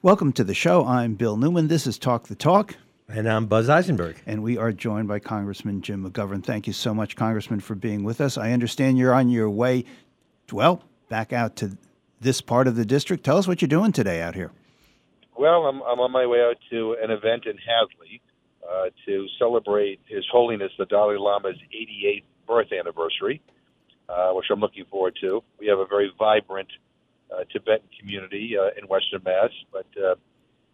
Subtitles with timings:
[0.00, 0.86] Welcome to the show.
[0.86, 1.66] I'm Bill Newman.
[1.66, 2.76] This is Talk the Talk.
[3.08, 4.22] And I'm Buzz Eisenberg.
[4.26, 6.44] And we are joined by Congressman Jim McGovern.
[6.44, 8.38] Thank you so much, Congressman, for being with us.
[8.38, 9.84] I understand you're on your way,
[10.52, 11.76] well, back out to
[12.20, 13.24] this part of the district.
[13.24, 14.52] Tell us what you're doing today out here.
[15.36, 18.22] Well, I'm, I'm on my way out to an event in Hadley
[18.62, 23.42] uh, to celebrate His Holiness the Dalai Lama's 88th birth anniversary,
[24.08, 25.42] uh, which I'm looking forward to.
[25.58, 26.68] We have a very vibrant
[27.34, 30.14] uh, Tibetan community uh, in Western Mass, but uh,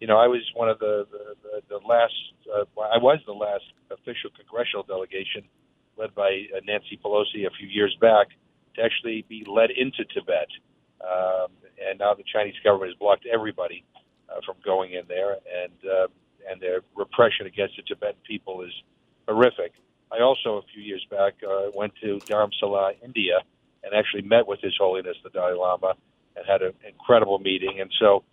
[0.01, 2.13] you know, I was one of the the, the, the last.
[2.45, 5.45] Uh, I was the last official congressional delegation
[5.97, 8.29] led by uh, Nancy Pelosi a few years back
[8.77, 10.49] to actually be led into Tibet,
[11.01, 11.49] um,
[11.89, 13.85] and now the Chinese government has blocked everybody
[14.29, 16.07] uh, from going in there, and uh,
[16.51, 18.73] and their repression against the Tibetan people is
[19.27, 19.73] horrific.
[20.13, 23.41] I also, a few years back, uh, went to Dharamsala, India,
[23.83, 25.95] and actually met with His Holiness the Dalai Lama
[26.37, 27.81] and had an incredible meeting.
[27.81, 28.25] And so,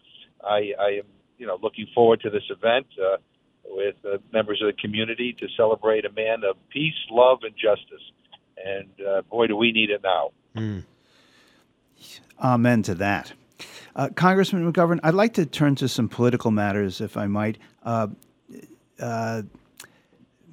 [0.44, 1.06] I, I am,
[1.38, 3.18] you know, looking forward to this event uh,
[3.66, 8.02] with uh, members of the community to celebrate a man of peace, love, and justice.
[8.64, 10.32] And uh, boy, do we need it now.
[10.56, 10.84] Mm.
[12.40, 13.34] Amen to that.
[13.96, 17.58] Uh, Congressman McGovern, I'd like to turn to some political matters, if I might.
[17.84, 18.08] Uh,
[19.00, 19.44] uh,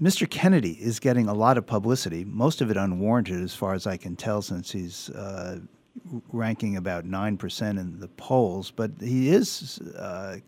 [0.00, 0.28] Mr.
[0.28, 3.96] Kennedy is getting a lot of publicity, most of it unwarranted, as far as I
[3.96, 5.58] can tell, since he's uh,
[6.32, 8.70] ranking about nine percent in the polls.
[8.70, 10.38] But he is uh,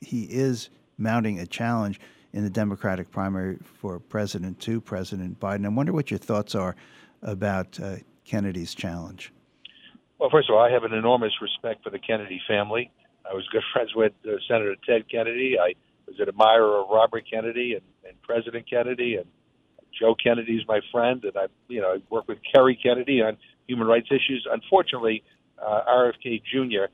[0.00, 2.00] he is mounting a challenge
[2.32, 5.64] in the Democratic primary for president to President Biden.
[5.64, 6.76] I wonder what your thoughts are
[7.22, 9.32] about uh, Kennedy's challenge.
[10.18, 12.90] Well, first of all, I have an enormous respect for the Kennedy family.
[13.28, 15.56] I was good friends with uh, Senator Ted Kennedy.
[15.58, 15.74] I
[16.06, 19.26] was an admirer of Robert Kennedy and, and President Kennedy, and
[19.98, 23.36] Joe Kennedy is my friend, and I, you know, I work with Kerry Kennedy on
[23.70, 24.46] human rights issues.
[24.50, 25.22] Unfortunately,
[25.58, 26.86] uh, RFK Jr.,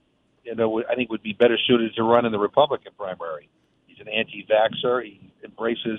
[0.44, 3.48] you know, I think would be better suited to run in the Republican primary.
[3.86, 5.04] He's an anti-vaxxer.
[5.04, 5.98] He embraces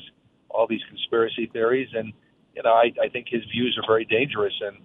[0.49, 2.13] all these conspiracy theories, and
[2.55, 4.77] you know, I, I think his views are very dangerous and,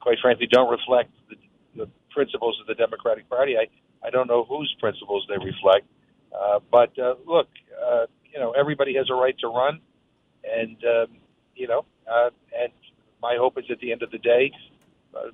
[0.00, 1.36] quite frankly, don't reflect the
[1.76, 3.54] the principles of the Democratic Party.
[3.56, 3.66] I,
[4.06, 5.86] I don't know whose principles they reflect.
[6.32, 9.80] Uh, but uh, look, uh, you know, everybody has a right to run,
[10.44, 11.16] and um,
[11.54, 12.72] you know, uh, and
[13.22, 14.50] my hope is at the end of the day,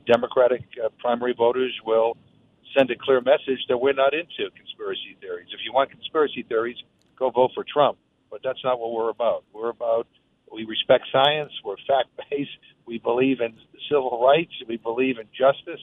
[0.06, 2.16] Democratic uh, primary voters will
[2.76, 5.48] send a clear message that we're not into conspiracy theories.
[5.52, 6.76] If you want conspiracy theories,
[7.18, 7.98] go vote for Trump.
[8.30, 9.44] But that's not what we're about.
[9.52, 10.06] We're about
[10.52, 11.52] we respect science.
[11.64, 12.50] We're fact based.
[12.86, 13.54] We believe in
[13.88, 14.52] civil rights.
[14.68, 15.80] We believe in justice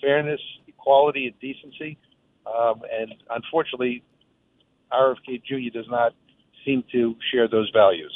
[0.00, 1.98] fairness, equality, and decency.
[2.46, 4.02] Um, and unfortunately,
[4.92, 5.70] RFK Jr.
[5.72, 6.14] does not
[6.64, 8.14] seem to share those values.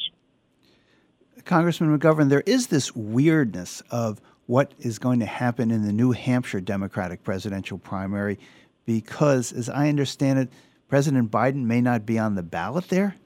[1.45, 6.12] Congressman McGovern, there is this weirdness of what is going to happen in the New
[6.12, 8.38] Hampshire Democratic presidential primary
[8.87, 10.49] because, as I understand it,
[10.88, 13.16] President Biden may not be on the ballot there?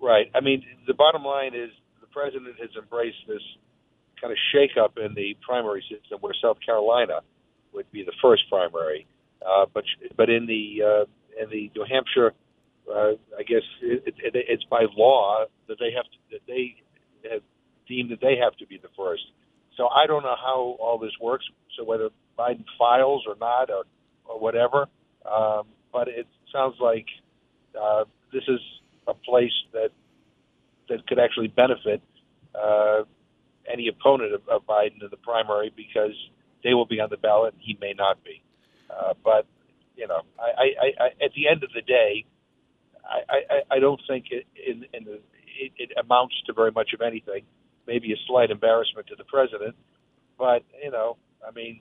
[0.00, 0.30] Right.
[0.34, 1.70] I mean, the bottom line is
[2.00, 3.42] the president has embraced this
[4.20, 7.20] kind of shakeup in the primary system, where South Carolina
[7.72, 9.06] would be the first primary,
[9.46, 9.84] uh, but
[10.16, 12.32] but in the uh, in the New Hampshire,
[12.90, 16.76] uh, I guess it, it, it's by law that they have to, that they
[17.30, 17.42] have
[17.86, 19.22] deemed that they have to be the first.
[19.76, 21.44] So I don't know how all this works.
[21.76, 23.84] So whether Biden files or not, or
[24.24, 24.86] or whatever,
[25.30, 27.06] um, but it sounds like
[27.80, 28.60] uh, this is
[29.06, 29.90] a place that
[30.88, 32.00] that could actually benefit
[32.54, 33.02] uh,
[33.70, 36.14] any opponent of, of Biden in the primary because
[36.62, 38.42] they will be on the ballot and he may not be.
[38.90, 39.46] Uh, but
[39.96, 42.24] you know, I, I, I, at the end of the day,
[43.04, 45.14] I, I, I don't think it, in, in the,
[45.58, 47.42] it, it amounts to very much of anything.
[47.86, 49.76] Maybe a slight embarrassment to the president,
[50.38, 51.16] but you know,
[51.46, 51.80] I mean,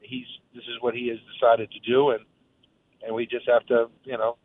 [0.00, 2.20] he's this is what he has decided to do, and
[3.02, 4.36] and we just have to, you know,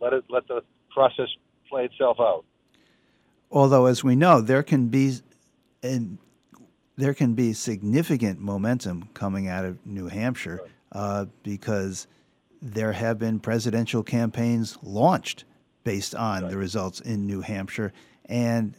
[0.00, 1.28] let it let the process
[1.68, 2.44] play itself out.
[3.50, 5.14] Although, as we know, there can be
[5.82, 6.18] and
[6.96, 10.60] there can be significant momentum coming out of New Hampshire
[10.92, 12.06] uh, because
[12.62, 15.44] there have been presidential campaigns launched
[15.82, 16.50] based on right.
[16.50, 17.92] the results in New Hampshire.
[18.26, 18.74] And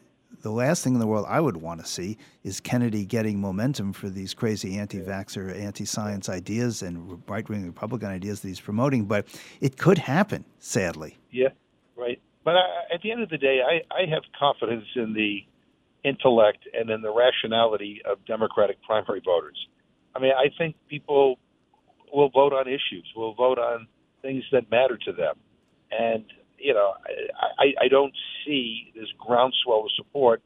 [0.46, 3.94] the last thing in the world I would want to see is Kennedy getting momentum
[3.94, 8.60] for these crazy anti vaxxer, anti science ideas and right wing Republican ideas that he's
[8.60, 9.06] promoting.
[9.06, 9.26] But
[9.60, 11.18] it could happen, sadly.
[11.32, 11.48] Yeah,
[11.98, 12.22] right.
[12.44, 15.40] But I, at the end of the day, I, I have confidence in the
[16.08, 19.58] intellect and in the rationality of Democratic primary voters.
[20.16, 21.40] I mean, I think people
[22.14, 23.88] will vote on issues, will vote on
[24.22, 25.38] things that matter to them.
[25.90, 26.26] And,
[26.58, 26.94] you know,
[27.60, 28.14] I, I don't
[28.46, 30.42] see this groundswell of support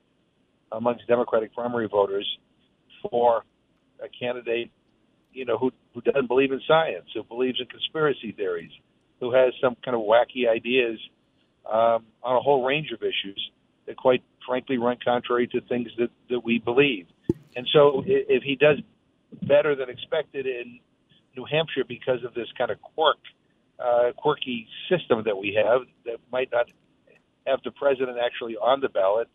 [0.72, 2.28] amongst Democratic primary voters
[3.10, 3.44] for
[4.04, 4.72] a candidate,
[5.34, 8.72] you know, who, who doesn't believe in science, who believes in conspiracy theories.
[9.20, 11.00] who has some kind of wacky ideas
[11.66, 13.52] um, on a whole range of issues
[13.86, 17.08] that, quite frankly, run contrary to things that, that we believe.
[17.56, 18.78] And so, if he does
[19.44, 20.80] better than expected in
[21.36, 23.18] New Hampshire because of this kind of quirk,
[23.80, 26.68] uh, quirky system that we have that might not
[27.48, 29.30] have the president actually on the ballot,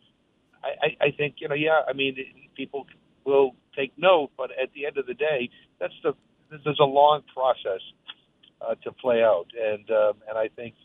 [0.63, 2.17] I, I, I think you know, yeah, I mean,
[2.55, 2.87] people
[3.25, 5.49] will take note, but at the end of the day,
[5.79, 6.13] that's the
[6.63, 7.81] there's a long process
[8.61, 10.75] uh, to play out, and um, and I think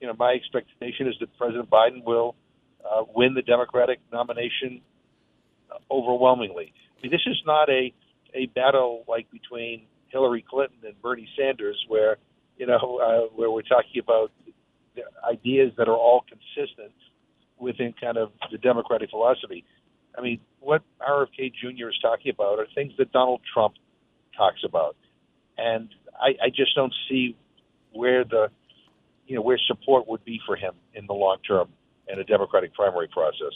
[0.00, 2.36] you know my expectation is that President Biden will
[2.84, 4.80] uh, win the Democratic nomination
[5.90, 6.72] overwhelmingly.
[6.98, 7.92] I mean, this is not a
[8.34, 12.18] a battle like between Hillary Clinton and Bernie Sanders, where
[12.60, 14.30] you know uh, where we're talking about
[15.28, 16.92] ideas that are all consistent
[17.58, 19.64] within kind of the Democratic philosophy.
[20.16, 21.88] I mean, what RFK Jr.
[21.88, 23.74] is talking about are things that Donald Trump
[24.36, 24.94] talks about,
[25.56, 25.88] and
[26.20, 27.34] I, I just don't see
[27.92, 28.48] where the
[29.26, 31.70] you know where support would be for him in the long term
[32.08, 33.54] in a Democratic primary process.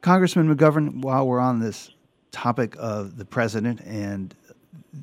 [0.00, 1.90] Congressman McGovern, while we're on this
[2.30, 4.32] topic of the president and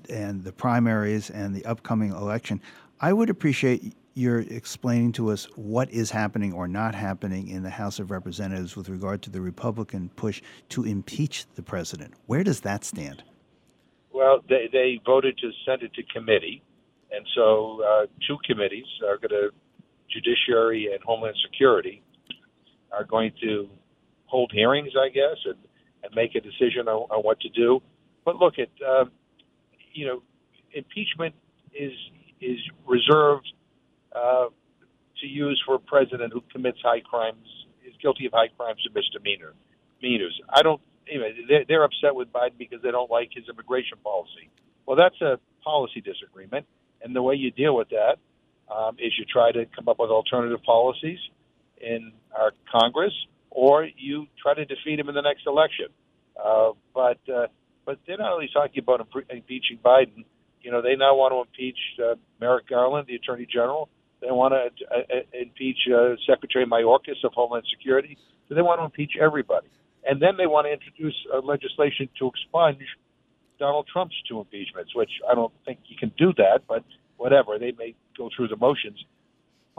[0.10, 2.62] and the primaries and the upcoming election,
[3.01, 7.69] I would appreciate your explaining to us what is happening or not happening in the
[7.69, 12.13] House of Representatives with regard to the Republican push to impeach the president.
[12.25, 13.24] Where does that stand?
[14.12, 16.62] Well, they, they voted to send it to committee,
[17.12, 19.51] and so uh, two committees are going to,
[20.12, 22.01] Judiciary and Homeland Security,
[22.92, 23.69] are going to
[24.25, 25.56] hold hearings, I guess, and,
[26.04, 27.81] and make a decision on, on what to do.
[28.25, 29.12] But look, at um,
[29.94, 30.22] you know,
[30.74, 31.34] impeachment
[31.74, 31.94] is
[32.41, 33.47] is reserved
[34.15, 34.47] uh,
[35.21, 37.47] to use for a president who commits high crimes,
[37.86, 39.53] is guilty of high crimes and misdemeanor.
[40.01, 40.39] Misdemeanors.
[40.50, 40.81] I don't.
[41.09, 44.50] Anyway, they're, they're upset with Biden because they don't like his immigration policy.
[44.86, 46.65] Well, that's a policy disagreement,
[47.01, 48.18] and the way you deal with that
[48.74, 51.19] um, is you try to come up with alternative policies
[51.81, 53.13] in our Congress,
[53.50, 55.88] or you try to defeat him in the next election.
[56.38, 57.47] Uh, but uh,
[57.86, 60.25] but they're not only talking about impeaching Biden.
[60.62, 63.90] You know, they now want to impeach uh, Merrick Garland, the Attorney General.
[64.22, 68.18] They want to uh, uh, impeach uh, Secretary Mayorkas of Homeland Security.
[68.48, 69.68] So they want to impeach everybody.
[70.06, 72.84] And then they want to introduce uh, legislation to expunge
[73.60, 76.84] Donald Trump's two impeachments, which I don't think you can do that, but
[77.18, 77.60] whatever.
[77.60, 79.04] They may go through the motions.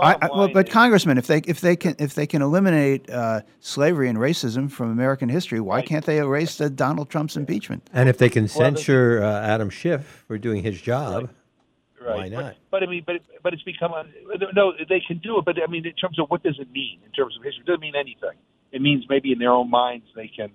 [0.00, 3.08] I, I, well, but is, Congressman, if they if they can if they can eliminate
[3.10, 5.86] uh, slavery and racism from American history, why right.
[5.86, 7.88] can't they erase uh, Donald Trump's impeachment?
[7.92, 11.30] And if they can censure uh, Adam Schiff for doing his job,
[12.00, 12.16] right.
[12.16, 12.42] why not?
[12.70, 14.04] But, but, I mean, but but it's become a,
[14.54, 14.72] no.
[14.88, 17.12] They can do it, but I mean, in terms of what does it mean in
[17.12, 18.38] terms of history, it doesn't mean anything.
[18.72, 20.50] It means maybe in their own minds they can,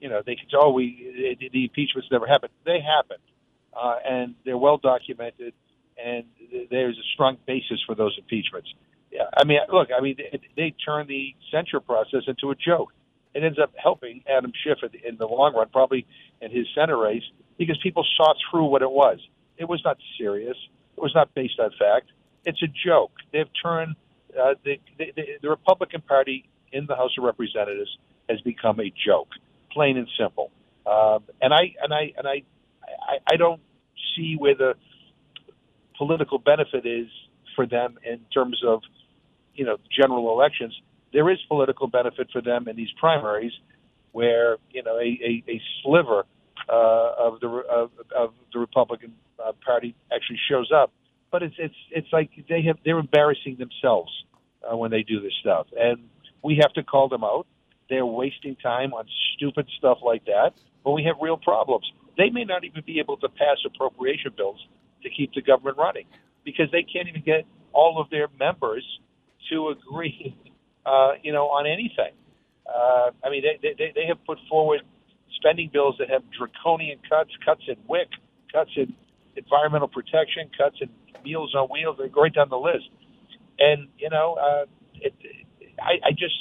[0.00, 2.52] you know, they can say, oh, we the impeachments never happened.
[2.64, 3.22] They happened,
[3.74, 5.52] uh, and they're well documented,
[6.02, 6.24] and
[6.70, 8.68] there's a strong basis for those impeachments.
[9.36, 12.92] I mean, look, I mean, they, they turn the censure process into a joke.
[13.34, 16.06] It ends up helping Adam Schiff in the long run, probably
[16.40, 17.22] in his Senate race,
[17.58, 19.18] because people saw through what it was.
[19.56, 20.56] It was not serious.
[20.96, 22.10] It was not based on fact.
[22.44, 23.12] It's a joke.
[23.32, 23.96] They've turned
[24.38, 25.12] uh, the, the,
[25.42, 27.90] the Republican Party in the House of Representatives
[28.28, 29.28] has become a joke,
[29.72, 30.50] plain and simple.
[30.86, 32.42] Um, and I and I and I,
[32.82, 33.60] I I don't
[34.16, 34.74] see where the
[35.96, 37.08] political benefit is
[37.54, 38.82] for them in terms of
[39.58, 40.72] you know general elections,
[41.12, 43.52] there is political benefit for them in these primaries,
[44.12, 46.24] where you know a, a, a sliver
[46.68, 49.12] uh, of the of, of the Republican
[49.44, 50.92] uh, Party actually shows up.
[51.30, 54.12] But it's it's it's like they have they're embarrassing themselves
[54.62, 55.98] uh, when they do this stuff, and
[56.42, 57.46] we have to call them out.
[57.90, 60.52] They're wasting time on stupid stuff like that.
[60.84, 61.90] But we have real problems.
[62.16, 64.64] They may not even be able to pass appropriation bills
[65.02, 66.06] to keep the government running
[66.44, 68.84] because they can't even get all of their members
[69.50, 70.36] to agree,
[70.86, 72.14] uh, you know, on anything.
[72.66, 74.80] Uh, I mean, they, they, they have put forward
[75.36, 78.08] spending bills that have draconian cuts, cuts in WIC,
[78.52, 78.94] cuts in
[79.36, 80.90] environmental protection, cuts in
[81.24, 81.96] Meals on Wheels.
[81.98, 82.90] They go right down the list.
[83.58, 85.14] And, you know, uh, it,
[85.80, 86.34] I, I just,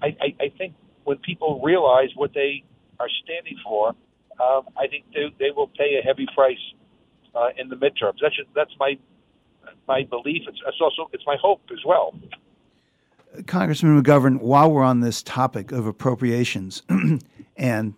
[0.00, 2.64] I, I, I think when people realize what they
[3.00, 3.88] are standing for,
[4.40, 6.56] um, I think they, they will pay a heavy price
[7.34, 8.18] uh, in the midterms.
[8.22, 8.96] That's just, that's my
[9.86, 10.42] my belief.
[10.48, 12.14] It's, it's also it's my hope as well.
[13.46, 16.82] Congressman McGovern, while we're on this topic of appropriations,
[17.56, 17.94] and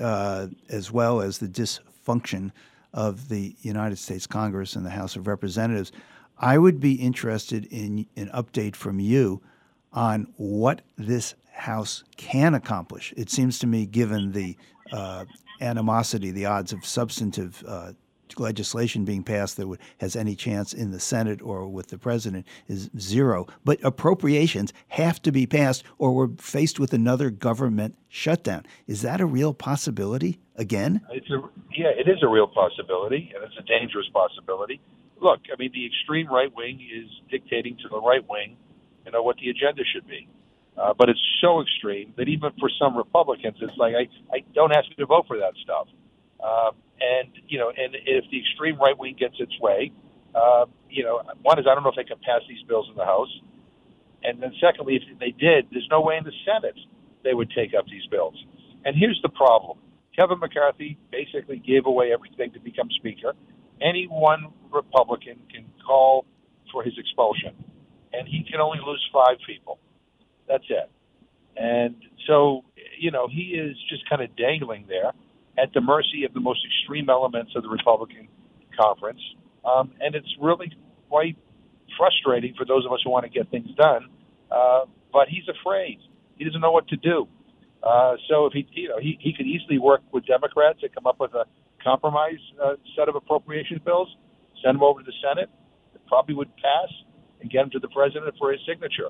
[0.00, 2.52] uh, as well as the dysfunction
[2.92, 5.92] of the United States Congress and the House of Representatives,
[6.38, 9.42] I would be interested in an update from you
[9.92, 13.12] on what this House can accomplish.
[13.16, 14.56] It seems to me, given the
[14.92, 15.26] uh,
[15.60, 17.92] animosity, the odds of substantive uh,
[18.38, 22.46] legislation being passed that would, has any chance in the Senate or with the president
[22.68, 23.46] is zero.
[23.64, 28.66] But appropriations have to be passed, or we're faced with another government shutdown.
[28.86, 31.00] Is that a real possibility again?
[31.10, 31.40] It's a,
[31.76, 34.80] yeah, it is a real possibility, and it's a dangerous possibility.
[35.20, 38.56] Look, I mean, the extreme right wing is dictating to the right wing,
[39.04, 40.28] you know, what the agenda should be.
[40.78, 44.72] Uh, but it's so extreme that even for some Republicans, it's like I, I don't
[44.72, 45.88] ask you to vote for that stuff.
[46.42, 49.92] Um, and you know, and if the extreme right wing gets its way,
[50.34, 52.96] uh, you know, one is I don't know if they can pass these bills in
[52.96, 53.30] the House,
[54.22, 56.78] and then secondly, if they did, there's no way in the Senate
[57.24, 58.36] they would take up these bills.
[58.84, 59.78] And here's the problem:
[60.16, 63.32] Kevin McCarthy basically gave away everything to become Speaker.
[63.80, 66.26] Any one Republican can call
[66.72, 67.54] for his expulsion,
[68.12, 69.78] and he can only lose five people.
[70.48, 70.90] That's it.
[71.56, 72.64] And so,
[72.98, 75.12] you know, he is just kind of dangling there
[75.58, 78.28] at the mercy of the most extreme elements of the Republican
[78.78, 79.20] conference.
[79.64, 80.72] Um, and it's really
[81.08, 81.36] quite
[81.98, 84.08] frustrating for those of us who want to get things done.
[84.50, 85.98] Uh, but he's afraid.
[86.36, 87.28] He doesn't know what to do.
[87.82, 91.06] Uh, so if he, you know, he, he could easily work with Democrats to come
[91.06, 91.44] up with a
[91.82, 94.08] compromise uh, set of appropriation bills,
[94.62, 95.50] send them over to the Senate.
[95.94, 96.88] It probably would pass
[97.40, 99.08] and get them to the president for his signature.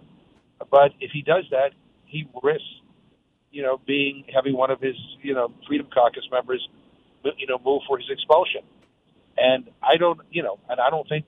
[0.70, 1.73] But if he does that,
[2.04, 2.64] he risks
[3.50, 6.66] you know, being having one of his, you know, Freedom Caucus members,
[7.37, 8.62] you know, move for his expulsion.
[9.37, 11.25] And I don't, you know, and I don't think,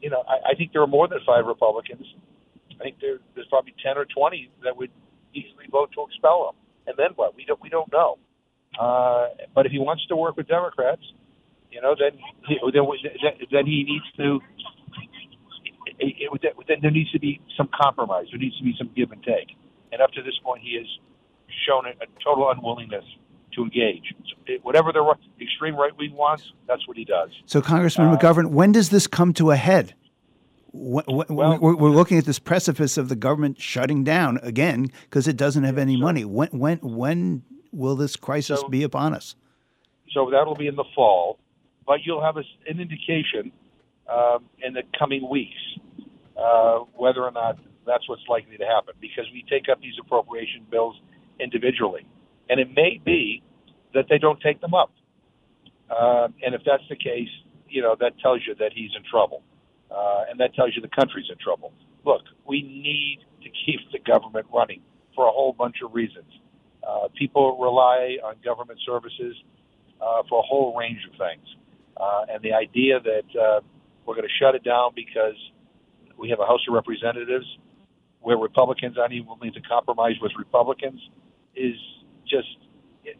[0.00, 2.06] you know, I, I think there are more than five Republicans.
[2.80, 4.90] I think there, there's probably ten or twenty that would
[5.32, 6.56] easily vote to expel him.
[6.86, 7.36] And then what?
[7.36, 8.18] We don't, we don't know.
[8.78, 11.02] Uh, but if he wants to work with Democrats,
[11.70, 12.84] you know, then he, then
[13.50, 14.40] then he needs to.
[15.98, 18.26] It, it, then there needs to be some compromise.
[18.30, 19.56] There needs to be some give and take.
[19.92, 20.86] And up to this point, he is
[21.66, 21.92] shown a,
[22.22, 23.04] total unwillingness
[23.54, 24.14] to engage.
[24.28, 25.04] So it, whatever the
[25.40, 27.30] extreme right wing wants, that's what he does.
[27.46, 29.94] So, Congressman uh, McGovern, when does this come to a head?
[30.72, 35.28] When, well, we're, we're, looking at this precipice of the government shutting down again because
[35.28, 36.24] it doesn't have any so, money.
[36.24, 39.36] When when when will this crisis so, be upon us?
[40.12, 41.38] So that'll be in the fall,
[41.86, 43.52] but you'll have a, an indication
[44.12, 45.54] um, in the coming weeks
[46.36, 50.66] uh, whether or not that's what's likely to happen because we take up these appropriation
[50.70, 50.96] bills
[51.40, 52.06] individually.
[52.48, 53.42] And it may be
[53.94, 54.92] that they don't take them up.
[55.90, 57.28] Uh, and if that's the case,
[57.68, 59.42] you know, that tells you that he's in trouble.
[59.90, 61.72] Uh, and that tells you the country's in trouble.
[62.04, 64.80] Look, we need to keep the government running
[65.14, 66.30] for a whole bunch of reasons.
[66.86, 69.36] Uh, people rely on government services
[70.00, 71.46] uh, for a whole range of things.
[71.96, 73.60] Uh, and the idea that uh,
[74.04, 75.36] we're going to shut it down because
[76.18, 77.46] we have a House of Representatives
[78.20, 81.00] where Republicans aren't even willing to compromise with Republicans
[81.56, 81.76] is
[82.28, 82.48] just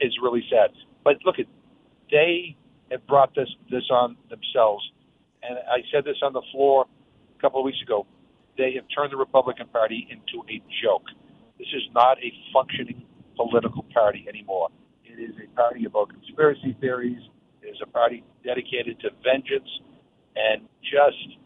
[0.01, 0.71] is really sad.
[1.05, 1.47] But look at
[2.11, 2.57] they
[2.91, 4.85] have brought this this on themselves,
[5.43, 6.87] and I said this on the floor
[7.37, 8.07] a couple of weeks ago.
[8.57, 11.05] They have turned the Republican Party into a joke.
[11.59, 13.05] This is not a functioning
[13.37, 14.69] political party anymore.
[15.05, 17.21] It is a party about conspiracy theories.
[17.63, 19.69] It is a party dedicated to vengeance
[20.37, 21.39] and just,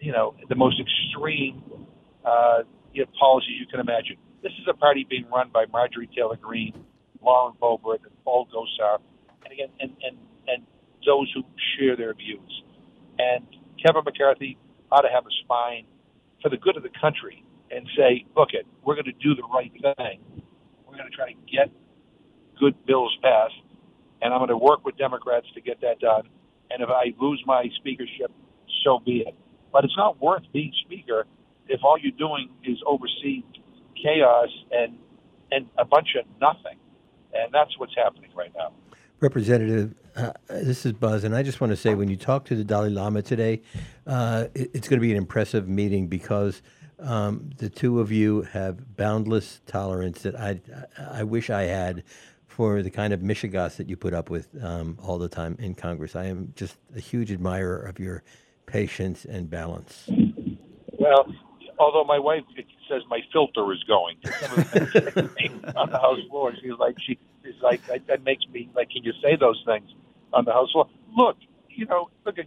[0.00, 1.62] you know, the most extreme
[2.24, 4.16] uh, you know, policies you can imagine.
[4.44, 6.84] This is a party being run by Marjorie Taylor Greene,
[7.22, 8.98] Lauren Boebert, and Paul Gosar,
[9.42, 10.62] and again, and, and, and
[11.06, 11.42] those who
[11.78, 12.62] share their views.
[13.18, 13.46] And
[13.82, 14.58] Kevin McCarthy
[14.92, 15.86] ought to have a spine
[16.42, 19.48] for the good of the country and say, look, it, we're going to do the
[19.48, 20.20] right thing.
[20.86, 21.72] We're going to try to get
[22.60, 23.54] good bills passed,
[24.20, 26.28] and I'm going to work with Democrats to get that done.
[26.70, 28.30] And if I lose my speakership,
[28.84, 29.34] so be it.
[29.72, 31.24] But it's not worth being speaker
[31.66, 33.42] if all you're doing is oversee
[34.04, 34.98] chaos and
[35.50, 36.78] and a bunch of nothing,
[37.32, 38.72] and that's what's happening right now.
[39.20, 42.56] Representative, uh, this is Buzz, and I just want to say when you talk to
[42.56, 43.62] the Dalai Lama today,
[44.06, 46.62] uh, it, it's going to be an impressive meeting because
[46.98, 50.60] um, the two of you have boundless tolerance that I
[50.98, 52.04] I wish I had
[52.46, 55.74] for the kind of mishigas that you put up with um, all the time in
[55.74, 56.14] Congress.
[56.14, 58.22] I am just a huge admirer of your
[58.66, 60.08] patience and balance.
[60.98, 61.26] Well,
[61.78, 62.42] although my wife
[62.88, 64.16] says my filter is going
[65.76, 66.52] on the house floor.
[66.60, 69.88] She's like, she is like, that, makes me like, can you say those things
[70.32, 70.88] on the house floor?
[71.16, 71.36] Look,
[71.68, 72.46] you know, look at,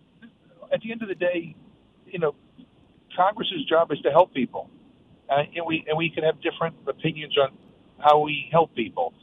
[0.71, 1.55] at the end of the day,
[2.05, 2.35] you know,
[3.15, 4.69] Congress's job is to help people,
[5.29, 7.49] uh, and we and we can have different opinions on
[7.97, 9.13] how we help people,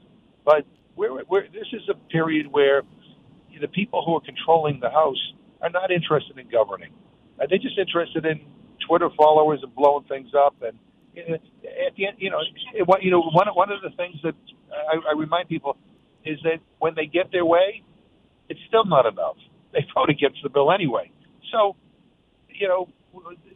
[0.45, 2.83] but we're, we're, this is a period where
[3.61, 5.33] the people who are controlling the House
[5.63, 6.93] are not interested in governing.
[7.41, 8.41] Uh, they're just interested in
[8.87, 10.55] Twitter followers and blowing things up.
[10.63, 10.79] And
[11.17, 12.41] at the end, you know,
[12.87, 14.35] what you know, one one of the things that
[14.73, 15.77] I, I remind people
[16.25, 17.83] is that when they get their way,
[18.49, 19.37] it's still not enough.
[19.73, 21.11] they vote against the bill anyway.
[21.53, 21.77] So,
[22.49, 22.89] you know,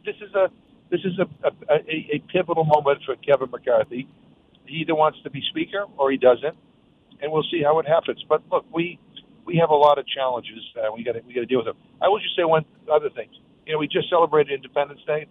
[0.05, 0.49] this is a
[0.91, 1.77] this is a, a,
[2.15, 4.07] a, pivotal moment for Kevin McCarthy.
[4.65, 6.57] He either wants to be speaker or he doesn't,
[7.21, 8.23] and we'll see how it happens.
[8.27, 8.99] But look, we
[9.45, 10.59] we have a lot of challenges.
[10.75, 11.77] Uh, we got we got to deal with them.
[12.01, 13.29] I will just say one other thing.
[13.69, 15.27] You know, we just celebrated Independence Day.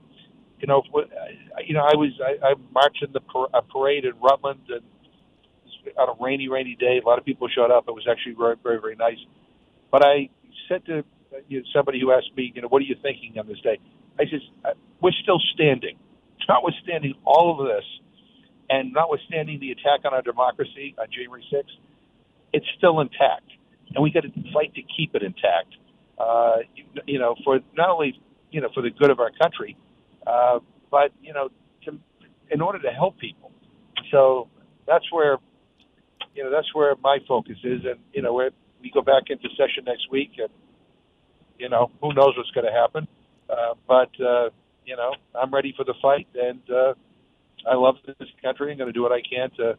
[0.61, 0.85] You know,
[1.67, 4.83] you know, I was I, I marched in the par- a parade in Rutland and
[5.99, 7.01] on a rainy, rainy day.
[7.03, 7.87] A lot of people showed up.
[7.89, 9.19] It was actually very, very, very nice.
[9.91, 10.29] But I
[10.69, 11.05] said to
[11.49, 13.81] you know, somebody who asked me, you know, what are you thinking on this day?
[14.21, 15.99] I said, uh, we're still standing.
[16.49, 17.85] Notwithstanding all of this,
[18.71, 21.75] and notwithstanding the attack on our democracy on January 6th,
[22.53, 23.51] it's still intact,
[23.95, 25.75] and we got to fight to keep it intact.
[26.19, 28.19] Uh, you, you know, for not only
[28.51, 29.77] you know for the good of our country,
[30.27, 30.59] uh,
[30.91, 31.49] but you know,
[31.85, 31.99] to,
[32.51, 33.53] in order to help people.
[34.11, 34.49] So
[34.87, 35.39] that's where
[36.35, 38.51] you know that's where my focus is, and you know where
[38.81, 40.49] we go back into session next week, and
[41.59, 43.07] you know who knows what's going to happen,
[43.51, 44.51] uh, but uh,
[44.85, 46.95] you know I'm ready for the fight, and uh,
[47.71, 48.73] I love this country.
[48.73, 49.79] I'm going to do what I can to.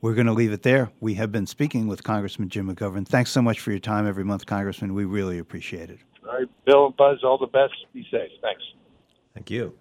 [0.00, 0.90] We're going to leave it there.
[1.00, 3.06] We have been speaking with Congressman Jim McGovern.
[3.06, 4.94] Thanks so much for your time every month, Congressman.
[4.94, 5.98] We really appreciate it.
[6.26, 7.74] All right, Bill and Buzz, all the best.
[7.92, 8.30] Be safe.
[8.42, 8.62] Thanks.
[9.34, 9.74] Thank you.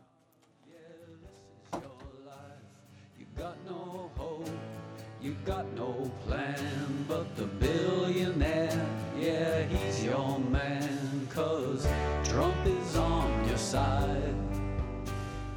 [5.25, 8.88] You got no plan, but the billionaire,
[9.19, 11.27] yeah, he's your man.
[11.31, 11.88] Cause
[12.24, 14.36] Trump is on your side.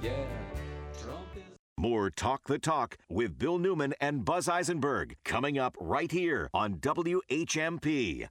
[0.03, 0.38] Yeah, Trump is.
[1.79, 6.79] More Talk the Talk with Bill Newman and Buzz Eisenberg coming up right here on
[6.79, 8.27] WHMP.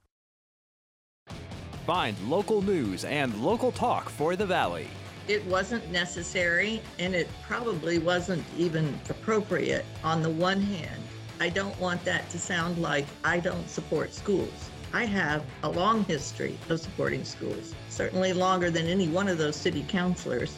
[1.86, 4.86] Find local news and local talk for the Valley.
[5.28, 11.02] It wasn't necessary and it probably wasn't even appropriate on the one hand.
[11.40, 14.68] I don't want that to sound like I don't support schools.
[14.92, 19.56] I have a long history of supporting schools, certainly longer than any one of those
[19.56, 20.54] city councilors.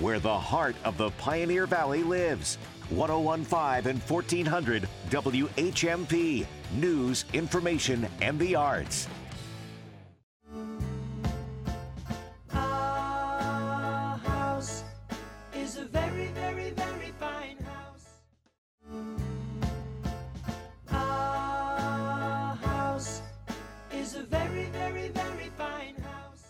[0.00, 2.56] Where the heart of the Pioneer Valley lives.
[2.90, 6.46] 1015 and 1400 WHMP.
[6.74, 9.08] News, information, and the arts.
[12.52, 14.84] Our house
[15.56, 18.06] is a very, very, very fine house.
[20.90, 23.20] Our house
[23.92, 26.44] is a very, very, very fine house.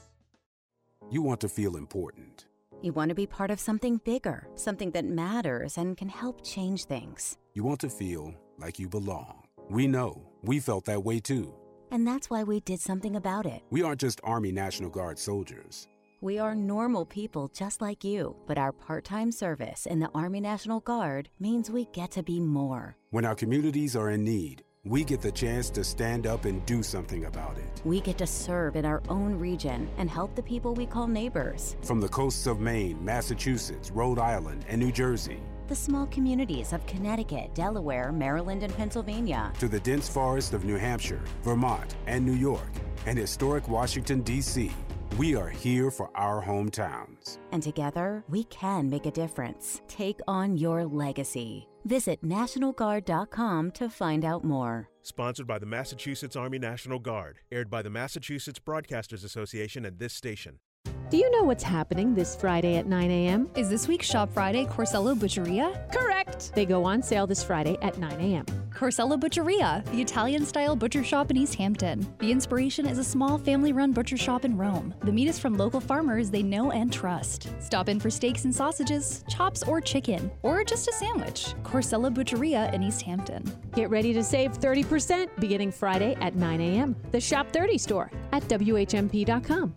[1.11, 2.48] You want to feel important.
[2.81, 6.85] You want to be part of something bigger, something that matters and can help change
[6.85, 7.37] things.
[7.55, 9.43] You want to feel like you belong.
[9.69, 10.23] We know.
[10.43, 11.53] We felt that way too.
[11.91, 13.63] And that's why we did something about it.
[13.71, 15.89] We aren't just Army National Guard soldiers.
[16.21, 20.41] We are normal people just like you, but our part time service in the Army
[20.41, 22.97] National Guard means we get to be more.
[23.11, 26.83] When our communities are in need, we get the chance to stand up and do
[26.83, 27.83] something about it.
[27.85, 31.77] We get to serve in our own region and help the people we call neighbors.
[31.83, 36.87] From the coasts of Maine, Massachusetts, Rhode Island, and New Jersey, The small communities of
[36.87, 39.53] Connecticut, Delaware, Maryland, and Pennsylvania.
[39.61, 42.71] to the dense forest of New Hampshire, Vermont, and New York,
[43.05, 44.73] and historic Washington, D.C.,
[45.19, 47.39] we are here for our hometowns.
[47.53, 49.83] And together, we can make a difference.
[49.89, 51.67] Take on your legacy.
[51.89, 54.91] Visit NationalGuard.com to find out more.
[55.01, 57.39] Sponsored by the Massachusetts Army National Guard.
[57.51, 60.59] Aired by the Massachusetts Broadcasters Association and this station.
[61.11, 63.49] Do you know what's happening this Friday at 9 a.m.?
[63.57, 65.89] Is this week's Shop Friday Corsello Butcheria?
[65.91, 66.53] Correct!
[66.55, 68.45] They go on sale this Friday at 9 a.m.
[68.79, 72.07] Corsello Butcheria, the Italian style butcher shop in Easthampton.
[72.19, 74.95] The inspiration is a small family run butcher shop in Rome.
[75.03, 77.49] The meat is from local farmers they know and trust.
[77.59, 81.55] Stop in for steaks and sausages, chops or chicken, or just a sandwich.
[81.65, 83.51] Corsello Butcheria in Easthampton.
[83.73, 86.95] Get ready to save 30% beginning Friday at 9 a.m.
[87.11, 89.75] The Shop 30 store at WHMP.com.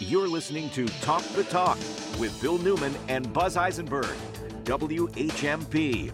[0.00, 1.76] You're listening to Talk the Talk
[2.18, 4.16] with Bill Newman and Buzz Eisenberg.
[4.64, 6.10] WHMP.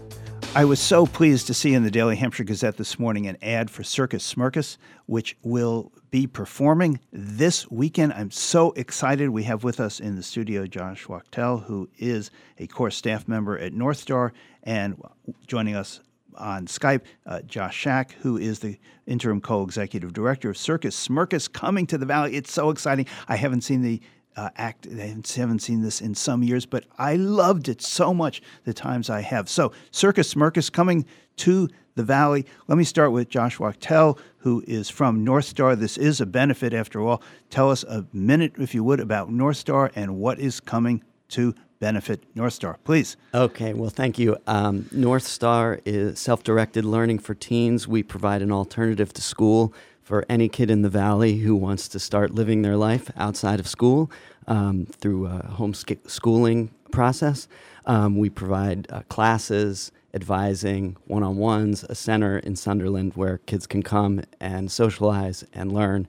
[0.53, 3.71] I was so pleased to see in the Daily Hampshire Gazette this morning an ad
[3.71, 8.11] for Circus Smirkus, which will be performing this weekend.
[8.11, 9.29] I'm so excited.
[9.29, 13.57] We have with us in the studio Josh Wachtel, who is a core staff member
[13.57, 15.01] at North Star, and
[15.47, 16.01] joining us
[16.37, 21.87] on Skype, uh, Josh Shack, who is the interim co-executive director of Circus Smirkus, coming
[21.87, 22.35] to the Valley.
[22.35, 23.07] It's so exciting.
[23.27, 24.01] I haven't seen the
[24.35, 24.87] uh, act.
[24.87, 29.09] I haven't seen this in some years, but I loved it so much the times
[29.09, 29.49] I have.
[29.49, 31.05] So, Circus Smirkus coming
[31.37, 32.45] to the Valley.
[32.67, 35.75] Let me start with Josh Wachtel, who is from North Star.
[35.75, 37.23] This is a benefit after all.
[37.49, 41.55] Tell us a minute, if you would, about North Star and what is coming to
[41.79, 42.79] benefit North Star.
[42.83, 43.17] Please.
[43.33, 44.37] Okay, well, thank you.
[44.47, 47.87] Um, North Star is self directed learning for teens.
[47.87, 51.99] We provide an alternative to school for any kid in the Valley who wants to
[51.99, 54.09] start living their life outside of school
[54.47, 57.47] um, through a homeschooling process.
[57.85, 63.67] Um, we provide uh, classes, advising, one on ones, a center in Sunderland where kids
[63.67, 66.07] can come and socialize and learn.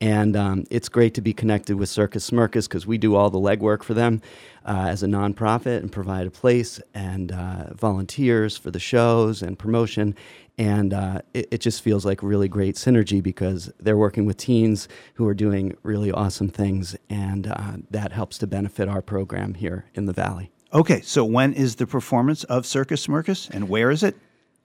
[0.00, 3.38] And um, it's great to be connected with Circus Smirkus because we do all the
[3.38, 4.22] legwork for them
[4.64, 9.58] uh, as a nonprofit and provide a place and uh, volunteers for the shows and
[9.58, 10.16] promotion.
[10.56, 14.88] And uh, it, it, just feels like really great synergy because they're working with teens
[15.14, 19.86] who are doing really awesome things, and uh, that helps to benefit our program here
[19.94, 20.50] in the Valley.
[20.74, 24.16] Okay, so when is the performance of Circus Smirkus and where is it?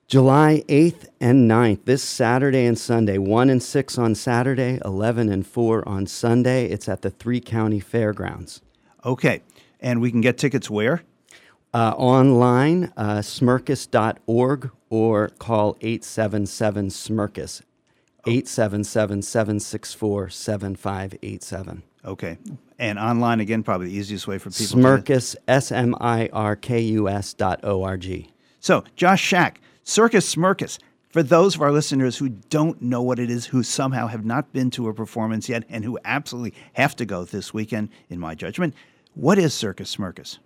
[0.08, 5.48] July 8th and 9th, this Saturday and Sunday, 1 and 6 on Saturday, 11 and
[5.48, 6.65] 4 on Sunday.
[6.68, 8.62] It's at the Three County Fairgrounds.
[9.04, 9.41] Okay,
[9.80, 11.02] and we can get tickets where?
[11.74, 17.62] Uh, online, uh, smirkus.org, or call 877 Smirkus,
[18.28, 21.84] 877 764 7587.
[22.06, 22.38] Okay.
[22.78, 24.78] And online again, probably the easiest way for people.
[24.78, 28.30] Smirkus, S M I R K U S dot O R G.
[28.60, 29.56] So, Josh Schack,
[29.88, 30.80] Circus Smirkus.
[31.10, 34.52] For those of our listeners who don't know what it is, who somehow have not
[34.52, 38.34] been to a performance yet, and who absolutely have to go this weekend, in my
[38.34, 38.74] judgment,
[39.13, 40.39] what is Circus Smirkus?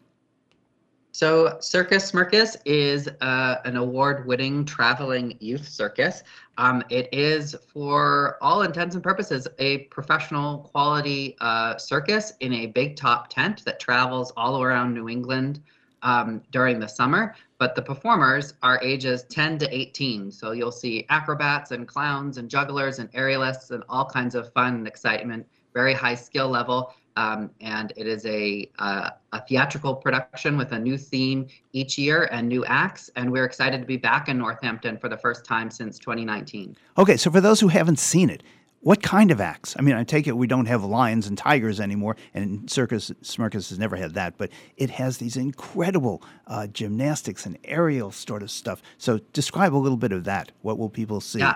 [1.14, 6.22] So, Circus Smirkus is uh, an award winning traveling youth circus.
[6.58, 12.68] Um, it is, for all intents and purposes, a professional quality uh, circus in a
[12.68, 15.62] big top tent that travels all around New England
[16.04, 17.36] um, during the summer.
[17.58, 20.32] But the performers are ages 10 to 18.
[20.32, 24.76] So, you'll see acrobats and clowns and jugglers and aerialists and all kinds of fun
[24.76, 26.94] and excitement, very high skill level.
[27.20, 32.30] Um, and it is a, uh, a theatrical production with a new theme each year
[32.32, 33.10] and new acts.
[33.18, 36.78] And we're excited to be back in Northampton for the first time since 2019.
[36.98, 38.42] Okay, so for those who haven't seen it,
[38.82, 39.76] what kind of acts?
[39.78, 43.70] I mean, I take it we don't have lions and tigers anymore, and Circus Smirkus
[43.70, 48.50] has never had that, but it has these incredible uh, gymnastics and aerial sort of
[48.50, 48.82] stuff.
[48.98, 50.52] So describe a little bit of that.
[50.62, 51.40] What will people see?
[51.40, 51.56] Yeah,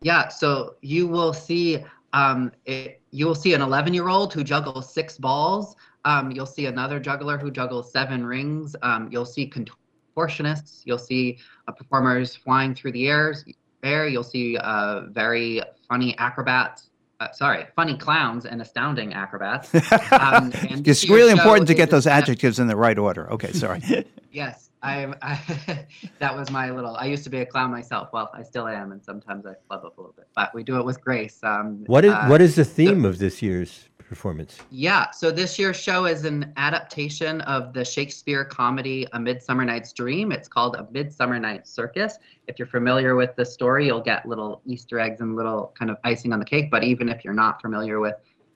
[0.00, 0.28] yeah.
[0.28, 1.84] So you will see
[2.14, 5.76] um, it, you'll see an 11 year old who juggles six balls.
[6.04, 8.74] Um, you'll see another juggler who juggles seven rings.
[8.82, 10.82] Um, you'll see contortionists.
[10.84, 13.44] You'll see uh, performers flying through the airs,
[13.82, 14.08] air.
[14.08, 16.90] You'll see uh, very funny acrobats.
[17.20, 19.72] Uh, sorry, funny clowns and astounding acrobats.
[20.12, 23.30] Um, and it's really important to get those adjectives in the right order.
[23.32, 23.82] Okay, sorry.
[24.32, 25.86] yes, I, I
[26.18, 26.96] that was my little.
[26.96, 28.10] I used to be a clown myself.
[28.12, 30.26] Well, I still am, and sometimes I flub up a little bit.
[30.34, 31.38] But we do it with grace.
[31.42, 34.58] Um, what is uh, what is the theme so, of this year's performance?
[34.70, 39.92] Yeah, so this year's show is an adaptation of the Shakespeare comedy A Midsummer Night's
[39.92, 40.32] Dream.
[40.32, 42.18] It's called A Midsummer Night's Circus.
[42.46, 45.98] If you're familiar with the story, you'll get little Easter eggs and little kind of
[46.04, 46.70] icing on the cake.
[46.70, 48.14] But even if you're not familiar with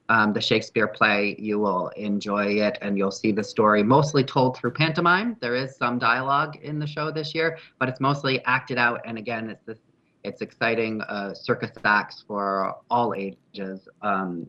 [0.08, 4.56] um, the Shakespeare play, you will enjoy it and you'll see the story mostly told
[4.56, 5.36] through pantomime.
[5.40, 9.00] There is some dialogue in the show this year, but it's mostly acted out.
[9.04, 9.78] And again, it's this,
[10.24, 13.88] it's exciting uh, circus acts for all ages.
[14.02, 14.46] Um,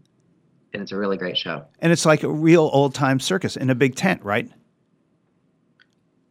[0.74, 1.64] and it's a really great show.
[1.80, 4.50] And it's like a real old time circus in a big tent, right?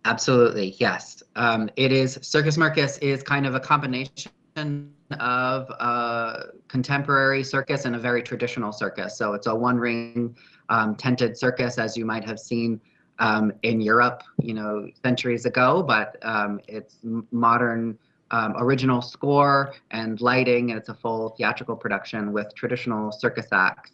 [0.04, 1.22] Absolutely, yes.
[1.36, 7.94] Um, it is Circus Smirkus is kind of a combination of a contemporary circus and
[7.94, 9.16] a very traditional circus.
[9.16, 10.36] So it's a one ring
[10.68, 12.80] um, tented circus, as you might have seen
[13.20, 16.98] um, in Europe, you know, centuries ago, but um, it's
[17.30, 17.98] modern.
[18.34, 23.92] Um, original score and lighting, and it's a full theatrical production with traditional circus acts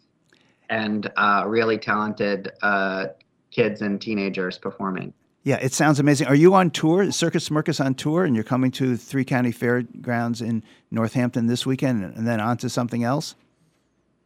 [0.69, 3.07] and uh, really talented uh,
[3.51, 5.13] kids and teenagers performing.
[5.43, 6.27] Yeah, it sounds amazing.
[6.27, 10.41] Are you on tour, Circus Smirkus on tour, and you're coming to Three County Fairgrounds
[10.41, 13.35] in Northampton this weekend and then on to something else?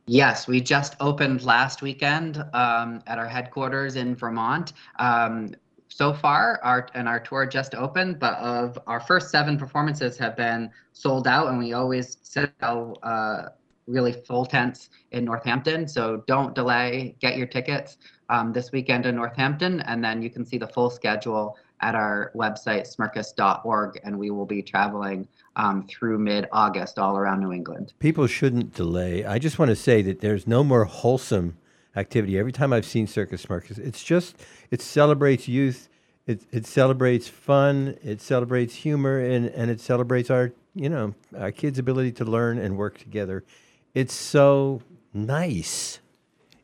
[0.05, 4.73] Yes, we just opened last weekend um, at our headquarters in Vermont.
[4.99, 5.55] Um,
[5.87, 10.35] so far, our and our tour just opened, but of our first seven performances have
[10.35, 13.49] been sold out, and we always sell uh,
[13.87, 15.87] really full tents in Northampton.
[15.87, 17.97] So don't delay, get your tickets
[18.29, 22.31] um, this weekend in Northampton, and then you can see the full schedule at our
[22.33, 27.93] website, smirkus.org, and we will be traveling um, through mid August all around New England.
[27.99, 29.25] People shouldn't delay.
[29.25, 31.57] I just want to say that there's no more wholesome
[31.95, 32.39] activity.
[32.39, 34.35] Every time I've seen Circus Smirkus, it's just,
[34.71, 35.89] it celebrates youth,
[36.25, 41.51] it, it celebrates fun, it celebrates humor, and, and it celebrates our, you know, our
[41.51, 43.43] kids' ability to learn and work together.
[43.93, 44.81] It's so
[45.13, 45.99] nice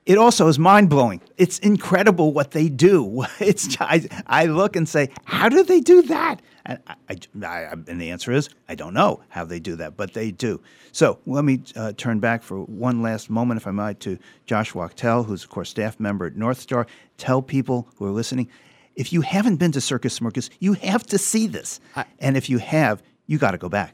[0.10, 1.22] it also is mind blowing.
[1.38, 3.26] It's incredible what they do.
[3.40, 6.42] It's I, I look and say, how do they do that?
[6.66, 9.98] And I, I, I, and the answer is I don't know how they do that,
[9.98, 10.62] but they do.
[10.92, 14.74] So let me uh, turn back for one last moment, if I might, to Josh
[14.74, 16.88] Wachtel, who's of course staff member at North Star.
[17.18, 18.50] Tell people who are listening,
[18.96, 21.80] if you haven't been to Circus Smirkus, you have to see this,
[22.18, 23.94] and if you have, you got to go back.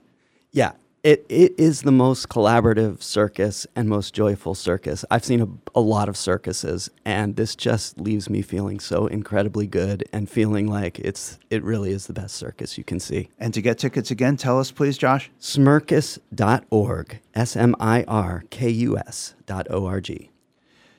[0.53, 0.71] Yeah,
[1.05, 5.05] it, it is the most collaborative circus and most joyful circus.
[5.11, 9.67] I've seen a, a lot of circuses, and this just leaves me feeling so incredibly
[9.67, 13.29] good and feeling like it's it really is the best circus you can see.
[13.37, 15.29] And to get tickets again, tell us please, Josh.
[15.39, 20.31] Smirkus.org, S M I R K U S dot O R G.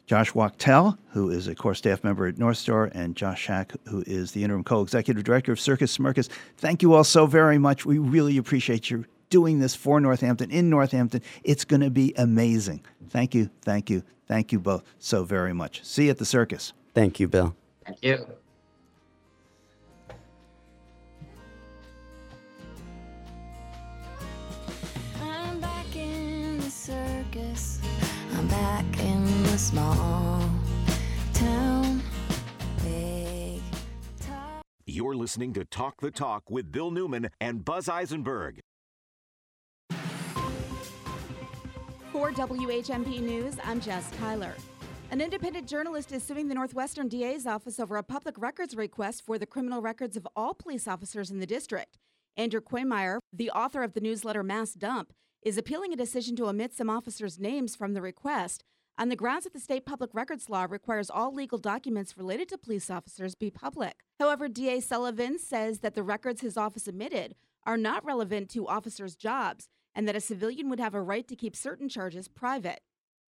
[0.07, 4.05] Josh Wachtel, who is a core staff member at North Star, and Josh Shack, who
[4.07, 6.29] is the interim co-executive director of Circus Smirkus.
[6.59, 7.85] Thank you all so very much.
[7.85, 11.23] We really appreciate your doing this for Northampton in Northampton.
[11.45, 12.85] It's going to be amazing.
[13.09, 15.85] Thank you, thank you, thank you both so very much.
[15.85, 16.73] See you at the circus.
[16.95, 17.55] Thank you, Bill.
[17.85, 18.27] Thank you.
[25.21, 27.81] I'm back in the circus.
[28.35, 30.51] I'm back in the small
[31.33, 32.03] town.
[32.83, 33.61] Big
[34.87, 38.61] You're listening to Talk the Talk with Bill Newman and Buzz Eisenberg.
[42.17, 44.55] For WHMP News, I'm Jess Tyler.
[45.11, 49.37] An independent journalist is suing the Northwestern DA's office over a public records request for
[49.39, 51.99] the criminal records of all police officers in the district.
[52.35, 56.73] Andrew Quemere, the author of the newsletter Mass Dump, is appealing a decision to omit
[56.73, 58.65] some officers' names from the request
[58.97, 62.57] on the grounds that the state public records law requires all legal documents related to
[62.57, 63.97] police officers be public.
[64.19, 67.35] However, DA Sullivan says that the records his office omitted
[67.67, 71.35] are not relevant to officers' jobs and that a civilian would have a right to
[71.35, 72.81] keep certain charges private.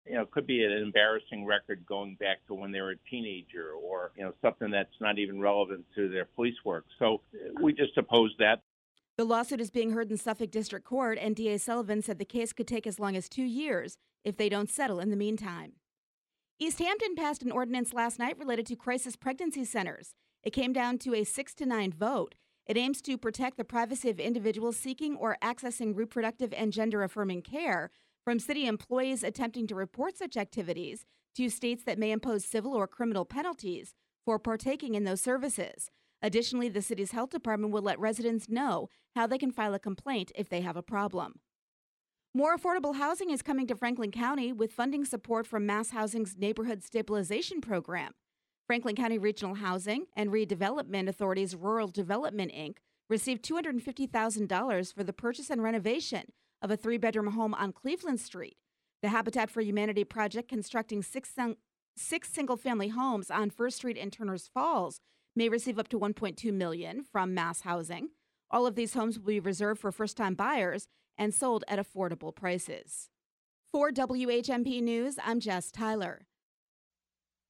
[0.07, 3.11] you know, it could be an embarrassing record going back to when they were a
[3.11, 6.85] teenager or, you know, something that's not even relevant to their police work.
[6.98, 8.61] So uh, we just oppose that.
[9.16, 12.52] The lawsuit is being heard in Suffolk District Court, and DA Sullivan said the case
[12.52, 15.72] could take as long as two years if they don't settle in the meantime.
[16.61, 20.14] Easthampton passed an ordinance last night related to crisis pregnancy centers.
[20.42, 22.35] It came down to a six to nine vote.
[22.68, 27.40] It aims to protect the privacy of individuals seeking or accessing reproductive and gender affirming
[27.40, 27.90] care
[28.24, 32.87] from city employees attempting to report such activities to states that may impose civil or
[32.87, 35.90] criminal penalties for partaking in those services.
[36.20, 40.31] Additionally, the city's health department will let residents know how they can file a complaint
[40.35, 41.40] if they have a problem.
[42.35, 46.85] More affordable housing is coming to Franklin County with funding support from Mass Housing's Neighborhood
[46.85, 48.12] Stabilization Program.
[48.68, 52.76] Franklin County Regional Housing and Redevelopment Authority's Rural Development Inc.
[53.09, 56.24] received $250,000 for the purchase and renovation
[56.61, 58.59] of a three bedroom home on Cleveland Street.
[59.00, 61.31] The Habitat for Humanity project constructing six,
[61.96, 65.00] six single family homes on First Street in Turner's Falls
[65.35, 68.11] may receive up to $1.2 million from Mass Housing.
[68.50, 73.09] All of these homes will be reserved for first-time buyers and sold at affordable prices.
[73.72, 76.27] For WHMP News, I'm Jess Tyler.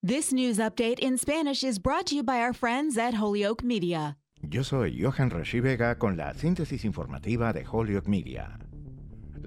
[0.02, 4.16] This news update in Spanish is brought to you by our friends at Holyoke Media.
[4.48, 8.60] Yo soy Johan Rashi Vega con la síntesis informativa de Holyoke Media.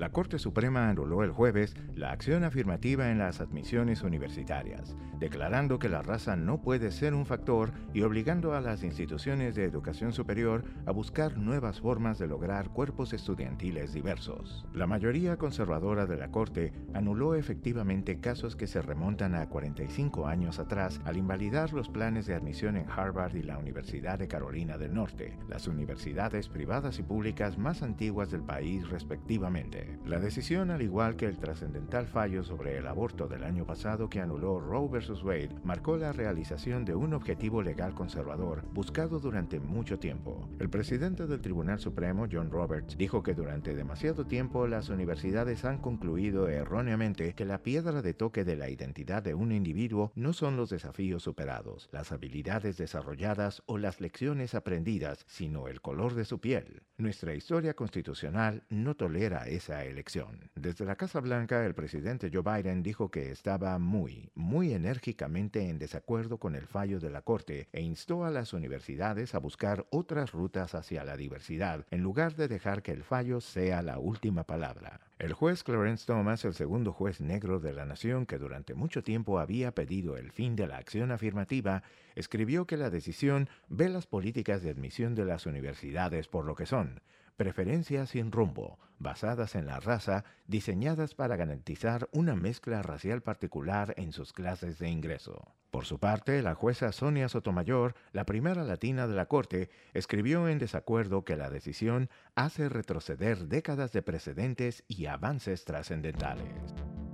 [0.01, 5.89] La Corte Suprema anuló el jueves la acción afirmativa en las admisiones universitarias, declarando que
[5.89, 10.63] la raza no puede ser un factor y obligando a las instituciones de educación superior
[10.87, 14.65] a buscar nuevas formas de lograr cuerpos estudiantiles diversos.
[14.73, 20.57] La mayoría conservadora de la Corte anuló efectivamente casos que se remontan a 45 años
[20.57, 24.95] atrás al invalidar los planes de admisión en Harvard y la Universidad de Carolina del
[24.95, 29.90] Norte, las universidades privadas y públicas más antiguas del país respectivamente.
[30.05, 34.19] La decisión, al igual que el trascendental fallo sobre el aborto del año pasado que
[34.19, 35.23] anuló Roe vs.
[35.23, 40.49] Wade, marcó la realización de un objetivo legal conservador buscado durante mucho tiempo.
[40.59, 45.77] El presidente del Tribunal Supremo, John Roberts, dijo que durante demasiado tiempo las universidades han
[45.77, 50.57] concluido erróneamente que la piedra de toque de la identidad de un individuo no son
[50.57, 56.39] los desafíos superados, las habilidades desarrolladas o las lecciones aprendidas, sino el color de su
[56.39, 56.83] piel.
[56.97, 60.49] Nuestra historia constitucional no tolera esa elección.
[60.55, 65.79] Desde la Casa Blanca, el presidente Joe Biden dijo que estaba muy, muy enérgicamente en
[65.79, 70.31] desacuerdo con el fallo de la Corte e instó a las universidades a buscar otras
[70.31, 74.99] rutas hacia la diversidad, en lugar de dejar que el fallo sea la última palabra.
[75.19, 79.39] El juez Clarence Thomas, el segundo juez negro de la nación que durante mucho tiempo
[79.39, 81.83] había pedido el fin de la acción afirmativa,
[82.15, 86.65] escribió que la decisión ve las políticas de admisión de las universidades por lo que
[86.65, 87.01] son,
[87.41, 94.11] preferencias sin rumbo, basadas en la raza, diseñadas para garantizar una mezcla racial particular en
[94.13, 95.55] sus clases de ingreso.
[95.71, 100.59] Por su parte, la jueza Sonia Sotomayor, la primera latina de la Corte, escribió en
[100.59, 106.53] desacuerdo que la decisión hace retroceder décadas de precedentes y avances trascendentales.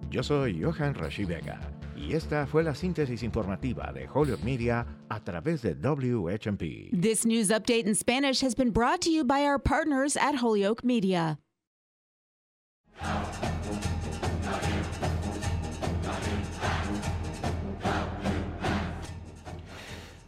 [0.09, 5.19] Yo soy Johan Rashi Vega y esta fue la síntesis informativa de Holyoke Media a
[5.19, 6.91] través de WHMP.
[6.93, 10.83] This news update in Spanish has been brought to you by our partners at Holyoke
[10.83, 11.39] Media.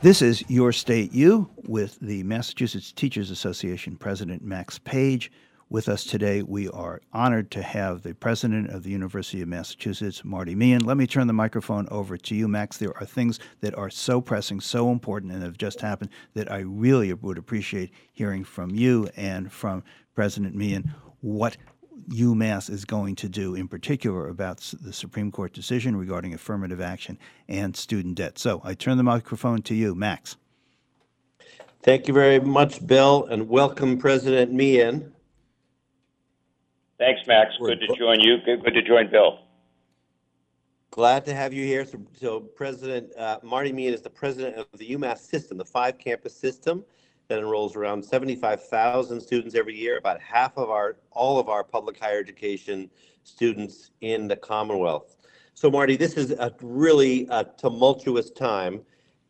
[0.02, 5.30] This is Your State You with the Massachusetts Teachers Association President Max Page.
[5.72, 10.26] With us today, we are honored to have the president of the University of Massachusetts,
[10.26, 10.84] Marty Meehan.
[10.84, 12.78] Let me turn the microphone over to you, Max.
[12.78, 16.62] There are things that are so pressing, so important, and have just happened that I
[16.62, 19.84] really would appreciate hearing from you and from
[20.16, 21.56] President Meehan what
[22.10, 27.20] UMass is going to do in particular about the Supreme Court decision regarding affirmative action
[27.48, 28.40] and student debt.
[28.40, 30.36] So I turn the microphone to you, Max.
[31.84, 35.14] Thank you very much, Bill, and welcome President Meehan.
[37.00, 37.52] Thanks, Max.
[37.58, 38.38] Good to join you.
[38.46, 39.40] Good, good to join Bill.
[40.92, 41.86] Glad to have you here.
[41.86, 45.98] So, so President uh, Marty Meehan is the president of the UMass system, the five
[45.98, 46.84] campus system
[47.30, 51.98] that enrolls around 75,000 students every year, about half of our, all of our public
[51.98, 52.90] higher education
[53.24, 55.16] students in the Commonwealth.
[55.54, 58.82] So, Marty, this is a really uh, tumultuous time.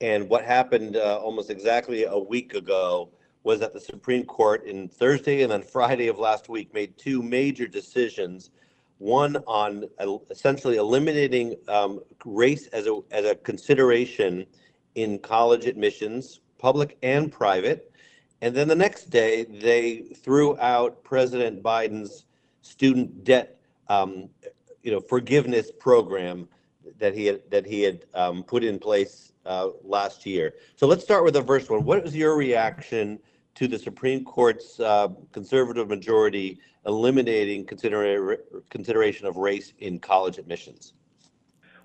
[0.02, 3.10] And what happened uh, almost exactly a week ago
[3.44, 7.22] was that the Supreme Court in Thursday and then Friday of last week made two
[7.22, 8.52] major decisions.
[8.98, 9.86] One on
[10.30, 14.46] essentially eliminating um, race as a, as a consideration
[14.96, 17.94] in college admissions, public and private.
[18.42, 22.26] And then the next day, they threw out President Biden's
[22.62, 24.30] student debt, um,
[24.84, 26.48] you know, forgiveness program
[27.00, 30.54] that he had that he had um, put in place uh, last year.
[30.76, 31.84] So let's start with the first one.
[31.84, 33.20] What was your reaction
[33.56, 38.38] to the Supreme Court's uh, conservative majority eliminating considera-
[38.70, 40.94] consideration of race in college admissions?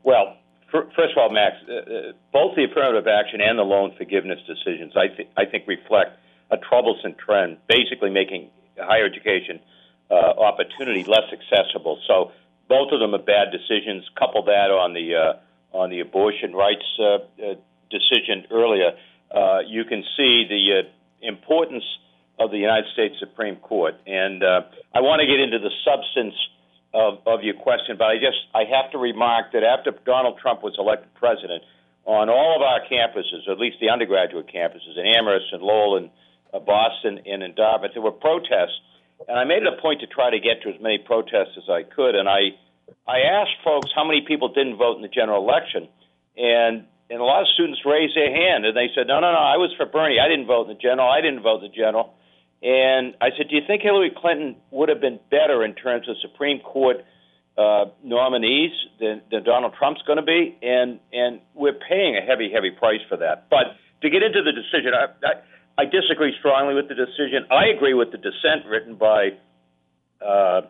[0.05, 0.37] Well,
[0.71, 4.39] fir- first of all, Max, uh, uh, both the affirmative action and the loan forgiveness
[4.47, 6.19] decisions, I, th- I think, reflect
[6.51, 9.59] a troublesome trend, basically making higher education
[10.11, 11.99] uh, opportunity less accessible.
[12.07, 12.31] So
[12.69, 14.05] both of them are bad decisions.
[14.19, 15.33] Couple that on the uh,
[15.75, 17.55] on the abortion rights uh, uh,
[17.91, 18.93] decision earlier,
[19.35, 21.85] uh, you can see the uh, importance
[22.39, 23.95] of the United States Supreme Court.
[24.07, 26.35] And I want to get into the substance
[26.95, 30.63] of, of your question, but I just I have to remark that after Donald Trump
[30.63, 31.63] was elected president,
[32.07, 36.11] on all of our campuses, at least the undergraduate campuses in Amherst and Lowell and
[36.53, 38.79] uh, Boston and in Dartmouth, there were protests,
[39.27, 41.69] and I made it a point to try to get to as many protests as
[41.69, 42.15] I could.
[42.15, 42.55] And I
[43.07, 45.89] I asked folks how many people didn't vote in the general election,
[46.37, 49.39] and and a lot of students raised their hand and they said, no, no, no,
[49.39, 50.19] I was for Bernie.
[50.19, 51.09] I didn't vote in the general.
[51.09, 52.15] I didn't vote in the general.
[52.63, 56.17] And I said, do you think Hillary Clinton would have been better in terms of
[56.23, 57.05] Supreme Court
[57.59, 60.57] uh, nominees than, than Donald Trump's going to be?
[60.63, 63.51] And and we're paying a heavy, heavy price for that.
[63.51, 67.45] But to get into the decision, I, I, I disagree strongly with the decision.
[67.51, 69.37] I agree with the dissent written by
[70.25, 70.63] uh,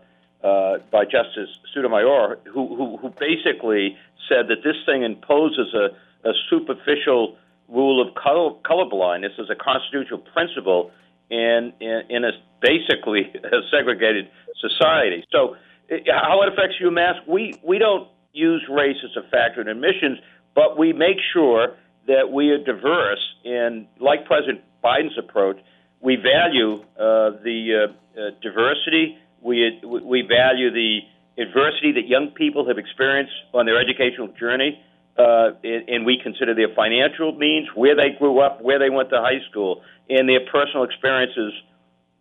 [0.44, 3.96] uh, by Justice Sotomayor, who, who who basically
[4.28, 7.37] said that this thing imposes a, a superficial
[7.68, 10.90] rule of color, colorblindness as a constitutional principle
[11.30, 14.28] in, in, in a basically a segregated
[14.61, 15.24] society.
[15.33, 15.57] So,
[15.90, 20.18] eh, how it affects UMass, we, we don't use race as a factor in admissions,
[20.54, 21.74] but we make sure
[22.07, 23.22] that we are diverse.
[23.44, 25.59] And like President Biden's approach,
[26.00, 29.16] we value uh, the uh, uh, diversity.
[29.44, 31.00] We we value the
[31.37, 34.80] adversity that young people have experienced on their educational journey,
[35.18, 39.21] uh, and, we consider their financial means, where they grew up, where they went to
[39.21, 41.52] high school, and their personal experiences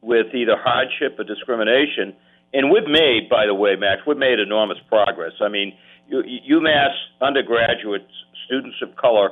[0.01, 2.13] with either hardship or discrimination.
[2.53, 5.33] And we've made, by the way, Max, we've made enormous progress.
[5.41, 5.73] I mean,
[6.11, 8.05] UMass undergraduate
[8.45, 9.31] students of color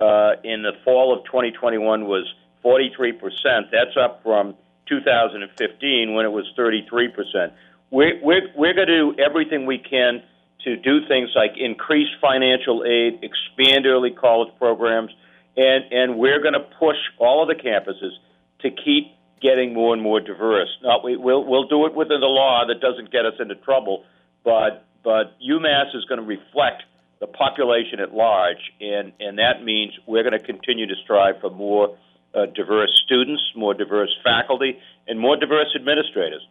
[0.00, 2.26] uh, in the fall of 2021 was
[2.64, 3.70] 43%.
[3.72, 4.54] That's up from
[4.88, 7.52] 2015 when it was 33%.
[7.90, 10.22] We're, we're, we're going to do everything we can
[10.64, 15.10] to do things like increase financial aid, expand early college programs,
[15.56, 18.12] and, and we're going to push all of the campuses
[18.60, 20.68] to keep getting more and more diverse.
[20.82, 24.04] Now, we, we'll, we'll do it within the law that doesn't get us into trouble,
[24.44, 26.82] but, but UMass is going to reflect
[27.20, 31.50] the population at large, and, and that means we're going to continue to strive for
[31.50, 31.96] more
[32.34, 36.46] uh, diverse students, more diverse faculty, and more diverse administrators.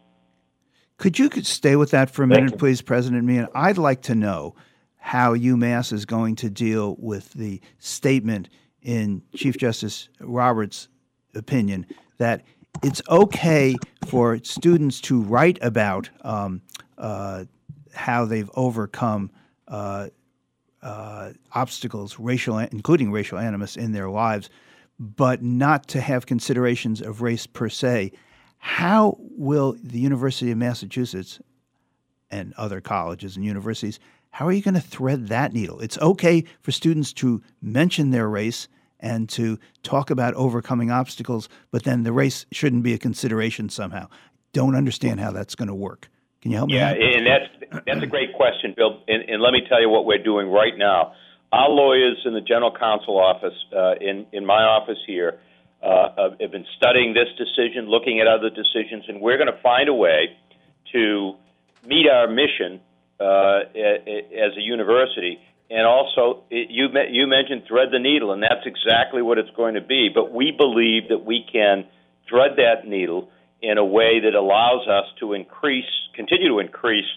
[0.97, 3.47] Could you stay with that for a minute, please, President Meehan?
[3.53, 4.55] I'd like to know
[4.97, 8.49] how UMass is going to deal with the statement
[8.81, 10.87] in Chief Justice Roberts'
[11.35, 11.85] opinion
[12.17, 12.43] that
[12.83, 13.75] it's okay
[14.07, 16.61] for students to write about um,
[16.97, 17.45] uh,
[17.93, 19.31] how they've overcome
[19.67, 20.09] uh,
[20.81, 24.49] uh, obstacles, racial, including racial animus, in their lives,
[24.99, 28.11] but not to have considerations of race per se.
[28.57, 31.39] How will the University of Massachusetts
[32.31, 33.99] and other colleges and universities,
[34.31, 35.79] how are you going to thread that needle?
[35.79, 38.67] It's okay for students to mention their race
[38.99, 44.07] and to talk about overcoming obstacles, but then the race shouldn't be a consideration somehow.
[44.53, 46.09] Don't understand how that's going to work.
[46.41, 46.99] Can you help yeah, me?
[46.99, 49.01] Yeah, and that's that's a great question, Bill.
[49.07, 51.13] And, and, let me tell you what we're doing right now.
[51.51, 55.39] Our lawyers in the general counsel office, uh, in in my office here,
[55.81, 59.87] uh, have been studying this decision, looking at other decisions, and we're going to find
[59.87, 60.35] a way
[60.91, 61.35] to
[61.85, 62.81] meet our mission
[63.19, 65.39] uh, as a university.
[65.69, 69.81] And also, you you mentioned thread the needle, and that's exactly what it's going to
[69.81, 70.09] be.
[70.13, 71.85] But we believe that we can
[72.29, 73.29] thread that needle
[73.61, 77.07] in a way that allows us to increase, continue to increase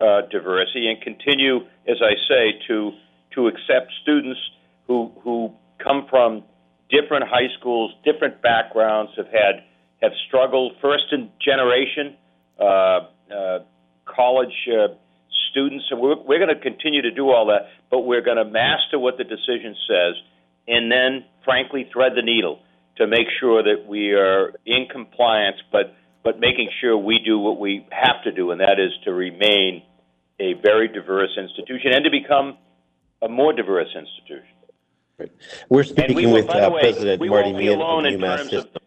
[0.00, 2.92] uh, diversity, and continue, as I say, to
[3.34, 4.40] to accept students
[4.86, 5.52] who who
[5.82, 6.42] come from
[6.90, 9.64] different high schools, different backgrounds, have had
[10.02, 12.16] have struggled first in generation
[12.58, 13.58] uh, uh,
[14.04, 14.94] college uh,
[15.50, 18.44] students, and we're, we're going to continue to do all that, but we're going to
[18.44, 20.14] master what the decision says,
[20.66, 22.60] and then, frankly, thread the needle
[22.96, 27.58] to make sure that we are in compliance, but but making sure we do what
[27.58, 29.82] we have to do, and that is to remain
[30.38, 32.58] a very diverse institution and to become
[33.22, 34.54] a more diverse institution.
[35.18, 35.32] Right.
[35.68, 38.14] We're speaking we will, with by uh, way, President Marty won't be Meehan alone of
[38.14, 38.82] UMass terms System.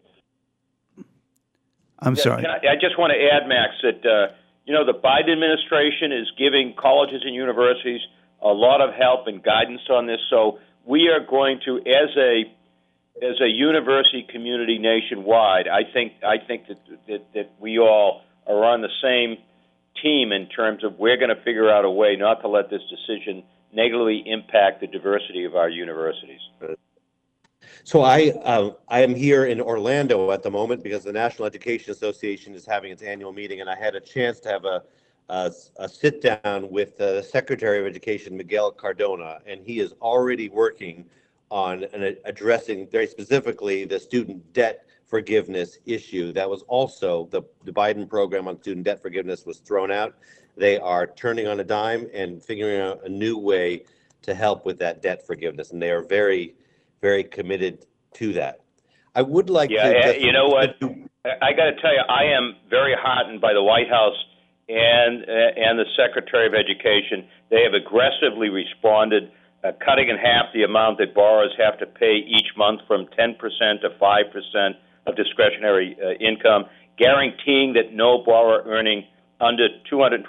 [2.00, 2.44] I'm sorry.
[2.44, 6.30] I, I just want to add, Max, that uh, you know the Biden administration is
[6.36, 8.00] giving colleges and universities
[8.42, 10.20] a lot of help and guidance on this.
[10.28, 12.44] So we are going to, as a
[13.22, 16.78] as a university community nationwide, I think I think that
[17.08, 19.38] that, that we all are on the same
[20.02, 22.82] team in terms of we're going to figure out a way not to let this
[22.90, 23.44] decision
[23.74, 26.40] negatively impact the diversity of our universities.
[27.82, 31.92] So I uh, I am here in Orlando at the moment because the National Education
[31.92, 34.82] Association is having its annual meeting, and I had a chance to have a
[35.28, 40.48] a, a sit down with the Secretary of Education Miguel Cardona, and he is already
[40.48, 41.04] working
[41.50, 46.32] on an, addressing very specifically the student debt forgiveness issue.
[46.32, 50.14] That was also the the Biden program on student debt forgiveness was thrown out.
[50.56, 53.84] They are turning on a dime and figuring out a new way
[54.22, 56.54] to help with that debt forgiveness, and they are very
[57.00, 57.84] very committed
[58.14, 58.60] to that.
[59.14, 59.92] I would like yeah, to.
[59.92, 60.76] Yeah, you know what?
[61.24, 64.16] I got to tell you, I am very heartened by the White House
[64.68, 67.28] and uh, and the Secretary of Education.
[67.50, 69.30] They have aggressively responded,
[69.62, 73.38] uh, cutting in half the amount that borrowers have to pay each month from 10%
[73.82, 74.70] to 5%
[75.06, 76.64] of discretionary uh, income,
[76.96, 79.04] guaranteeing that no borrower earning
[79.40, 80.22] under 225%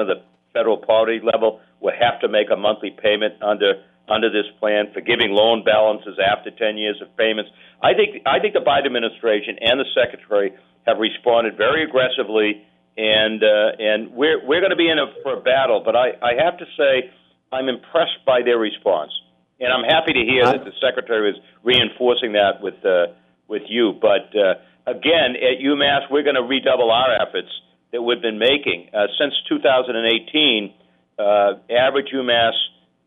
[0.00, 0.22] of the
[0.52, 5.30] federal poverty level will have to make a monthly payment under under this plan, forgiving
[5.30, 7.50] loan balances after 10 years of payments.
[7.82, 10.52] I think I think the Biden administration and the secretary
[10.86, 12.66] have responded very aggressively,
[12.96, 15.82] and uh, and we're we're going to be in a, for a battle.
[15.84, 17.10] But I, I have to say,
[17.52, 19.12] I'm impressed by their response,
[19.60, 23.14] and I'm happy to hear that the secretary is reinforcing that with uh,
[23.46, 23.94] with you.
[24.00, 27.50] But uh, again, at UMass, we're going to redouble our efforts
[27.92, 30.74] that we've been making uh, since 2018.
[31.18, 32.52] Uh, average UMass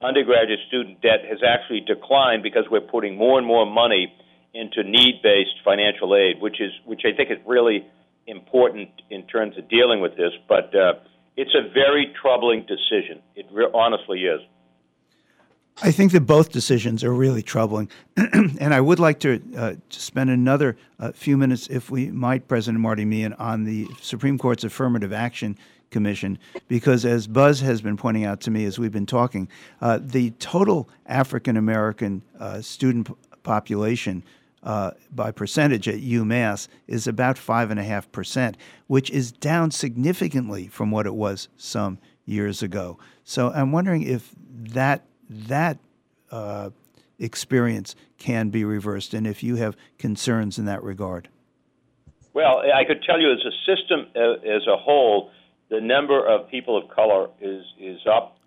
[0.02, 4.14] undergraduate student debt has actually declined because we're putting more and more money
[4.54, 7.86] into need-based financial aid, which is which I think is really
[8.28, 10.32] important in terms of dealing with this.
[10.48, 10.94] But uh,
[11.36, 13.22] it's a very troubling decision.
[13.36, 14.42] It re- honestly is.
[15.82, 20.00] I think that both decisions are really troubling, and I would like to, uh, to
[20.00, 24.64] spend another uh, few minutes, if we might, President Marty Meehan, on the Supreme Court's
[24.64, 25.58] affirmative action
[25.92, 29.48] Commission because, as Buzz has been pointing out to me as we've been talking,
[29.82, 33.10] uh, the total African American uh, student
[33.44, 34.24] population
[34.64, 38.56] uh, by percentage at UMass is about 5.5%,
[38.88, 42.98] which is down significantly from what it was some years ago.
[43.24, 44.34] So I'm wondering if
[44.74, 45.78] that, that
[46.32, 46.70] uh,
[47.20, 51.30] experience can be reversed and if you have concerns in that regard.
[52.34, 55.32] Well, I could tell you as a system uh, as a whole,
[55.70, 58.38] the number of people of color is is up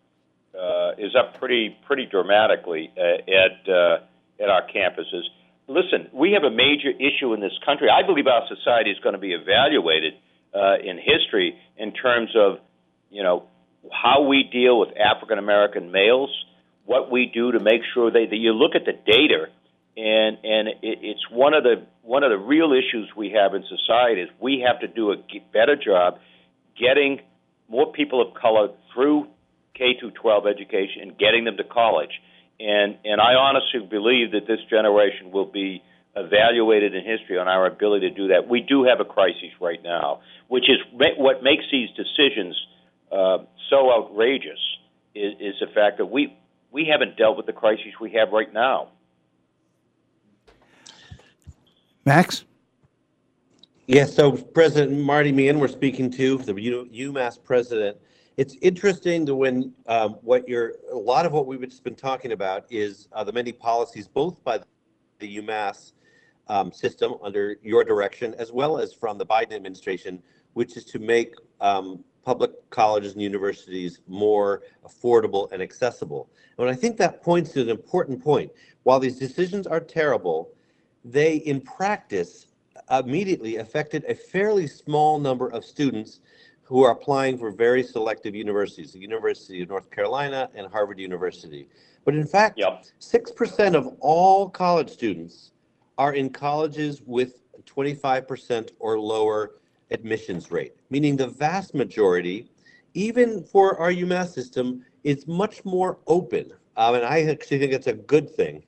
[0.55, 3.99] uh, is up pretty pretty dramatically uh, at uh,
[4.43, 5.23] at our campuses.
[5.67, 7.89] listen, we have a major issue in this country.
[7.91, 10.15] I believe our society is going to be evaluated
[10.55, 12.59] uh, in history in terms of,
[13.11, 13.45] you know,
[13.93, 16.31] how we deal with African American males,
[16.89, 19.45] what we do to make sure they, that you look at the data,
[19.95, 23.63] and and it, it's one of the one of the real issues we have in
[23.69, 25.17] society is we have to do a
[25.53, 26.19] better job
[26.81, 27.21] getting
[27.69, 29.27] more people of color through
[29.75, 32.23] K through 12 education and getting them to college.
[32.59, 35.83] And and I honestly believe that this generation will be
[36.17, 38.49] evaluated in history on our ability to do that.
[38.49, 42.57] We do have a crisis right now, which is what makes these decisions
[43.13, 44.59] uh, so outrageous.
[45.15, 46.38] Is, is the fact that we
[46.71, 48.89] we haven't dealt with the crises we have right now.
[52.05, 52.45] Max?
[53.87, 57.97] Yes, so President Marty Meehan, we're speaking to, the U- UMass president.
[58.37, 62.33] It's interesting to when um, what you're, a lot of what we've just been talking
[62.33, 64.61] about is uh, the many policies, both by
[65.19, 65.93] the UMass
[66.49, 70.99] um, system under your direction, as well as from the Biden administration, which is to
[70.99, 76.31] make um, public colleges and universities more affordable and accessible.
[76.59, 78.51] And I think that points to an important point.
[78.83, 80.51] While these decisions are terrible,
[81.05, 82.47] they in practice
[82.91, 86.21] immediately affected a fairly small number of students
[86.63, 91.67] who are applying for very selective universities, the University of North Carolina and Harvard University.
[92.05, 92.85] But in fact, Yep.
[93.01, 95.53] 6% of all college students
[95.97, 99.53] are in colleges with 25% or lower
[99.91, 102.51] admissions rate, meaning the vast majority,
[102.95, 106.53] even for our UMass system, is much more open.
[106.77, 108.63] Um, and I actually think it's a good thing.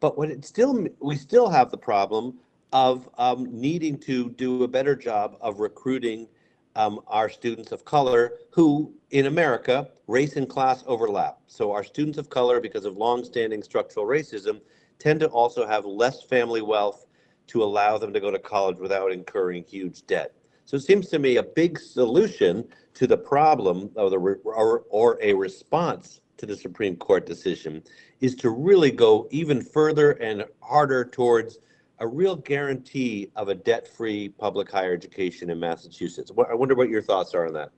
[0.00, 2.38] But what it still, we still have the problem
[2.72, 6.28] of um, needing to do a better job of recruiting
[6.74, 11.38] um, our students of color who, in America, race and class overlap.
[11.46, 14.60] So our students of color, because of longstanding structural racism,
[14.98, 17.06] tend to also have less family wealth
[17.48, 20.34] to allow them to go to college without incurring huge debt.
[20.66, 25.18] So it seems to me a big solution to the problem of the or, or
[25.22, 27.82] a response to the Supreme Court decision
[28.20, 31.58] is to really go even further and harder towards
[32.00, 36.30] a real guarantee of a debt-free public higher education in Massachusetts.
[36.50, 37.70] I wonder what your thoughts are on that.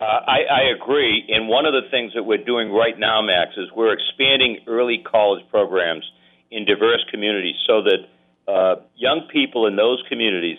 [0.00, 1.24] Uh, I, I agree.
[1.28, 5.02] And one of the things that we're doing right now, Max, is we're expanding early
[5.10, 6.04] college programs
[6.50, 10.58] in diverse communities so that uh, young people in those communities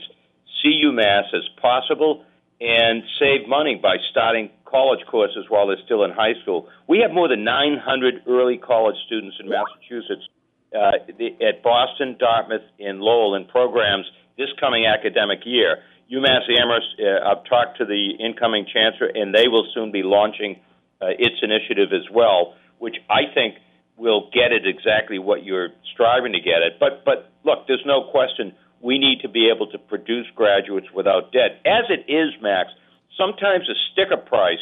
[0.66, 2.26] see UMass as possible
[2.60, 6.68] and save money by starting college courses while they're still in high school.
[6.88, 10.28] We have more than 900 early college students in Massachusetts
[10.76, 14.06] uh, at Boston, Dartmouth, and Lowell in programs
[14.38, 15.78] this coming academic year.
[16.12, 20.60] UMass Amherst, uh, I've talked to the incoming chancellor, and they will soon be launching
[21.02, 23.56] uh, its initiative as well, which I think
[23.98, 26.80] will get at exactly what you're striving to get at.
[26.80, 28.54] But but look, there's no question
[28.86, 31.58] we need to be able to produce graduates without debt.
[31.66, 32.70] As it is, Max,
[33.18, 34.62] sometimes a sticker price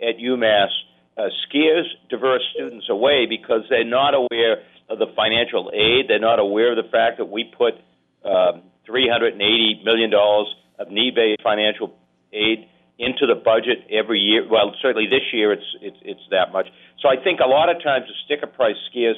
[0.00, 0.70] at UMass
[1.18, 6.06] uh, scares diverse students away because they're not aware of the financial aid.
[6.06, 7.74] They're not aware of the fact that we put
[8.24, 11.94] um, $380 million of need-based financial
[12.32, 12.68] aid
[12.98, 14.46] into the budget every year.
[14.48, 16.66] Well, certainly this year it's it's, it's that much.
[17.02, 19.16] So I think a lot of times the sticker price scares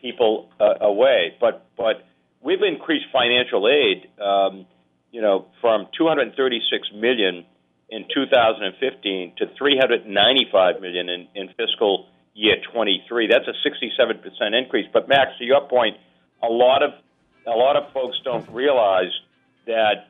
[0.00, 1.36] people uh, away.
[1.40, 2.04] But but
[2.44, 4.66] we've increased financial aid, um,
[5.10, 7.44] you know, from 236 million
[7.88, 13.28] in 2015 to 395 million in, in fiscal year 23.
[13.28, 14.86] That's a 67 percent increase.
[14.92, 15.96] But Max, to your point,
[16.42, 16.90] a lot of
[17.46, 19.12] a lot of folks don't realize
[19.66, 20.08] that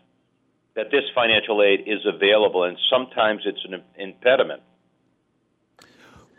[0.74, 4.60] that this financial aid is available, and sometimes it's an impediment.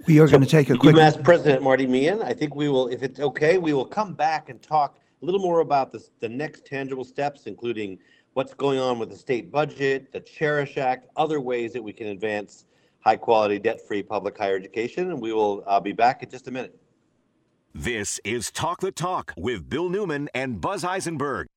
[0.07, 0.95] We are going to take a quick.
[0.95, 4.49] UMass President Marty Meehan, I think we will, if it's okay, we will come back
[4.49, 7.97] and talk a little more about the, the next tangible steps, including
[8.33, 12.07] what's going on with the state budget, the Cherish Act, other ways that we can
[12.07, 12.65] advance
[12.99, 16.79] high-quality, debt-free public higher education, and we will uh, be back in just a minute.
[17.73, 21.47] This is Talk the Talk with Bill Newman and Buzz Eisenberg.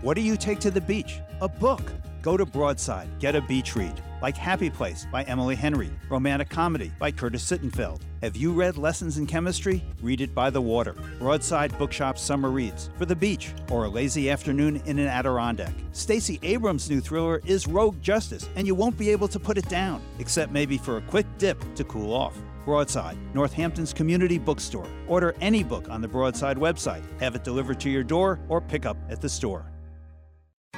[0.00, 1.20] What do you take to the beach?
[1.42, 1.92] A book.
[2.22, 4.02] Go to Broadside, get a beach read.
[4.24, 8.00] Like Happy Place by Emily Henry, romantic comedy by Curtis Sittenfeld.
[8.22, 9.84] Have you read Lessons in Chemistry?
[10.00, 10.94] Read it by the water.
[11.18, 15.74] Broadside Bookshop Summer Reads for the beach or a lazy afternoon in an Adirondack.
[15.92, 19.68] Stacey Abrams' new thriller is Rogue Justice, and you won't be able to put it
[19.68, 22.34] down, except maybe for a quick dip to cool off.
[22.64, 24.88] Broadside, Northampton's community bookstore.
[25.06, 28.86] Order any book on the Broadside website, have it delivered to your door, or pick
[28.86, 29.66] up at the store.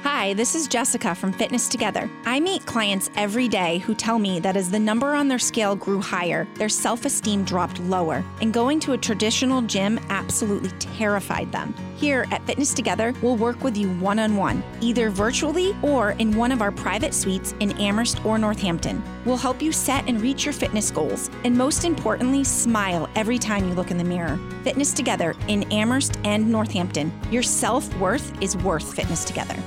[0.03, 2.07] Hi, this is Jessica from Fitness Together.
[2.23, 5.75] I meet clients every day who tell me that as the number on their scale
[5.75, 11.51] grew higher, their self esteem dropped lower, and going to a traditional gym absolutely terrified
[11.51, 11.73] them.
[11.95, 16.35] Here at Fitness Together, we'll work with you one on one, either virtually or in
[16.37, 19.01] one of our private suites in Amherst or Northampton.
[19.25, 23.67] We'll help you set and reach your fitness goals, and most importantly, smile every time
[23.67, 24.39] you look in the mirror.
[24.63, 27.11] Fitness Together in Amherst and Northampton.
[27.31, 29.57] Your self worth is worth Fitness Together.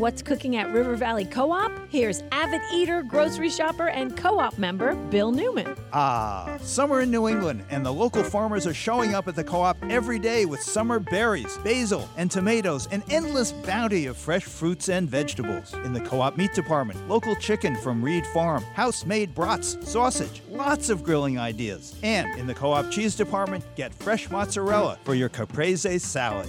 [0.00, 1.70] What's cooking at River Valley Co op?
[1.90, 5.76] Here's avid eater, grocery shopper, and co op member Bill Newman.
[5.92, 9.60] Ah, summer in New England, and the local farmers are showing up at the co
[9.60, 14.88] op every day with summer berries, basil, and tomatoes, an endless bounty of fresh fruits
[14.88, 15.74] and vegetables.
[15.84, 20.40] In the co op meat department, local chicken from Reed Farm, house made brats, sausage,
[20.48, 21.94] lots of grilling ideas.
[22.02, 26.48] And in the co op cheese department, get fresh mozzarella for your caprese salad.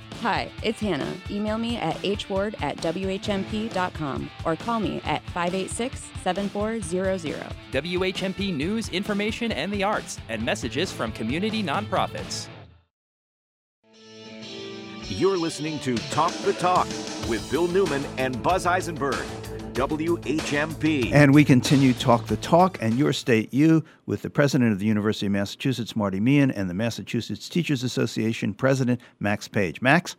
[0.21, 1.15] Hi, it's Hannah.
[1.31, 7.43] Email me at hward at whmp.com or call me at 586 7400.
[7.71, 12.45] WHMP News, Information, and the Arts, and messages from community nonprofits.
[15.09, 16.85] You're listening to Talk the Talk
[17.27, 19.25] with Bill Newman and Buzz Eisenberg.
[19.73, 21.11] WHMP.
[21.13, 24.85] And we continue Talk the Talk and Your State You with the president of the
[24.85, 29.81] University of Massachusetts, Marty Meehan, and the Massachusetts Teachers Association president, Max Page.
[29.81, 30.15] Max?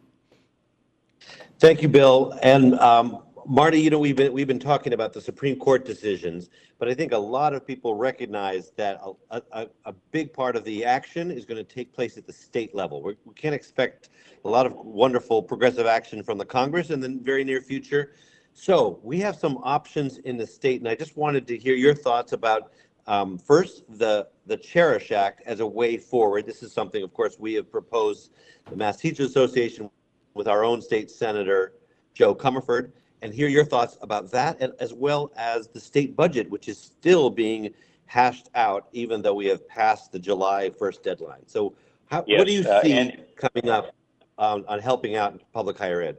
[1.58, 2.38] Thank you, Bill.
[2.42, 6.50] And um, Marty, you know, we've been, we've been talking about the Supreme Court decisions,
[6.78, 9.00] but I think a lot of people recognize that
[9.30, 12.32] a, a, a big part of the action is going to take place at the
[12.32, 13.02] state level.
[13.02, 14.10] We're, we can not expect
[14.44, 18.12] a lot of wonderful progressive action from the Congress in the very near future.
[18.54, 21.94] So we have some options in the state, and I just wanted to hear your
[21.94, 22.72] thoughts about
[23.06, 26.46] um, first the the Cherish Act as a way forward.
[26.46, 28.32] This is something, of course, we have proposed
[28.68, 29.90] the Mass Teachers Association
[30.34, 31.74] with our own state senator
[32.14, 32.92] Jo Comerford,
[33.22, 36.78] and hear your thoughts about that, and as well as the state budget, which is
[36.78, 37.72] still being
[38.06, 41.40] hashed out, even though we have passed the July 1st deadline.
[41.46, 41.74] So,
[42.10, 43.94] how, Yes, what do you uh, see and- coming up
[44.38, 46.18] um, on helping out public higher ed?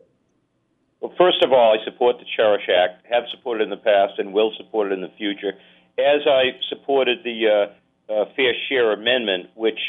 [1.03, 4.31] Well, first of all, I support the Cherish Act, have supported in the past, and
[4.31, 5.51] will support it in the future,
[5.99, 9.79] as I supported the uh, uh, Fair Share Amendment, which,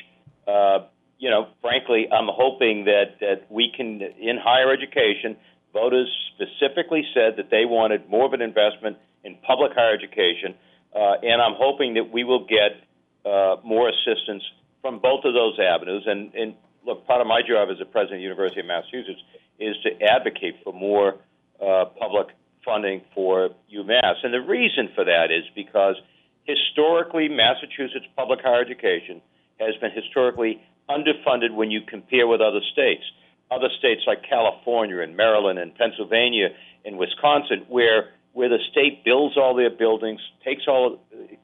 [0.49, 0.81] uh,
[1.21, 5.37] you know, frankly, I'm hoping that, that we can, in higher education,
[5.73, 10.57] voters specifically said that they wanted more of an investment in public higher education,
[10.97, 12.83] uh, and I'm hoping that we will get
[13.25, 14.43] uh, more assistance
[14.83, 16.03] from both of those avenues.
[16.07, 16.55] And, and
[16.85, 19.23] look, part of my job as the president of the University of Massachusetts
[19.59, 21.17] is to advocate for more
[21.63, 22.29] uh, public
[22.65, 24.15] funding for UMass.
[24.23, 25.97] And the reason for that is because
[26.45, 29.21] historically, Massachusetts public higher education
[29.61, 33.05] has been historically underfunded when you compare with other states.
[33.51, 36.49] Other states like California and Maryland and Pennsylvania
[36.85, 40.99] and Wisconsin, where where the state builds all their buildings, takes all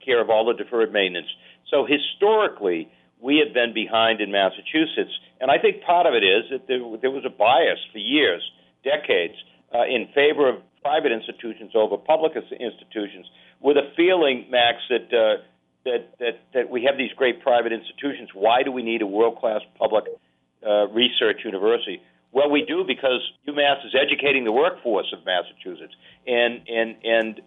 [0.04, 1.28] care of all the deferred maintenance.
[1.70, 2.90] So historically,
[3.20, 6.80] we have been behind in Massachusetts, and I think part of it is that there,
[7.00, 8.42] there was a bias for years,
[8.84, 9.34] decades,
[9.74, 13.26] uh, in favor of private institutions over public institutions,
[13.60, 15.42] with a feeling, Max, that uh,
[15.84, 18.30] that that that we have these great private institutions.
[18.34, 20.04] Why do we need a world-class public
[20.66, 22.02] uh, research university?
[22.32, 25.94] Well, we do because UMass is educating the workforce of Massachusetts,
[26.26, 27.40] and and and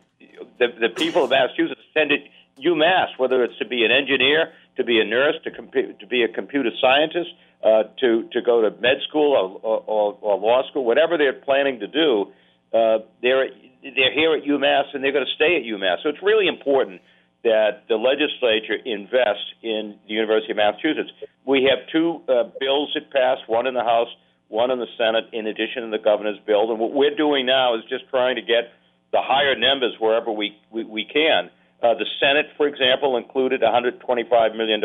[0.60, 2.22] the the people of Massachusetts send it
[2.60, 6.24] UMass, whether it's to be an engineer, to be a nurse, to compu- to be
[6.24, 7.30] a computer scientist,
[7.64, 11.80] uh, to to go to med school or, or, or law school, whatever they're planning
[11.80, 12.28] to do,
[12.74, 13.50] uh, they're
[13.84, 16.04] they're here at UMass and they're going to stay at UMass.
[16.04, 17.02] So it's really important
[17.44, 21.12] that the legislature invest in the University of Massachusetts.
[21.46, 24.08] We have two uh, bills that passed, one in the House,
[24.48, 26.72] one in the Senate, in addition to the governor's bill.
[26.72, 28.72] And what we're doing now is just trying to get
[29.12, 31.50] the higher numbers wherever we, we, we can.
[31.84, 34.82] Uh, the Senate, for example, included $125 million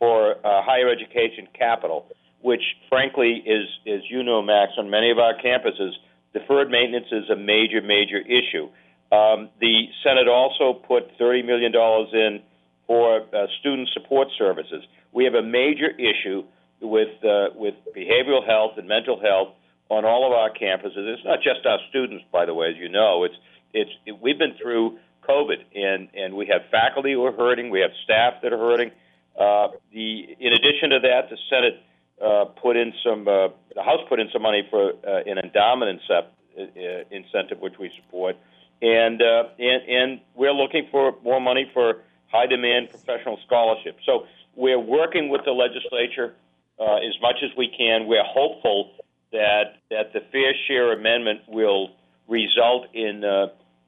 [0.00, 2.06] for uh, higher education capital,
[2.40, 5.92] which, frankly, is, as you know, Max, on many of our campuses,
[6.32, 8.68] deferred maintenance is a major, major issue.
[9.14, 11.72] Um, the Senate also put $30 million
[12.12, 12.42] in
[12.88, 14.82] for uh, student support services.
[15.12, 16.42] We have a major issue
[16.80, 19.54] with uh, with behavioral health and mental health
[19.88, 20.96] on all of our campuses.
[20.96, 23.22] It's not just our students, by the way, as you know.
[23.22, 23.34] It's
[23.72, 24.98] it's it, we've been through
[25.28, 28.90] COVID, and and we have faculty who are hurting, we have staff that are hurting.
[29.38, 31.82] Uh, the in addition to that, the Senate
[32.22, 36.00] uh, put in some, uh, the House put in some money for uh, an endowment
[36.00, 36.26] incep-
[36.58, 38.36] uh, incentive, which we support,
[38.80, 43.98] and uh, and and we're looking for more money for high demand professional scholarships.
[44.04, 46.34] So we're working with the legislature
[46.78, 48.06] uh, as much as we can.
[48.06, 48.92] We're hopeful
[49.32, 51.90] that that the fair share amendment will
[52.28, 53.24] result in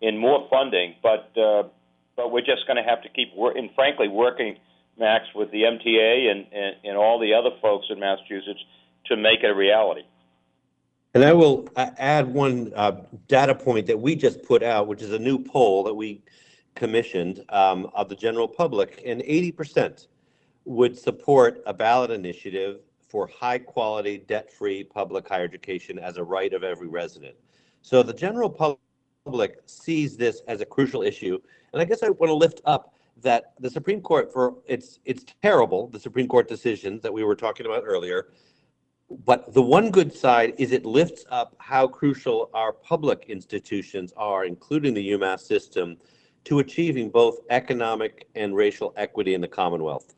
[0.05, 1.63] in more funding, but uh,
[2.15, 4.57] but we're just going to have to keep and frankly working,
[4.99, 8.61] Max, with the MTA and, and and all the other folks in Massachusetts
[9.07, 10.03] to make it a reality.
[11.15, 15.01] And I will uh, add one uh, data point that we just put out, which
[15.01, 16.23] is a new poll that we
[16.75, 20.09] commissioned um, of the general public, and 80%
[20.65, 26.25] would support a ballot initiative for high quality, debt free public higher education as a
[26.25, 27.37] right of every resident.
[27.83, 28.81] So the general public
[29.67, 31.39] sees this as a crucial issue.
[31.73, 35.25] And I guess I want to lift up that the Supreme Court, for it's, it's
[35.43, 38.29] terrible, the Supreme Court decisions that we were talking about earlier.
[39.25, 44.45] But the one good side is it lifts up how crucial our public institutions are,
[44.45, 45.97] including the UMass system,
[46.45, 50.15] to achieving both economic and racial equity in the Commonwealth.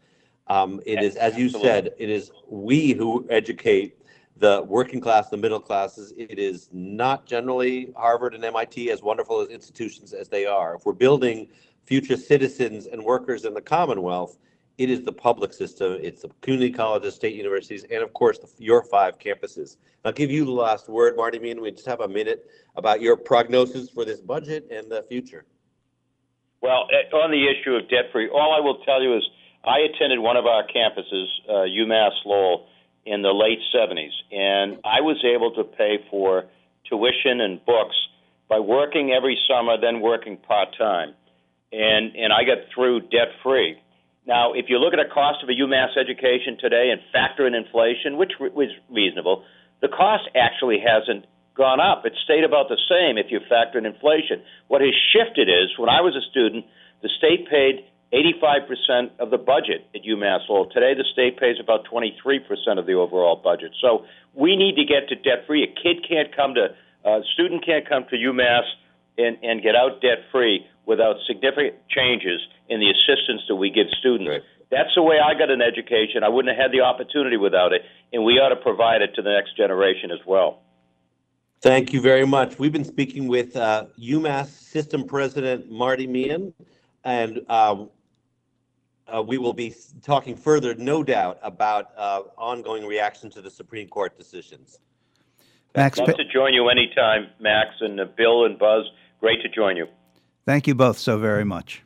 [0.49, 3.99] Um, it is, as you said, it is we who educate
[4.39, 6.13] the working class, the middle classes.
[6.17, 10.75] It is not generally Harvard and MIT, as wonderful as institutions as they are.
[10.75, 11.49] If we're building
[11.85, 14.39] future citizens and workers in the Commonwealth,
[14.79, 15.97] it is the public system.
[16.03, 19.77] It's the community colleges, state universities, and of course, the, your five campuses.
[20.05, 21.61] I'll give you the last word, Marty Meehan.
[21.63, 25.47] We just have a minute about your prognosis for this budget and the future.
[26.61, 29.23] Well, eh, on the issue of debt free, all I will tell you is
[29.65, 32.69] I attended one of our campuses, uh, UMass Lowell,
[33.07, 36.45] in the late 70s, and I was able to pay for
[36.89, 37.97] tuition and books
[38.49, 41.15] by working every summer, then working part time,
[41.73, 43.77] and and I got through debt free.
[44.27, 47.55] Now, if you look at the cost of a UMass education today and factor in
[47.55, 49.45] inflation, which was reasonable,
[49.81, 51.27] the cost actually hasn't
[51.57, 52.05] gone up.
[52.05, 54.43] It stayed about the same if you factor in inflation.
[54.69, 56.67] What has shifted is when I was a student,
[57.03, 60.71] the state paid 85% of the budget at UMass Lowell.
[60.71, 63.73] Today, the state pays about 23% of the overall budget.
[63.81, 64.05] So
[64.35, 65.65] we need to get to debt free.
[65.65, 66.69] A kid can't come to,
[67.05, 68.63] a student can't come to UMass
[69.19, 73.87] and, and get out debt free without significant changes in the assistance that we give
[73.99, 74.29] students.
[74.29, 74.43] Right.
[74.71, 76.23] That's the way I got an education.
[76.25, 77.83] I wouldn't have had the opportunity without it,
[78.13, 80.63] and we ought to provide it to the next generation as well.
[81.61, 82.59] Thank you very much.
[82.59, 86.53] We've been speaking with uh, UMass System President Marty Meehan,
[87.05, 87.85] and uh,
[89.13, 93.89] uh, we will be talking further, no doubt, about uh, ongoing reaction to the Supreme
[93.89, 94.79] Court decisions.
[95.75, 98.85] Max, love to join you anytime, Max and uh, Bill and Buzz.
[99.21, 99.87] Great to join you.
[100.47, 101.83] Thank you both so very much.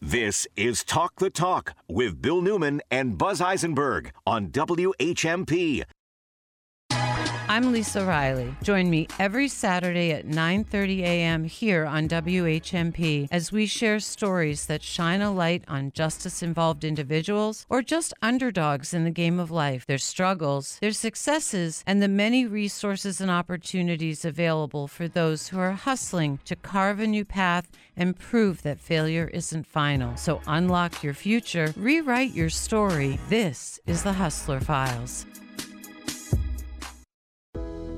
[0.00, 5.84] This is Talk the Talk with Bill Newman and Buzz Eisenberg on WHMP.
[7.50, 8.54] I'm Lisa Riley.
[8.62, 11.42] Join me every Saturday at 9:30 a.m.
[11.42, 17.82] here on WHMP as we share stories that shine a light on justice-involved individuals or
[17.82, 23.20] just underdogs in the game of life, their struggles, their successes, and the many resources
[23.20, 28.62] and opportunities available for those who are hustling to carve a new path and prove
[28.62, 30.16] that failure isn't final.
[30.16, 33.18] So unlock your future, rewrite your story.
[33.28, 35.26] This is the Hustler Files.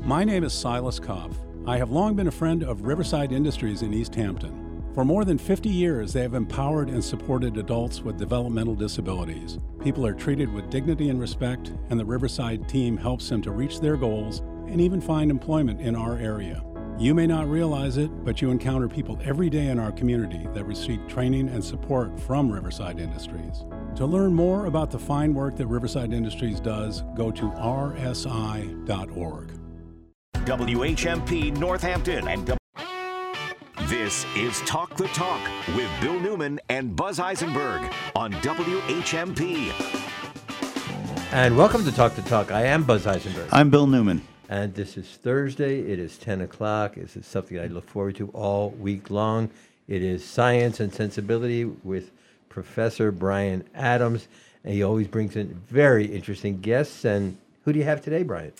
[0.05, 1.37] My name is Silas Kopf.
[1.65, 4.93] I have long been a friend of Riverside Industries in Easthampton.
[4.95, 9.61] For more than 50 years, they have empowered and supported adults with developmental disabilities.
[9.81, 13.79] People are treated with dignity and respect, and the Riverside team helps them to reach
[13.79, 16.65] their goals and even find employment in our area.
[16.99, 20.67] You may not realize it, but you encounter people every day in our community that
[20.67, 23.65] receive training and support from Riverside Industries.
[23.95, 28.83] To learn more about the fine work that Riverside Industries does, go to rsi.org.
[30.37, 32.59] WHMP Northampton and w-
[33.89, 35.41] This is Talk the Talk
[35.76, 37.80] with Bill Newman and Buzz Eisenberg
[38.16, 39.70] on WHMP.
[41.33, 42.51] And welcome to Talk the Talk.
[42.51, 43.49] I am Buzz Eisenberg.
[43.53, 44.22] I'm Bill Newman.
[44.49, 45.78] And this is Thursday.
[45.80, 46.97] It is 10 o'clock.
[46.97, 49.49] This is something I look forward to all week long.
[49.87, 52.11] It is Science and Sensibility with
[52.49, 54.26] Professor Brian Adams.
[54.64, 57.05] And he always brings in very interesting guests.
[57.05, 58.53] And who do you have today, Brian?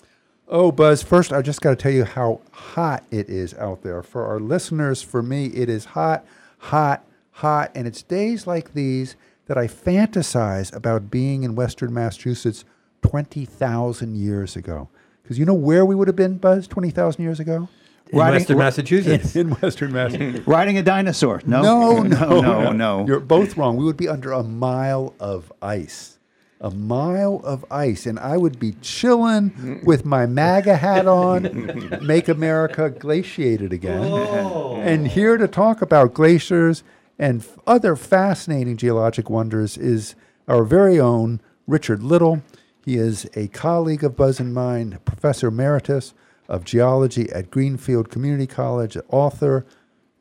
[0.47, 4.03] Oh, Buzz, first, I just got to tell you how hot it is out there.
[4.03, 6.25] For our listeners, for me, it is hot,
[6.57, 7.71] hot, hot.
[7.73, 9.15] And it's days like these
[9.47, 12.65] that I fantasize about being in Western Massachusetts
[13.03, 14.89] 20,000 years ago.
[15.21, 17.69] Because you know where we would have been, Buzz, 20,000 years ago?
[18.09, 19.35] In Western Massachusetts.
[19.35, 20.47] In, in Western Massachusetts.
[20.47, 21.41] Riding a dinosaur.
[21.45, 21.61] No,
[22.01, 23.07] no, no, no, no.
[23.07, 23.77] You're both wrong.
[23.77, 26.19] We would be under a mile of ice.
[26.63, 32.29] A mile of ice, and I would be chilling with my MAGA hat on, make
[32.29, 33.99] America glaciated again.
[34.01, 34.77] Oh.
[34.77, 36.83] And here to talk about glaciers
[37.19, 40.15] and f- other fascinating geologic wonders is
[40.47, 42.41] our very own Richard Little.
[42.85, 46.13] He is a colleague of Buzz and Mine, professor emeritus
[46.47, 49.65] of geology at Greenfield Community College, author,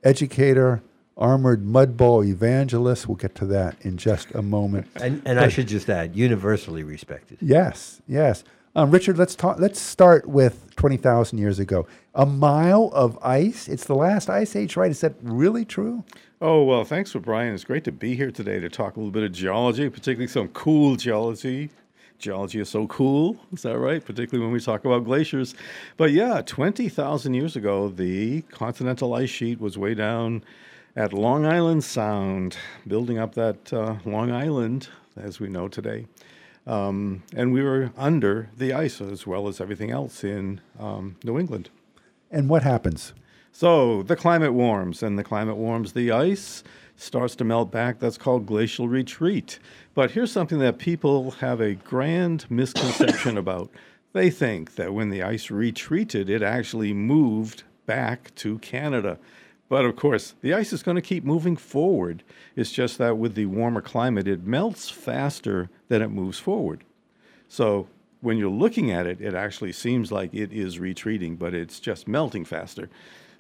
[0.05, 0.82] educator,
[1.16, 3.08] armored mudball evangelist.
[3.08, 4.88] We'll get to that in just a moment.
[4.96, 7.38] And, and I should just add, universally respected.
[7.40, 8.44] Yes, yes.
[8.74, 9.58] Um, Richard, let's talk.
[9.58, 11.86] Let's start with twenty thousand years ago.
[12.14, 13.68] A mile of ice.
[13.68, 14.90] It's the last ice age, right?
[14.90, 16.04] Is that really true?
[16.40, 17.54] Oh, well, thanks for Brian.
[17.54, 20.48] It's great to be here today to talk a little bit of geology, particularly some
[20.48, 21.70] cool geology.
[22.18, 24.04] Geology is so cool, is that right?
[24.04, 25.54] Particularly when we talk about glaciers.
[25.96, 30.44] But yeah, 20,000 years ago, the continental ice sheet was way down
[30.95, 36.07] at Long Island Sound, building up that uh, Long Island as we know today.
[36.66, 41.38] Um, and we were under the ice as well as everything else in um, New
[41.38, 41.70] England.
[42.30, 43.14] And what happens?
[43.53, 46.62] So the climate warms, and the climate warms, the ice
[46.97, 47.99] starts to melt back.
[47.99, 49.59] That's called glacial retreat.
[49.95, 53.70] But here's something that people have a grand misconception about.
[54.12, 59.18] They think that when the ice retreated, it actually moved back to Canada.
[59.73, 62.23] But of course, the ice is going to keep moving forward.
[62.57, 66.85] It's just that with the warmer climate, it melts faster than it moves forward.
[67.49, 67.89] So
[68.20, 72.07] when you're looking at it, it actually seems like it is retreating, but it's just
[72.07, 72.91] melting faster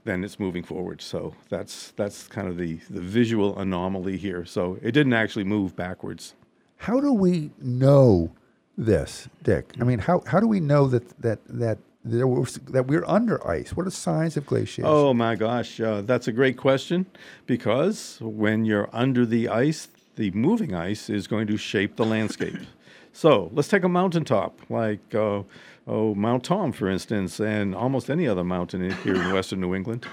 [0.04, 1.02] than it's moving forward.
[1.02, 4.46] So that's that's kind of the, the visual anomaly here.
[4.46, 6.34] So it didn't actually move backwards.
[6.78, 8.32] How do we know
[8.78, 9.74] this, Dick?
[9.78, 13.46] I mean, how, how do we know that that that there was, that we're under
[13.46, 13.76] ice?
[13.76, 14.84] What are signs of glaciation?
[14.86, 17.06] Oh my gosh, uh, that's a great question
[17.46, 22.56] because when you're under the ice, the moving ice is going to shape the landscape.
[23.12, 25.42] so let's take a mountaintop like uh,
[25.86, 29.74] oh Mount Tom, for instance, and almost any other mountain in- here in western New
[29.74, 30.06] England.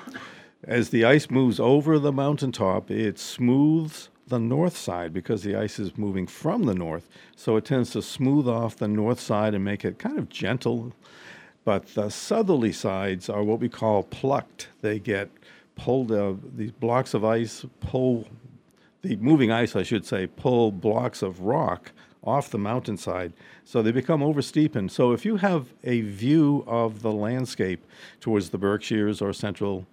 [0.63, 5.79] As the ice moves over the mountaintop, it smooths the north side because the ice
[5.79, 7.09] is moving from the north.
[7.35, 10.93] So it tends to smooth off the north side and make it kind of gentle.
[11.69, 14.69] But the southerly sides are what we call plucked.
[14.81, 15.29] They get
[15.75, 18.27] pulled, uh, these blocks of ice pull,
[19.03, 21.91] the moving ice, I should say, pull blocks of rock
[22.23, 23.33] off the mountainside.
[23.65, 24.89] So they become oversteepened.
[24.89, 27.85] So if you have a view of the landscape
[28.19, 29.85] towards the Berkshires or central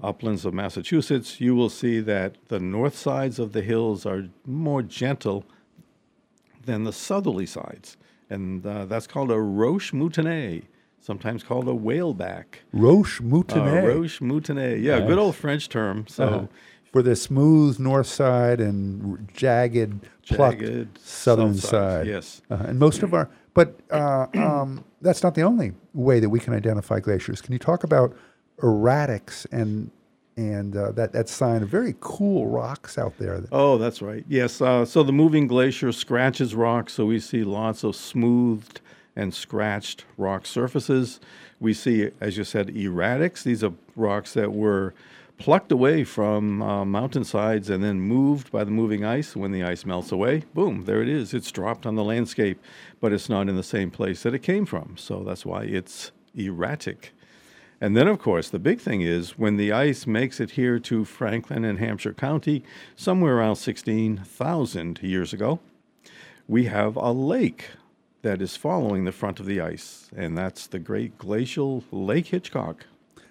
[0.00, 4.82] uplands of Massachusetts, you will see that the north sides of the hills are more
[4.82, 5.44] gentle
[6.64, 7.96] than the southerly sides.
[8.30, 10.66] And uh, that's called a roche moutonnée,
[11.08, 12.60] sometimes called a whaleback.
[12.72, 14.82] Roche Uh, roche moutonnée.
[14.82, 15.08] Yeah, Nice.
[15.08, 16.06] good old French term.
[16.08, 16.46] So Uh-huh.
[16.92, 22.06] for the smooth north side and jagged, plucked Jagged southern south side.
[22.06, 22.42] sides, yes.
[22.50, 26.40] Uh, and most of our, but uh, um, that's not the only way that we
[26.40, 27.42] can identify glaciers.
[27.42, 28.14] Can you talk about
[28.62, 29.90] erratics and
[30.36, 33.44] and uh, that that sign of very cool rocks out there?
[33.52, 34.24] Oh, that's right.
[34.26, 34.60] Yes.
[34.60, 38.80] Uh, so the moving glacier scratches rocks, so we see lots of smoothed
[39.16, 41.20] and scratched rock surfaces.
[41.60, 43.42] We see, as you said, erratics.
[43.42, 44.94] These are rocks that were
[45.38, 49.34] plucked away from uh, mountainsides and then moved by the moving ice.
[49.34, 51.34] When the ice melts away, boom, there it is.
[51.34, 52.60] It's dropped on the landscape,
[53.00, 54.96] but it's not in the same place that it came from.
[54.96, 57.12] So that's why it's erratic.
[57.80, 61.04] And then, of course, the big thing is when the ice makes it here to
[61.04, 62.62] Franklin and Hampshire County,
[62.96, 65.60] somewhere around 16,000 years ago,
[66.46, 67.70] we have a lake
[68.24, 72.86] that is following the front of the ice, and that's the Great Glacial Lake Hitchcock.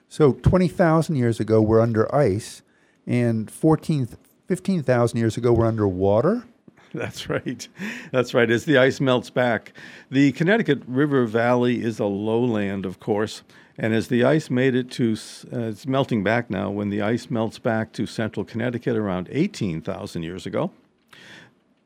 [0.08, 2.62] so twenty thousand years ago, we're under ice,
[3.08, 4.08] and 14,
[4.48, 6.46] 15,000 years ago, we're underwater.
[6.94, 7.68] That's right.
[8.12, 8.50] That's right.
[8.52, 9.74] As the ice melts back,
[10.12, 13.42] the Connecticut River Valley is a lowland, of course.
[13.80, 15.18] And as the ice made it to,
[15.52, 20.22] uh, it's melting back now, when the ice melts back to central Connecticut around 18,000
[20.22, 20.72] years ago,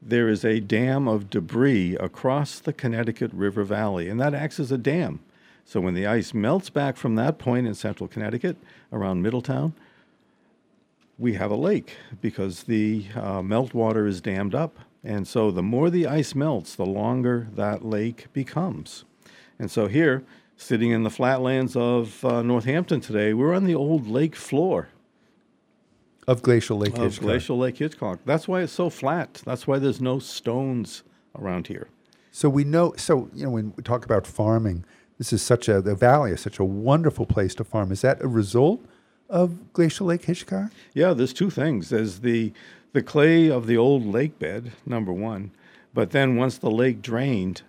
[0.07, 4.71] there is a dam of debris across the Connecticut River Valley, and that acts as
[4.71, 5.19] a dam.
[5.65, 8.55] So when the ice melts back from that point in central Connecticut
[8.93, 9.73] around Middletown,
[11.19, 14.79] we have a lake because the uh, meltwater is dammed up.
[15.03, 19.03] And so the more the ice melts, the longer that lake becomes.
[19.59, 20.23] And so here,
[20.55, 24.89] sitting in the flatlands of uh, Northampton today, we're on the old lake floor
[26.27, 27.23] Of glacial Lake of Hitchcock.
[27.23, 28.19] Glacial Lake Hitchcock.
[28.25, 29.41] That's why it's so flat.
[29.45, 31.03] That's why there's no stones
[31.35, 31.87] around here.
[32.31, 32.93] So we know.
[32.97, 34.83] So you know, when we talk about farming,
[35.17, 37.91] this is such a the valley is such a wonderful place to farm.
[37.91, 38.83] Is that a result
[39.29, 40.71] of Glacial Lake Hitchcock?
[40.93, 41.89] Yeah, there's two things.
[41.89, 42.51] There's the
[42.91, 45.51] the clay of the old lake bed, number one,
[45.93, 47.61] but then once the lake drained,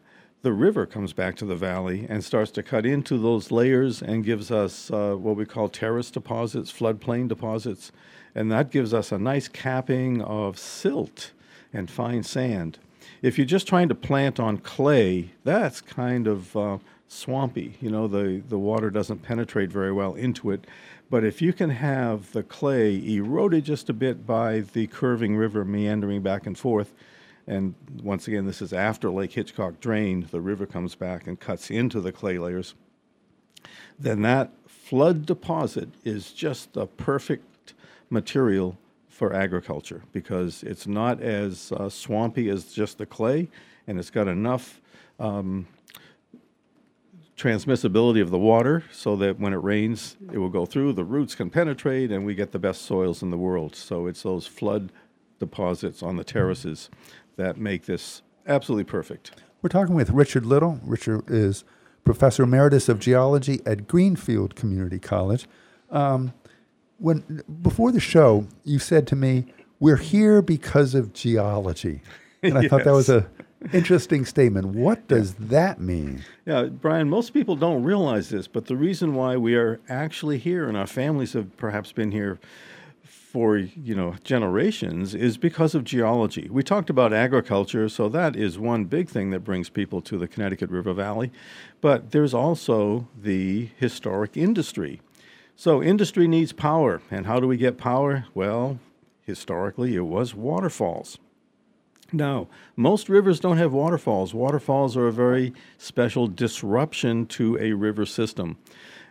[0.42, 4.24] the river comes back to the valley and starts to cut into those layers and
[4.24, 7.92] gives us uh, what we call terrace deposits, floodplain deposits,
[8.38, 11.32] and that gives us a nice capping of silt
[11.72, 12.78] and fine sand.
[13.20, 16.78] If you're just trying to plant on clay, that's kind of uh,
[17.08, 17.74] swampy.
[17.80, 20.68] You know, the, the water doesn't penetrate very well into it.
[21.10, 25.64] But if you can have the clay eroded just a bit by the curving river
[25.64, 26.94] meandering back and forth,
[27.48, 27.74] and
[28.04, 32.00] once again, this is after Lake Hitchcock drained, the river comes back and cuts into
[32.00, 32.76] the clay layers,
[33.98, 37.57] then that flood deposit is just the perfect
[38.10, 38.78] material
[39.08, 43.48] for agriculture because it's not as uh, swampy as just the clay,
[43.86, 44.80] and it's got enough
[45.18, 45.66] um,
[47.36, 51.34] transmissibility of the water so that when it rains, it will go through, the roots
[51.34, 53.74] can penetrate, and we get the best soils in the world.
[53.74, 54.92] So it's those flood
[55.38, 56.90] deposits on the terraces
[57.36, 59.32] that make this absolutely perfect.
[59.62, 60.80] We're talking with Richard Little.
[60.84, 61.64] Richard is
[62.04, 65.46] professor emeritus of geology at Greenfield Community College.
[65.90, 66.32] Um,
[66.98, 69.46] when before the show, you said to me,
[69.80, 72.02] "We're here because of geology,"
[72.42, 73.24] and I thought that was Yes.
[73.24, 74.66] a interesting statement.
[74.66, 76.24] What does that mean?
[76.46, 80.68] Yeah, Brian, most people don't realize this, but the reason why we are actually here
[80.68, 82.38] and our families have perhaps been here
[83.02, 86.48] for, you know, generations is because of geology.
[86.50, 90.28] We talked about agriculture, so that is one big thing that brings people to the
[90.28, 91.30] Connecticut River Valley,
[91.80, 95.00] but there's also the historic industry.
[95.60, 98.26] So industry needs power, and how do we get power?
[98.32, 98.78] Well,
[99.22, 101.18] historically it was waterfalls.
[102.12, 102.46] Now,
[102.76, 104.32] most rivers don't have waterfalls.
[104.32, 108.56] Waterfalls are a very special disruption to a river system.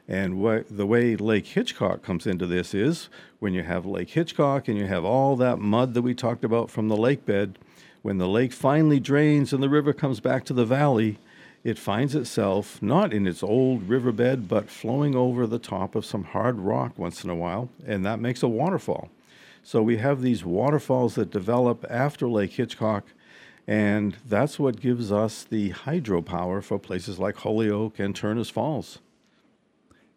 [0.07, 4.69] And what, the way Lake Hitchcock comes into this is when you have Lake Hitchcock
[4.69, 7.59] and you have all that mud that we talked about from the lake bed,
[8.03, 11.19] when the lake finally drains and the river comes back to the valley,
[11.67, 16.23] it finds itself not in its old riverbed, but flowing over the top of some
[16.23, 19.09] hard rock once in a while, and that makes a waterfall.
[19.63, 23.03] So we have these waterfalls that develop after Lake Hitchcock,
[23.67, 28.99] and that's what gives us the hydropower for places like Holyoke and Turner's Falls.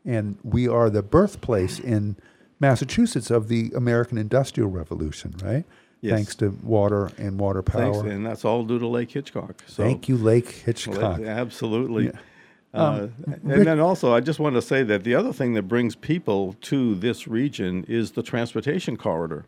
[0.05, 2.14] And we are the birthplace in
[2.61, 5.64] Massachusetts of the American Industrial Revolution, right?
[6.01, 6.14] Yes.
[6.14, 7.92] Thanks to water and water power.
[7.92, 9.62] Thanks, and that's all due to Lake Hitchcock.
[9.66, 11.20] So, Thank you, Lake Hitchcock.
[11.20, 12.07] absolutely.
[12.07, 12.12] Yeah.
[12.72, 15.64] Uh, Um, and then also, I just want to say that the other thing that
[15.64, 19.44] brings people to this region is the transportation corridor.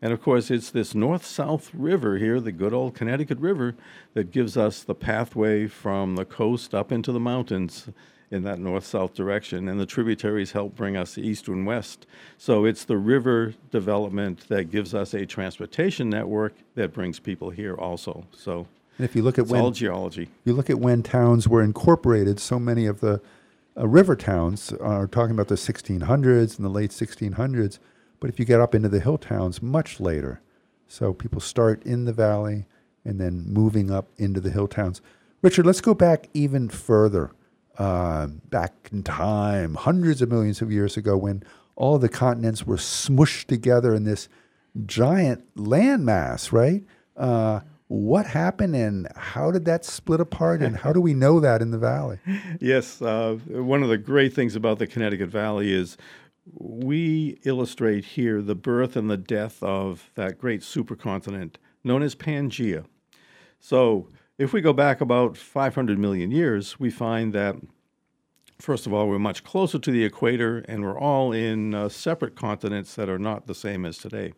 [0.00, 3.74] And of course, it's this north south river here, the good old Connecticut River,
[4.14, 7.88] that gives us the pathway from the coast up into the mountains
[8.30, 9.68] in that north south direction.
[9.68, 12.06] And the tributaries help bring us east and west.
[12.38, 17.74] So it's the river development that gives us a transportation network that brings people here
[17.74, 18.26] also.
[18.32, 18.66] So
[18.98, 20.28] And if you look at it's when all geology.
[20.44, 23.20] you look at when towns were incorporated, so many of the
[23.76, 27.78] uh, river towns are talking about the 1600s and the late 1600s.
[28.20, 30.40] But if you get up into the hill towns, much later.
[30.86, 32.66] So people start in the valley
[33.04, 35.00] and then moving up into the hill towns.
[35.42, 37.30] Richard, let's go back even further,
[37.80, 41.42] uh, back in time, hundreds of millions of years ago, when
[41.76, 44.28] all the continents were smushed together in this
[44.84, 46.84] giant landmass, right?
[47.16, 51.62] Uh, what happened and how did that split apart and how do we know that
[51.62, 52.18] in the valley?
[52.60, 55.96] Yes, uh, one of the great things about the Connecticut Valley is
[56.52, 62.84] we illustrate here the birth and the death of that great supercontinent known as Pangea.
[63.58, 64.08] So,
[64.40, 67.56] if we go back about 500 million years, we find that,
[68.58, 72.36] first of all, we're much closer to the equator and we're all in uh, separate
[72.36, 74.32] continents that are not the same as today.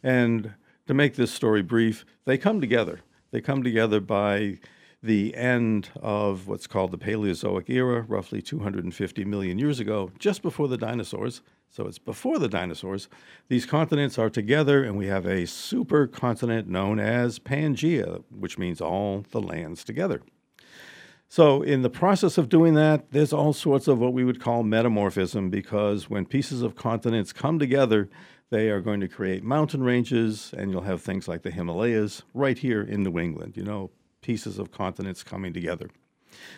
[0.00, 0.54] And
[0.86, 3.00] to make this story brief, they come together.
[3.32, 4.58] They come together by
[5.02, 10.68] the end of what's called the Paleozoic era, roughly 250 million years ago, just before
[10.68, 11.42] the dinosaurs.
[11.72, 13.08] So it's before the dinosaurs.
[13.48, 19.24] These continents are together, and we have a supercontinent known as Pangea, which means all
[19.30, 20.20] the lands together.
[21.30, 24.62] So, in the process of doing that, there's all sorts of what we would call
[24.62, 28.10] metamorphism because when pieces of continents come together,
[28.50, 32.58] they are going to create mountain ranges, and you'll have things like the Himalayas right
[32.58, 35.88] here in New England, you know, pieces of continents coming together.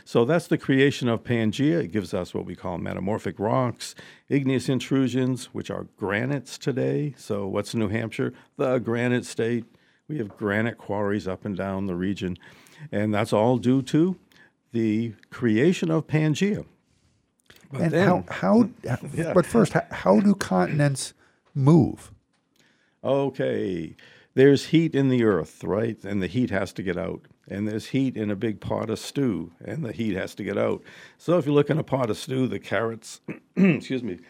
[0.05, 1.81] So that's the creation of Pangea.
[1.85, 3.95] It gives us what we call metamorphic rocks,
[4.29, 7.15] igneous intrusions, which are granites today.
[7.17, 8.33] So, what's New Hampshire?
[8.57, 9.65] The granite state.
[10.09, 12.37] We have granite quarries up and down the region.
[12.93, 14.17] And that's all due to
[14.73, 16.67] the creation of Pangea.
[17.73, 18.69] But and then- how, how
[19.15, 19.33] Yeah.
[19.33, 21.15] but first, how, how do continents
[21.55, 22.11] move?
[23.03, 23.97] Okay,
[24.35, 26.03] there's heat in the earth, right?
[26.05, 27.23] And the heat has to get out.
[27.49, 30.57] And there's heat in a big pot of stew, and the heat has to get
[30.57, 30.83] out.
[31.19, 33.21] So if you look in a pot of stew, the carrots,
[33.57, 34.21] excuse me,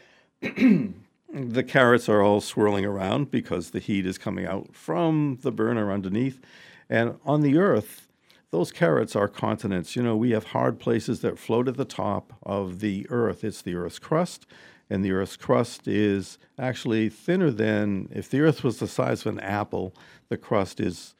[1.32, 5.92] the carrots are all swirling around because the heat is coming out from the burner
[5.92, 6.40] underneath.
[6.88, 8.08] And on the earth,
[8.50, 9.96] those carrots are continents.
[9.96, 13.42] You know, we have hard places that float at the top of the earth.
[13.42, 14.46] It's the earth's crust,
[14.88, 19.26] and the earth's crust is actually thinner than if the earth was the size of
[19.26, 19.92] an apple,
[20.28, 21.14] the crust is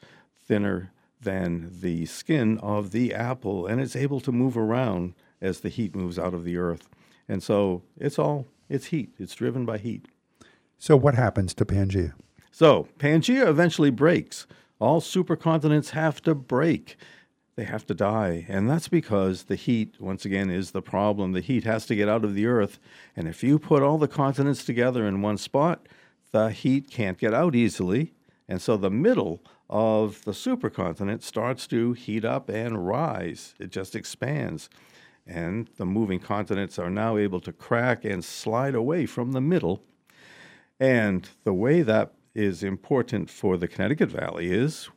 [0.47, 0.93] thinner
[1.25, 5.95] than the skin of the apple, and it's able to move around as the heat
[5.95, 6.89] moves out of the earth.
[7.29, 9.15] And so it's all it's heat.
[9.19, 10.07] It's driven by heat.
[10.79, 12.13] So what happens to Pangea?
[12.51, 14.47] So Pangea eventually breaks.
[14.79, 16.97] All supercontinents have to break.
[17.57, 18.47] They have to die.
[18.49, 21.33] And that's because the heat, once again, is the problem.
[21.33, 22.79] The heat has to get out of the earth.
[23.17, 25.89] And if you put all the continents together in one spot,
[26.33, 28.13] the heat can't get out easily.
[28.49, 33.55] And so the middle of the supercontinent starts to heat up and rise.
[33.59, 34.69] It just expands.
[35.27, 39.83] And the moving continents are now able to crack and slide away from the middle.
[40.79, 44.91] And the way that is important for the Connecticut Valley is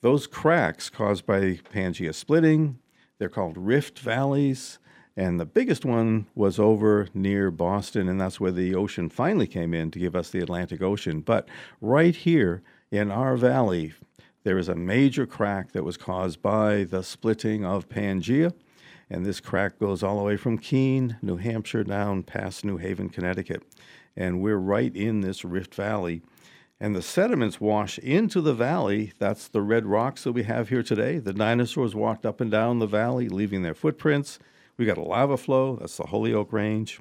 [0.00, 2.78] those cracks caused by Pangea splitting,
[3.18, 4.78] they're called rift valleys.
[5.16, 9.74] And the biggest one was over near Boston, and that's where the ocean finally came
[9.74, 11.20] in to give us the Atlantic Ocean.
[11.20, 11.48] But
[11.80, 13.94] right here in our valley,
[14.42, 18.52] there is a major crack that was caused by the splitting of Pangea.
[19.08, 23.08] And this crack goes all the way from Keene, New Hampshire, down past New Haven,
[23.08, 23.62] Connecticut.
[24.16, 26.22] And we're right in this rift valley.
[26.80, 29.12] And the sediments wash into the valley.
[29.18, 31.18] That's the red rocks that we have here today.
[31.18, 34.38] The dinosaurs walked up and down the valley, leaving their footprints.
[34.78, 35.76] We got a lava flow.
[35.76, 36.98] That's the Holyoke Range.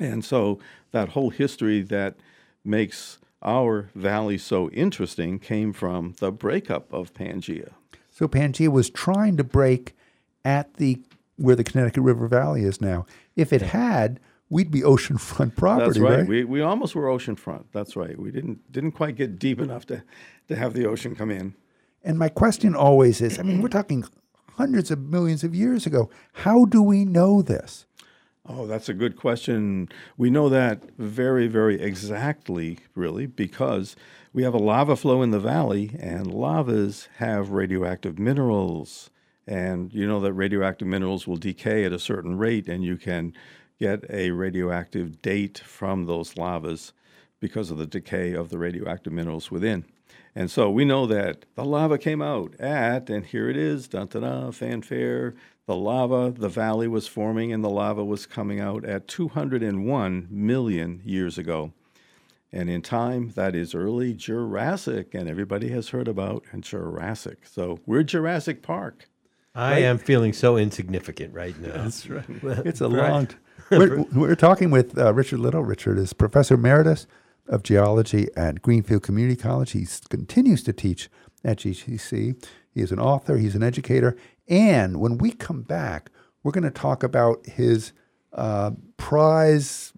[0.00, 0.58] And so
[0.90, 2.16] that whole history that
[2.64, 7.72] makes our valley so interesting came from the breakup of Pangea.
[8.10, 9.96] So Pangea was trying to break
[10.44, 11.02] at the
[11.36, 13.06] where the Connecticut River Valley is now.
[13.36, 16.18] If it had, we'd be oceanfront property, That's right.
[16.18, 16.28] right?
[16.28, 17.64] We, we almost were oceanfront.
[17.72, 18.18] That's right.
[18.18, 20.02] We didn't didn't quite get deep enough to,
[20.48, 21.54] to have the ocean come in.
[22.04, 24.04] And my question always is I mean, we're talking
[24.56, 26.10] hundreds of millions of years ago.
[26.32, 27.86] How do we know this?
[28.46, 29.88] Oh, that's a good question.
[30.16, 33.94] We know that very, very exactly, really, because
[34.32, 39.10] we have a lava flow in the valley, and lavas have radioactive minerals.
[39.46, 43.32] And you know that radioactive minerals will decay at a certain rate, and you can
[43.78, 46.92] get a radioactive date from those lavas
[47.40, 49.84] because of the decay of the radioactive minerals within.
[50.34, 54.06] And so we know that the lava came out at, and here it is, dun
[54.06, 55.34] dun dun, fanfare.
[55.66, 61.02] The lava, the valley was forming, and the lava was coming out at 201 million
[61.04, 61.72] years ago.
[62.50, 67.46] And in time, that is early Jurassic, and everybody has heard about Jurassic.
[67.46, 69.08] So we're Jurassic Park.
[69.54, 69.82] I Right.
[69.84, 71.82] am feeling so insignificant right now.
[71.82, 72.24] That's right.
[72.66, 73.10] It's a Right.
[73.10, 73.28] long.
[73.70, 75.62] we're, we're talking with uh, Richard Little.
[75.62, 77.06] Richard is professor emeritus
[77.48, 79.72] of geology at Greenfield Community College.
[79.72, 81.08] He continues to teach
[81.44, 82.42] at GCC.
[82.70, 83.36] He is an author.
[83.36, 84.16] He's an educator.
[84.48, 86.10] And when we come back,
[86.42, 87.92] we're going to talk about his
[88.32, 89.92] uh, prize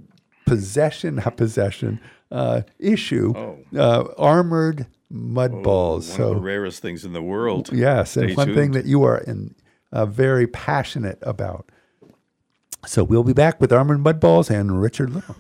[0.47, 3.33] possession, not possession, uh, issue,
[3.77, 6.09] uh, armored mud balls.
[6.09, 7.71] One so of the rarest things in the world.
[7.73, 9.55] Yes, and Stay one thing that you are in,
[9.93, 11.71] uh, very passionate about.
[12.87, 15.37] So we'll be back with Armored Mud Balls and Richard Little.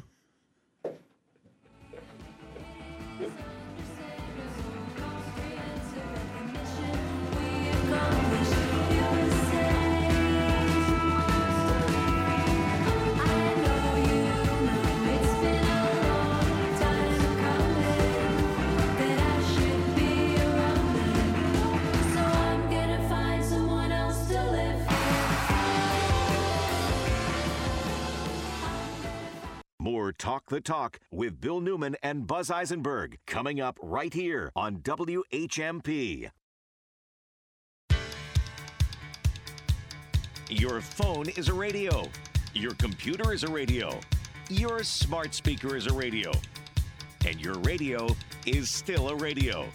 [30.44, 36.30] Talk the Talk with Bill Newman and Buzz Eisenberg coming up right here on WHMP.
[40.50, 42.10] Your phone is a radio.
[42.52, 43.98] Your computer is a radio.
[44.50, 46.30] Your smart speaker is a radio.
[47.26, 48.06] And your radio
[48.44, 49.66] is still a radio.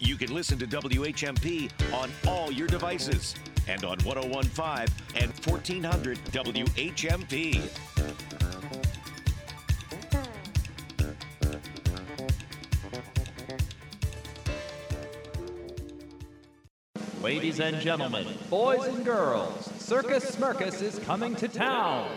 [0.00, 3.34] You can listen to WHMP on all your devices
[3.68, 4.86] and on 1015
[5.16, 8.49] and 1400 WHMP.
[17.22, 22.10] Ladies and gentlemen, boys and girls, Circus Smirkus is coming to town.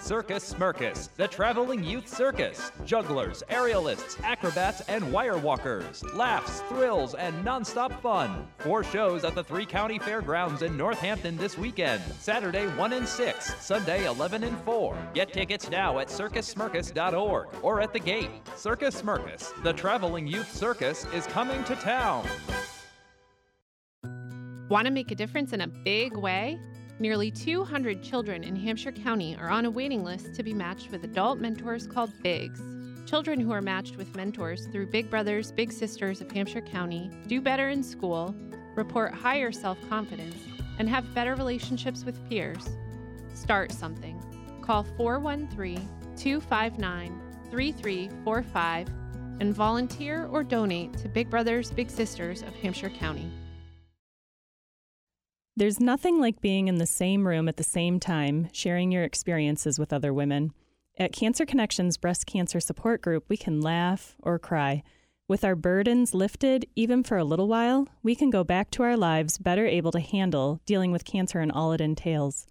[0.00, 2.72] Circus Smirkus, the traveling youth circus.
[2.86, 6.02] Jugglers, aerialists, acrobats, and wire walkers.
[6.14, 8.46] Laughs, thrills, and nonstop fun.
[8.58, 12.02] Four shows at the Three County Fairgrounds in Northampton this weekend.
[12.18, 14.96] Saturday 1 and 6, Sunday 11 and 4.
[15.12, 18.30] Get tickets now at circussmirkus.org or at the gate.
[18.56, 22.26] Circus Smirkus, the traveling youth circus, is coming to town.
[24.68, 26.58] Want to make a difference in a big way?
[26.98, 31.04] Nearly 200 children in Hampshire County are on a waiting list to be matched with
[31.04, 32.60] adult mentors called BIGS.
[33.06, 37.40] Children who are matched with mentors through Big Brothers Big Sisters of Hampshire County do
[37.40, 38.34] better in school,
[38.74, 40.36] report higher self confidence,
[40.80, 42.68] and have better relationships with peers.
[43.34, 44.20] Start something.
[44.62, 45.76] Call 413
[46.16, 47.20] 259
[47.52, 48.88] 3345
[49.38, 53.30] and volunteer or donate to Big Brothers Big Sisters of Hampshire County.
[55.58, 59.78] There's nothing like being in the same room at the same time, sharing your experiences
[59.78, 60.52] with other women.
[60.98, 64.82] At Cancer Connections Breast Cancer Support Group, we can laugh or cry.
[65.28, 68.98] With our burdens lifted, even for a little while, we can go back to our
[68.98, 72.46] lives better able to handle dealing with cancer and all it entails.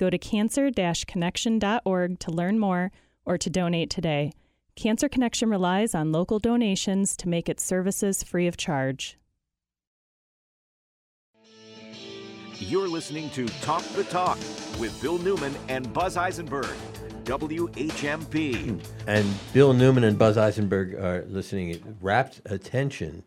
[0.00, 2.90] Go to cancer connection.org to learn more
[3.26, 4.32] or to donate today.
[4.76, 9.18] Cancer Connection relies on local donations to make its services free of charge.
[12.58, 14.38] You're listening to Talk the Talk
[14.80, 16.74] with Bill Newman and Buzz Eisenberg,
[17.24, 18.82] WHMP.
[19.06, 23.22] And Bill Newman and Buzz Eisenberg are listening rapt attention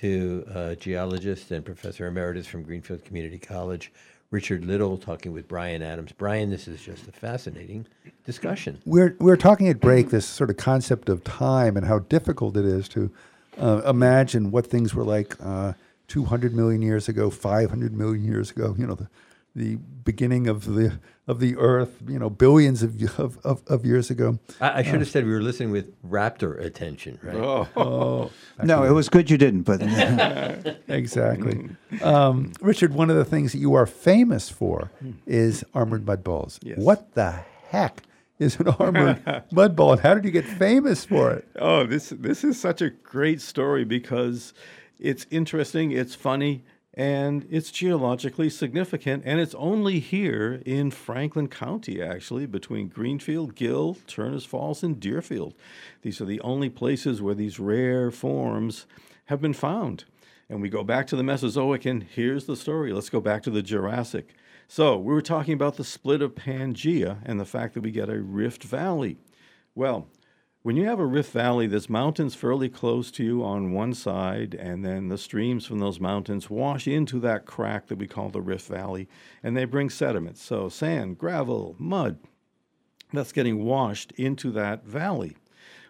[0.00, 3.92] to uh, geologist and professor emeritus from Greenfield Community College,
[4.30, 6.12] Richard Little, talking with Brian Adams.
[6.12, 7.86] Brian, this is just a fascinating
[8.26, 8.78] discussion.
[8.84, 12.66] We're we're talking at break this sort of concept of time and how difficult it
[12.66, 13.10] is to
[13.56, 15.72] uh, imagine what things were like uh,
[16.08, 18.74] 200 million years ago, 500 million years ago.
[18.78, 19.08] You know, the
[19.54, 22.02] the beginning of the of the Earth.
[22.06, 24.38] You know, billions of of, of, of years ago.
[24.60, 27.34] I, I should Uh, have said we were listening with raptor attention, right?
[27.76, 28.30] Oh.
[28.62, 29.80] No, it was good you didn't, but
[30.88, 31.68] exactly.
[32.02, 34.90] Um, Richard, one of the things that you are famous for
[35.26, 36.58] is armored mud balls.
[36.62, 36.78] Yes.
[36.78, 37.32] What the
[37.68, 38.02] heck
[38.38, 39.22] is an armored
[39.52, 41.46] mud ball, and how did you get famous for it?
[41.58, 44.52] Oh, this this is such a great story because
[44.98, 46.64] it's interesting, it's funny,
[46.94, 53.98] and it's geologically significant, and it's only here in Franklin County, actually, between Greenfield, Gill,
[54.06, 55.54] Turners Falls, and Deerfield.
[56.00, 58.86] These are the only places where these rare forms
[59.26, 60.04] have been found.
[60.48, 62.92] And we go back to the Mesozoic, and here's the story.
[62.92, 64.34] Let's go back to the Jurassic.
[64.68, 68.08] So, we were talking about the split of Pangea and the fact that we get
[68.08, 69.18] a rift valley.
[69.74, 70.08] Well,
[70.66, 74.52] when you have a rift valley, there's mountains fairly close to you on one side,
[74.52, 78.40] and then the streams from those mountains wash into that crack that we call the
[78.40, 79.08] rift valley,
[79.44, 80.42] and they bring sediments.
[80.42, 82.18] So, sand, gravel, mud,
[83.12, 85.36] that's getting washed into that valley.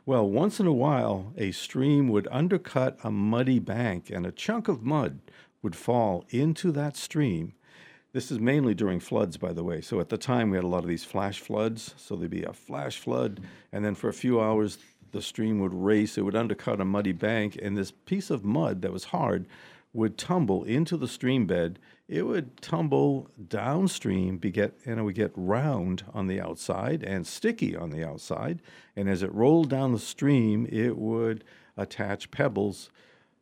[0.04, 4.68] Well, once in a while, a stream would undercut a muddy bank, and a chunk
[4.68, 5.20] of mud
[5.62, 7.54] would fall into that stream.
[8.16, 9.82] This is mainly during floods, by the way.
[9.82, 11.94] So at the time, we had a lot of these flash floods.
[11.98, 13.40] So there'd be a flash flood,
[13.72, 14.78] and then for a few hours,
[15.12, 16.16] the stream would race.
[16.16, 19.46] It would undercut a muddy bank, and this piece of mud that was hard
[19.92, 21.78] would tumble into the stream bed.
[22.08, 27.26] It would tumble downstream, be get, and it would get round on the outside and
[27.26, 28.62] sticky on the outside.
[28.96, 31.44] And as it rolled down the stream, it would
[31.76, 32.88] attach pebbles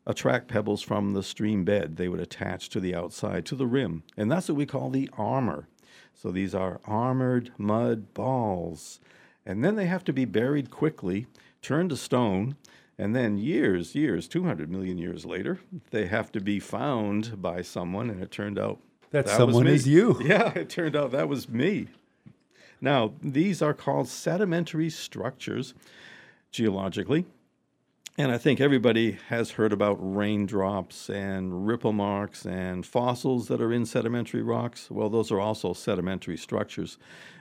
[0.07, 1.97] attract pebbles from the stream bed.
[1.97, 4.03] They would attach to the outside, to the rim.
[4.17, 5.69] And that's what we call the armor.
[6.15, 9.01] So these are armored mud balls.
[9.47, 11.27] And then they have to be buried quickly,
[11.63, 12.57] turned to stone,
[12.97, 15.59] and then years, years, 200 million years later,
[15.91, 18.09] they have to be found by someone.
[18.09, 18.79] And it turned out
[19.11, 19.73] That was someone me.
[19.75, 20.19] is you.
[20.25, 21.89] Yeah, it turned out that was me.
[22.81, 25.75] Now, these are called sedimentary structures
[26.53, 27.27] geologically.
[28.17, 33.73] And I think everybody has heard about raindrops and ripple marks and fossils that are
[33.73, 34.89] in sedimentary rocks.
[34.89, 36.97] Well, those are also sedimentary structures.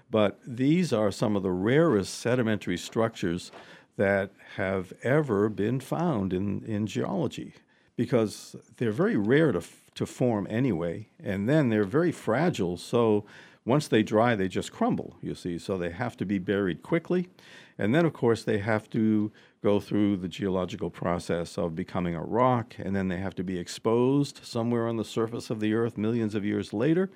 [0.10, 3.52] But these are some of the rarest sedimentary structures
[3.98, 7.54] that have ever been found in, in geology
[7.96, 9.62] because they're very rare to,
[9.94, 11.08] to form anyway.
[11.24, 12.78] And then they're very fragile.
[12.78, 13.26] So
[13.64, 15.60] once they dry, they just crumble, you see.
[15.60, 17.30] So they have to be buried quickly.
[17.78, 19.32] And then, of course, they have to
[19.64, 23.58] go through the geological process of becoming a rock, and then they have to be
[23.58, 27.10] exposed somewhere on the surface of the earth millions of years later.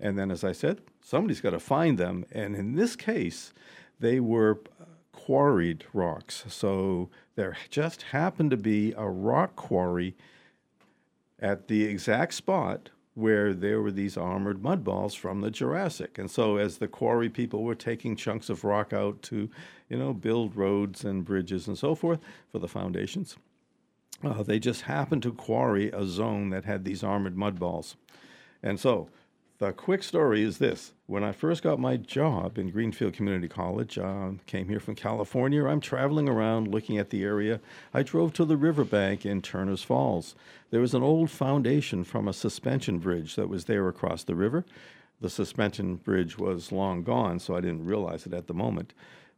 [0.00, 2.24] And then, as I said, somebody's got to find them.
[2.32, 3.52] And in this case,
[4.00, 6.44] they were uh, quarried rocks.
[6.48, 10.16] So there just happened to be a rock quarry
[11.38, 16.18] at the exact spot where there were these armored mud balls from the Jurassic.
[16.18, 19.50] And so, as the quarry people were taking chunks of rock out to,
[19.88, 22.20] you know, build roads and bridges and so forth
[22.50, 23.36] for the foundations,
[24.24, 27.96] uh, they just happened to quarry a zone that had these armored mud balls.
[28.62, 29.08] And so,
[29.62, 30.92] the quick story is this.
[31.06, 35.64] When I first got my job in Greenfield Community College, uh, came here from California,
[35.64, 37.60] I'm traveling around looking at the area.
[37.94, 40.34] I drove to the riverbank in Turner's Falls.
[40.72, 44.64] There was an old foundation from a suspension bridge that was there across the river.
[45.20, 48.94] The suspension bridge was long gone, so I didn't realize it at the moment.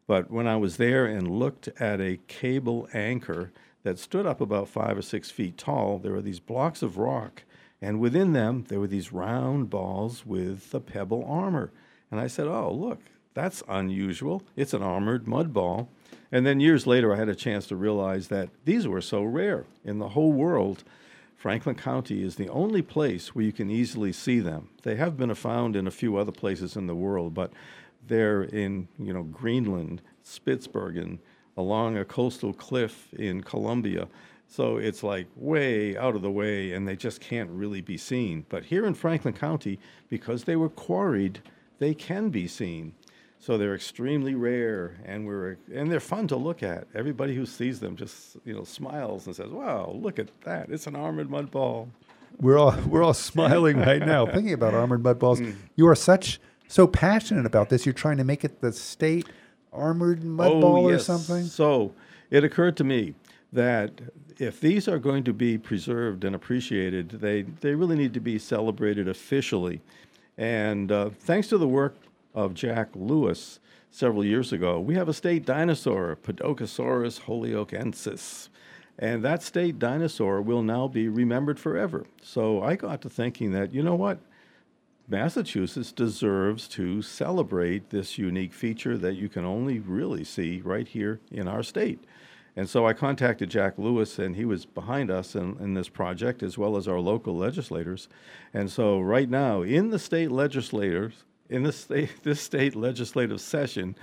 [0.06, 3.52] But when I was there and looked at a cable anchor
[3.82, 7.42] that stood up about five or six feet tall, there were these blocks of rock
[7.80, 11.70] and within them, there were these round balls with the pebble armor.
[12.10, 13.01] And I said, Oh, look,
[13.34, 14.42] that's unusual.
[14.56, 15.88] It's an armored mud ball.
[16.32, 19.66] And then years later, I had a chance to realize that these were so rare
[19.84, 20.84] in the whole world.
[21.36, 24.70] Franklin County is the only place where you can easily see them.
[24.82, 27.52] They have been found in a few other places in the world, but
[28.06, 31.18] they're in you know Greenland, Spitsbergen,
[31.56, 34.09] along a coastal cliff in Colombia.
[34.55, 38.47] So it's like way out of the way, and they just can't really be seen.
[38.48, 41.43] But here in Franklin County, because they were quarried,
[41.81, 42.94] they can be seen.
[43.40, 46.86] So they're extremely rare, and we're and they're fun to look at.
[46.94, 50.70] Everybody who sees them just you know smiles and says, "Wow, look at that!
[50.70, 51.89] It's an armored mud ball."
[52.40, 55.40] We're all we're all smiling right now thinking about armored mud balls.
[55.40, 55.51] Hmm.
[55.74, 57.85] You are such so passionate about this.
[57.85, 59.26] You're trying to make it the state
[59.72, 61.01] armored mud oh, ball yes.
[61.01, 61.44] or something.
[61.47, 61.93] So
[62.31, 63.16] it occurred to me
[63.52, 64.01] that
[64.39, 68.39] if these are going to be preserved and appreciated, they, they really need to be
[68.39, 69.81] celebrated officially.
[70.36, 71.97] And uh, thanks to the work
[72.35, 78.48] of Jack Lewis several years ago, we have a state dinosaur, Podokesaurus holyokensis.
[78.98, 82.06] And that state dinosaur will now be remembered forever.
[82.23, 84.19] So I got to thinking that, you know what?
[85.06, 91.20] Massachusetts deserves to celebrate this unique feature that you can only really see right here
[91.31, 92.02] in our state.
[92.56, 96.43] And so I contacted Jack Lewis, and he was behind us in, in this project,
[96.43, 98.09] as well as our local legislators.
[98.52, 103.97] And so right now, in the state legislators, in the state, this state legislative session,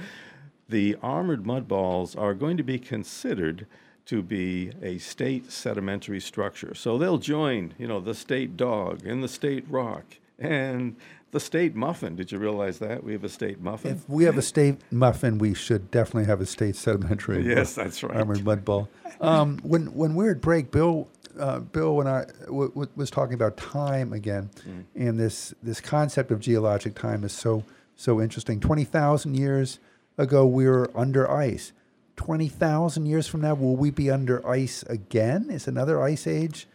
[0.68, 3.68] the armored mud balls are going to be considered
[4.06, 6.73] to be a state sedimentary structure.
[6.76, 10.06] So they'll join, you know, the state dog and the state rock
[10.40, 10.95] and
[11.32, 12.16] the state muffin.
[12.16, 13.94] Did you realize that we have a state muffin?
[13.94, 17.45] If we have a state muffin, we should definitely have a state sedimentary.
[17.56, 18.18] Yes, that's right.
[18.18, 18.90] Armored mud ball.
[19.20, 21.08] Um, when when we were at break, Bill,
[21.40, 24.84] uh, Bill, and I w- w- was talking about time again, Mm.
[24.95, 27.64] and this this concept of geologic time is so
[27.95, 28.60] so interesting.
[28.60, 29.80] Twenty thousand years
[30.18, 31.72] ago, we were under ice.
[32.18, 35.49] Twenty thousand years from now, will we be under ice again?
[35.49, 36.68] Is another ice age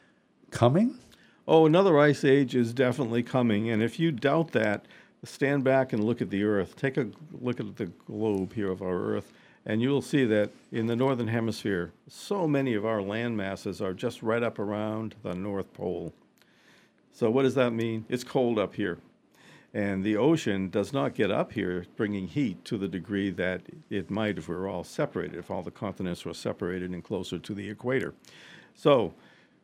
[0.50, 0.98] coming?
[1.48, 3.70] Oh, another ice age is definitely coming.
[3.70, 4.86] And if you doubt that,
[5.24, 6.74] stand back and look at the Earth.
[6.74, 7.08] Take a
[7.40, 9.32] look at the globe here of our Earth,
[9.64, 13.80] and you will see that in the Northern Hemisphere, so many of our land masses
[13.80, 16.12] are just right up around the North Pole.
[17.12, 18.04] So, what does that mean?
[18.08, 18.98] It's cold up here.
[19.72, 24.10] And the ocean does not get up here bringing heat to the degree that it
[24.10, 27.54] might if we were all separated, if all the continents were separated and closer to
[27.54, 28.14] the equator.
[28.74, 29.14] So,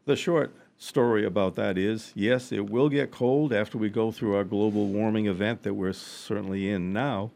[0.04, 4.34] the short story about that is yes, it will get cold after we go through
[4.34, 7.30] our global warming event that we're certainly in now.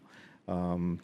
[0.48, 1.00] Um,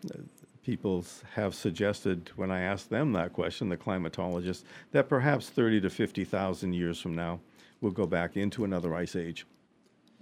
[0.64, 1.04] people
[1.34, 6.72] have suggested, when I asked them that question, the climatologists, that perhaps 30 to 50,000
[6.72, 7.40] years from now,
[7.80, 9.46] we'll go back into another ice age.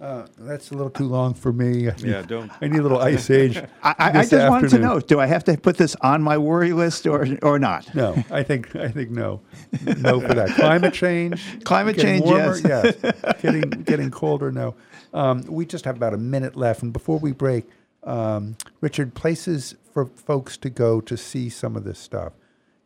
[0.00, 1.88] Uh, that's a little too long for me.
[1.88, 3.58] I need- Yeah, don't- I need a little ice age.
[3.82, 6.22] I, I, I this just wanted to know: Do I have to put this on
[6.22, 7.94] my worry list or or not?
[7.94, 9.42] No, I think I think no,
[9.98, 10.50] no for that.
[10.56, 12.96] Climate change, Climate change, warmer, yes.
[13.02, 13.14] yes.
[13.42, 14.74] getting getting colder, no.
[15.12, 17.66] Um, we just have about a minute left, and before we break,
[18.04, 22.32] um, Richard, places for folks to go to see some of this stuff.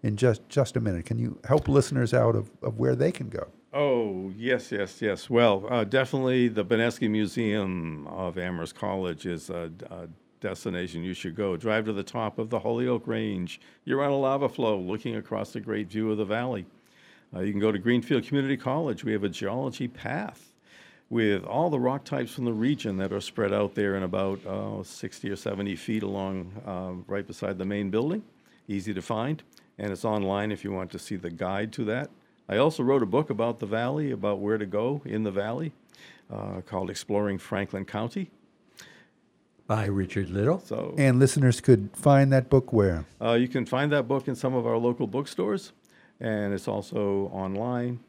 [0.03, 3.29] In just just a minute, can you help listeners out of, of where they can
[3.29, 3.47] go?
[3.77, 5.29] Oh, yes, yes, yes.
[5.29, 10.07] Well, uh, definitely the Beneski Museum of Amherst College is a, a
[10.39, 11.57] destination you should go.
[11.57, 13.61] Drive to the top of the Holyoke Range.
[13.85, 16.67] You're on a lava flow looking across the great view of the valley.
[17.35, 19.03] Uh, you can go to Greenfield Community College.
[19.03, 20.53] We have a geology path
[21.11, 24.47] with all the rock types from the region that are spread out there in about
[24.47, 28.23] uh, 60 or 70 feet along uh, right beside the main building.
[28.69, 29.43] Easy to find,
[29.79, 32.09] and it's online if you want to see the guide to that.
[32.49, 35.73] I also wrote a book about the valley, about where to go in the valley,
[36.33, 38.31] uh, called Exploring Franklin County.
[39.67, 40.59] By Richard Little.
[40.61, 43.07] So And listeners could find that book where?
[43.21, 45.73] uh, you can find that book in some of our local bookstores,
[46.21, 48.01] and it's also online.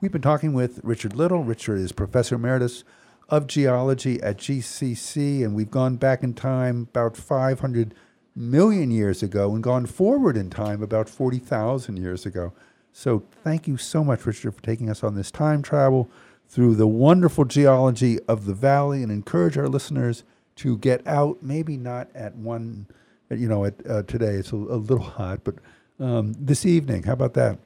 [0.00, 1.44] We've been talking with Richard Little.
[1.44, 2.82] Richard is Professor Emeritus
[3.28, 7.94] of Geology at GCC, and we've gone back in time about 500
[8.34, 12.54] million years ago and gone forward in time about 40,000 years ago.
[12.92, 16.10] So thank you so much, Richard, for taking us on this time travel
[16.48, 20.22] through the wonderful geology of the valley and encourage our listeners
[20.56, 22.86] to get out, maybe not at one,
[23.30, 25.54] you know, at, uh, today it's a, a, little hot, but
[25.98, 27.58] um, this evening, how about that?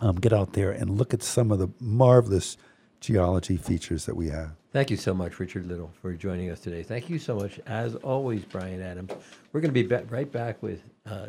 [0.00, 2.56] Um, get out there and look at some of the marvelous
[3.00, 4.52] geology features that we have.
[4.72, 6.82] Thank you so much, Richard Little, for joining us today.
[6.82, 9.10] Thank you so much, as always, Brian Adams.
[9.52, 11.28] We're going to be right back with uh, uh,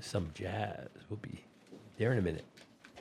[0.00, 0.88] some jazz.
[1.10, 1.44] We'll be
[1.98, 2.46] there in a minute.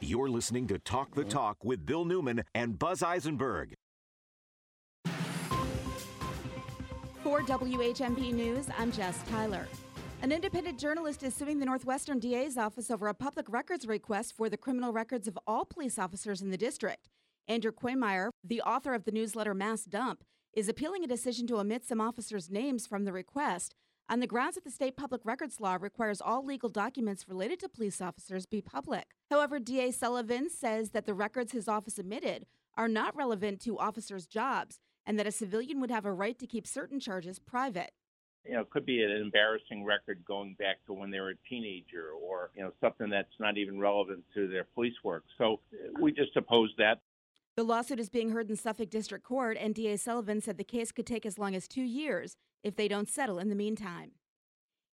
[0.03, 3.75] You're listening to Talk the Talk with Bill Newman and Buzz Eisenberg.
[7.23, 9.67] For WHMP News, I'm Jess Tyler.
[10.23, 14.49] An independent journalist is suing the Northwestern DA's office over a public records request for
[14.49, 17.07] the criminal records of all police officers in the district.
[17.47, 20.23] Andrew Quemere, the author of the newsletter Mass Dump,
[20.53, 23.75] is appealing a decision to omit some officers' names from the request
[24.09, 27.69] on the grounds that the state public records law requires all legal documents related to
[27.69, 29.05] police officers be public.
[29.29, 32.45] However, DA Sullivan says that the records his office omitted
[32.75, 36.47] are not relevant to officers' jobs and that a civilian would have a right to
[36.47, 37.91] keep certain charges private.
[38.45, 41.49] You know, it could be an embarrassing record going back to when they were a
[41.49, 45.23] teenager or, you know, something that's not even relevant to their police work.
[45.37, 47.01] So uh, we just oppose that.
[47.57, 50.93] The lawsuit is being heard in Suffolk District Court, and DA Sullivan said the case
[50.93, 54.11] could take as long as two years if they don't settle in the meantime.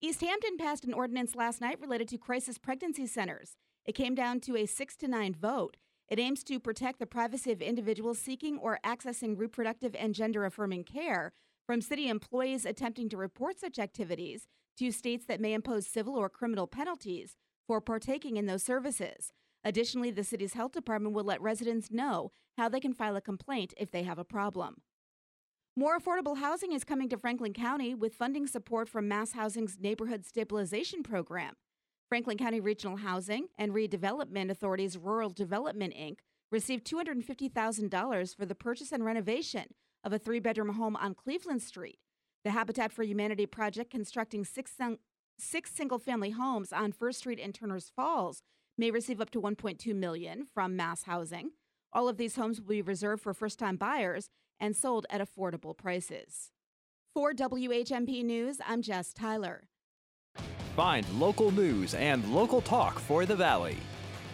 [0.02, 3.56] Easthampton passed an ordinance last night related to crisis pregnancy centers.
[3.84, 5.78] It came down to a 6 to 9 vote.
[6.08, 10.84] It aims to protect the privacy of individuals seeking or accessing reproductive and gender affirming
[10.84, 11.32] care
[11.66, 14.46] from city employees attempting to report such activities
[14.78, 17.36] to states that may impose civil or criminal penalties
[17.66, 19.32] for partaking in those services.
[19.64, 23.72] Additionally, the city's health department will let residents know how they can file a complaint
[23.76, 24.82] if they have a problem.
[25.76, 30.24] More affordable housing is coming to Franklin County with funding support from Mass Housing's Neighborhood
[30.24, 31.54] Stabilization Program.
[32.08, 36.18] Franklin County Regional Housing and Redevelopment Authority's Rural Development Inc.
[36.52, 39.64] received $250,000 for the purchase and renovation
[40.04, 41.98] of a three bedroom home on Cleveland Street.
[42.44, 44.72] The Habitat for Humanity project constructing six,
[45.38, 48.42] six single family homes on First Street in Turner's Falls
[48.76, 51.50] may receive up to 1.2 million from Mass Housing.
[51.92, 54.28] All of these homes will be reserved for first-time buyers
[54.58, 56.50] and sold at affordable prices.
[57.14, 59.68] For WHMP News, I'm Jess Tyler.
[60.74, 63.76] Find local news and local talk for the Valley.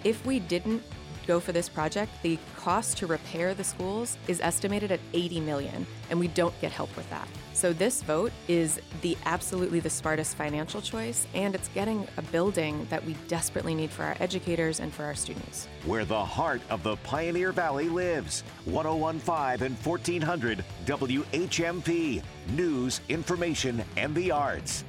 [0.04, 0.82] If we didn't
[1.30, 5.86] go for this project, the cost to repair the schools is estimated at 80 million,
[6.10, 7.28] and we don't get help with that.
[7.52, 12.84] So this vote is the absolutely the smartest financial choice, and it's getting a building
[12.90, 15.68] that we desperately need for our educators and for our students.
[15.86, 18.42] Where the heart of the Pioneer Valley lives.
[18.64, 22.24] 1015 and 1400 WHMP.
[22.56, 24.84] News, information, and the arts.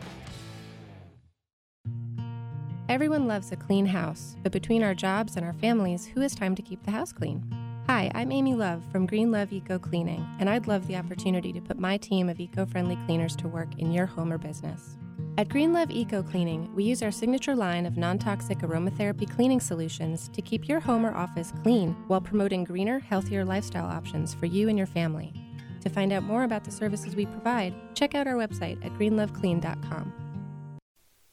[2.91, 6.55] Everyone loves a clean house, but between our jobs and our families, who has time
[6.55, 7.41] to keep the house clean?
[7.87, 11.61] Hi, I'm Amy Love from Green Love Eco Cleaning, and I'd love the opportunity to
[11.61, 14.97] put my team of eco friendly cleaners to work in your home or business.
[15.37, 19.61] At Green Love Eco Cleaning, we use our signature line of non toxic aromatherapy cleaning
[19.61, 24.47] solutions to keep your home or office clean while promoting greener, healthier lifestyle options for
[24.47, 25.31] you and your family.
[25.79, 30.20] To find out more about the services we provide, check out our website at greenloveclean.com.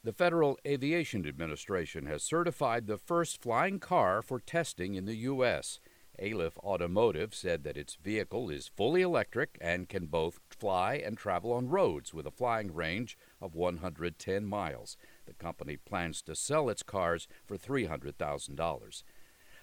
[0.08, 5.80] The Federal Aviation Administration has certified the first flying car for testing in the U.S.
[6.18, 11.52] Alef Automotive said that its vehicle is fully electric and can both fly and travel
[11.52, 14.96] on roads with a flying range of 110 miles.
[15.26, 19.02] The company plans to sell its cars for $300,000.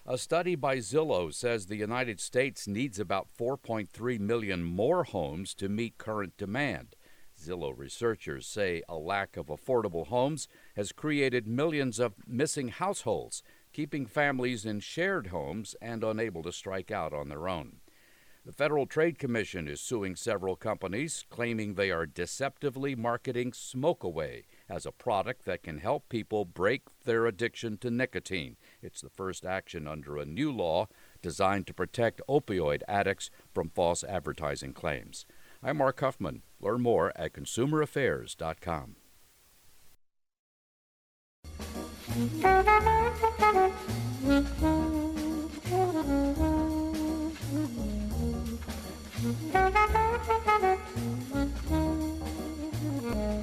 [0.06, 5.68] A study by Zillow says the United States needs about 4.3 million more homes to
[5.68, 6.94] meet current demand.
[7.38, 13.42] Zillow researchers say a lack of affordable homes has created millions of missing households,
[13.72, 17.80] keeping families in shared homes and unable to strike out on their own.
[18.46, 24.44] The Federal Trade Commission is suing several companies, claiming they are deceptively marketing Smoke Away
[24.68, 28.56] as a product that can help people break their addiction to nicotine.
[28.80, 30.86] It's the first action under a new law
[31.20, 35.26] designed to protect opioid addicts from false advertising claims.
[35.62, 36.42] I'm Mark Huffman.
[36.60, 38.96] Learn more at consumeraffairs.com.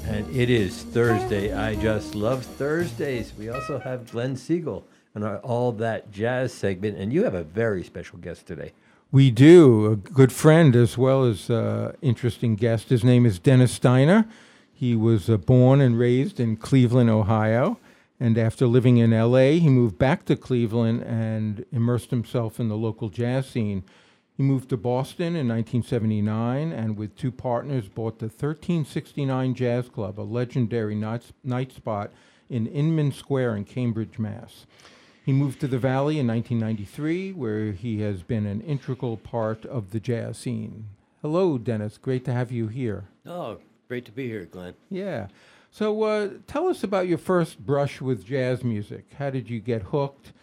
[0.06, 1.53] And it is Thursday.
[1.53, 3.34] I just love Thursdays.
[3.38, 4.85] We also have Glenn Siegel
[5.15, 6.98] on our All That Jazz segment.
[6.98, 8.72] And you have a very special guest today.
[9.14, 9.91] We do.
[9.91, 12.90] A good friend as well as uh, interesting guest.
[12.90, 14.26] His name is Dennis Steiner.
[14.73, 17.77] He was uh, born and raised in Cleveland, Ohio.
[18.19, 22.76] And after living in LA, he moved back to Cleveland and immersed himself in the
[22.76, 23.84] local jazz scene.
[24.35, 30.19] He moved to Boston in 1979 and, with two partners, bought the 1369 Jazz Club,
[30.19, 32.11] a legendary night, night spot
[32.49, 34.65] in Inman Square in Cambridge, Mass.
[35.23, 39.91] He moved to the Valley in 1993, where he has been an integral part of
[39.91, 40.89] the jazz scene.
[41.21, 41.97] Hello, Dennis.
[41.97, 43.05] Great to have you here.
[43.25, 44.73] Oh, great to be here, Glenn.
[44.89, 45.27] Yeah.
[45.71, 49.05] So, uh, tell us about your first brush with jazz music.
[49.17, 50.33] How did you get hooked?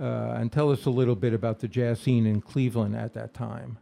[0.00, 3.34] Uh, and tell us a little bit about the jazz scene in Cleveland at that
[3.34, 3.76] time.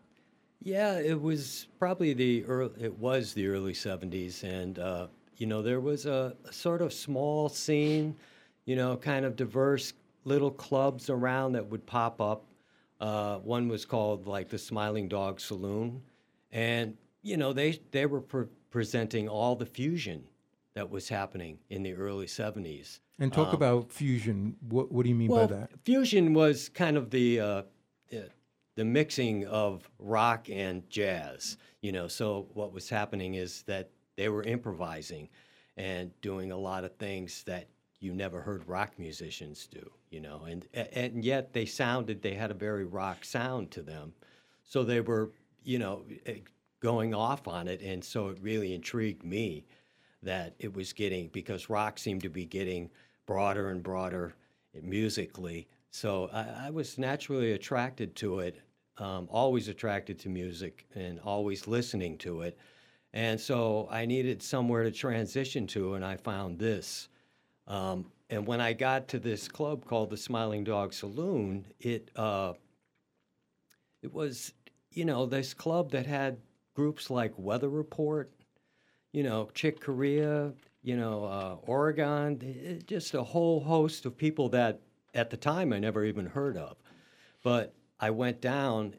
[0.61, 5.07] Yeah, it was probably the early, it was the early '70s, and uh,
[5.37, 8.17] you know there was a, a, sort of small scene,
[8.65, 9.93] you know, kind of diverse
[10.29, 12.45] little clubs around that would pop up.
[13.01, 16.03] Uh, one was called like the Smiling Dog Saloon,
[16.53, 20.25] and you know they they were pre- presenting all the fusion
[20.75, 23.01] that was happening in the early '70s.
[23.21, 24.57] And talk um, about fusion.
[24.69, 25.71] What, what do you mean well, by that?
[25.85, 27.63] Fusion was kind of the uh,
[28.79, 31.57] the mixing of rock and jazz.
[31.81, 35.29] You know, so what was happening is that they were improvising
[35.77, 37.67] and doing a lot of things that
[38.01, 39.91] you never heard rock musicians do.
[40.11, 44.13] You know, and and yet they sounded they had a very rock sound to them,
[44.65, 45.31] so they were
[45.65, 46.39] you know eh,
[46.81, 49.65] going off on it, and so it really intrigued me
[50.23, 52.91] that it was getting because rock seemed to be getting
[53.27, 54.35] broader and broader
[54.83, 55.69] musically.
[55.91, 58.61] So I, I was naturally attracted to it,
[58.99, 62.59] um, always attracted to music and always listening to it.
[63.13, 67.09] And so I needed somewhere to transition to, and I found this.
[67.69, 72.55] Um, and when I got to this club called the Smiling Dog Saloon, it uh,
[74.03, 74.53] it was
[74.91, 76.39] you know this club that had
[76.75, 78.33] groups like Weather Report,
[79.13, 84.49] you know Chick Corea, you know, uh, Oregon, it, just a whole host of people
[84.51, 84.81] that
[85.15, 86.77] at the time I never even heard of.
[87.43, 88.95] But I went down,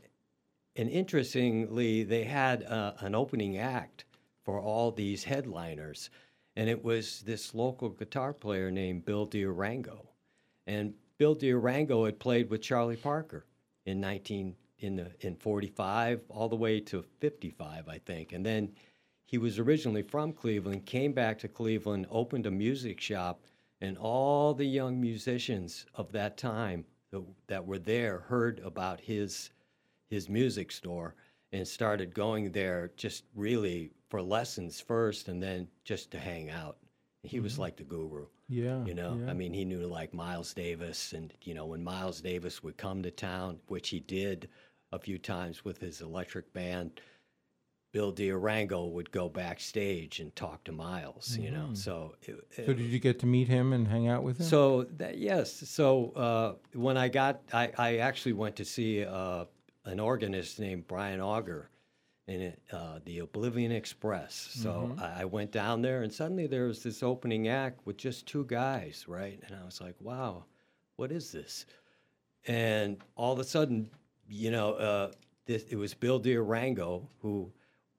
[0.76, 4.06] and interestingly, they had uh, an opening act
[4.44, 6.10] for all these headliners.
[6.60, 10.08] And it was this local guitar player named Bill DeArango.
[10.68, 13.46] And Bill DeArango had played with Charlie Parker
[13.86, 18.74] in 19 in the in 45 all the way to 55 I think and then
[19.26, 23.44] he was originally from Cleveland, came back to Cleveland, opened a music shop,
[23.80, 29.52] and all the young musicians of that time that, that were there heard about his
[30.10, 31.16] his music store
[31.52, 36.78] and started going there just really for lessons first and then just to hang out.
[37.24, 37.44] He mm-hmm.
[37.44, 38.28] was like the guru.
[38.48, 38.84] Yeah.
[38.86, 39.30] You know, yeah.
[39.30, 43.04] I mean, he knew like Miles Davis, and, you know, when Miles Davis would come
[43.04, 44.50] to town, which he did
[44.92, 47.02] a few times with his electric band,
[47.92, 51.70] Bill DeArango would go backstage and talk to Miles, you know.
[51.72, 51.78] Mhm.
[51.78, 54.46] So, it, So did you get to meet him and hang out with him?
[54.46, 55.52] So that yes.
[55.52, 59.46] So uh, when I got, I, I actually went to see uh,
[59.86, 61.70] an organist named Brian Auger
[62.28, 64.36] in it, uh, the Oblivion Express.
[64.36, 65.00] So Mhm.
[65.02, 68.46] I, I went down there, and suddenly there was this opening act with just two
[68.46, 69.42] guys, right?
[69.48, 70.46] And I was like, wow,
[70.96, 71.66] what is this?
[72.46, 73.90] And all of a sudden,
[74.28, 75.12] you know, uh,
[75.46, 77.52] this, it was Bill DeArango who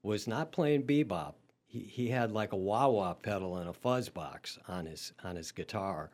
[0.02, 1.35] was not playing bebop.
[1.66, 5.36] He, he had like a wah wah pedal and a fuzz box on his on
[5.36, 6.11] his guitar,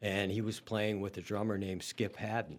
[0.00, 2.58] and he was playing with a drummer named Skip Hadden,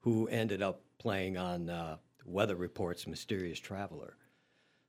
[0.00, 4.16] who ended up playing on uh, Weather Report's "Mysterious Traveler."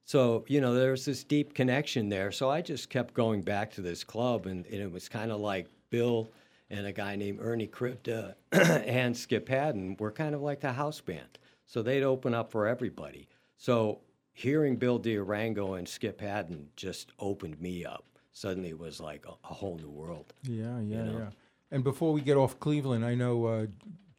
[0.04, 2.30] So you know, there's this deep connection there.
[2.30, 5.40] So I just kept going back to this club, and, and it was kind of
[5.40, 6.30] like Bill
[6.70, 11.00] and a guy named Ernie Krivda and Skip Hadden were kind of like the house
[11.00, 11.38] band.
[11.66, 13.28] So they'd open up for everybody.
[13.56, 14.00] So
[14.32, 18.04] hearing Bill DeArango and Skip Hadden just opened me up.
[18.32, 20.32] Suddenly it was like a, a whole new world.
[20.42, 21.18] Yeah, yeah, know?
[21.18, 21.30] yeah.
[21.70, 23.66] And before we get off Cleveland, I know uh,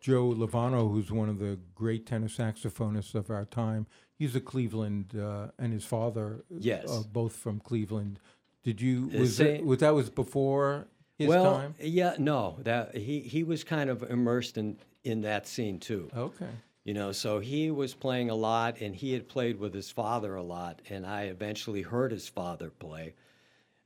[0.04, 3.88] Joe Lovano, who's one of the great tenor saxophonists of our time.
[4.20, 6.90] He's a Cleveland, uh, and his father, Yes.
[6.92, 8.20] uh, both from Cleveland.
[8.64, 11.76] Did you was same- that, was that was before his well, time?
[11.80, 16.10] yeah, no, that he he was kind of immersed in in that scene too.
[16.16, 16.50] Okay.
[16.84, 20.36] You know, so he was playing a lot, and he had played with his father
[20.36, 23.14] a lot, and I eventually heard his father play,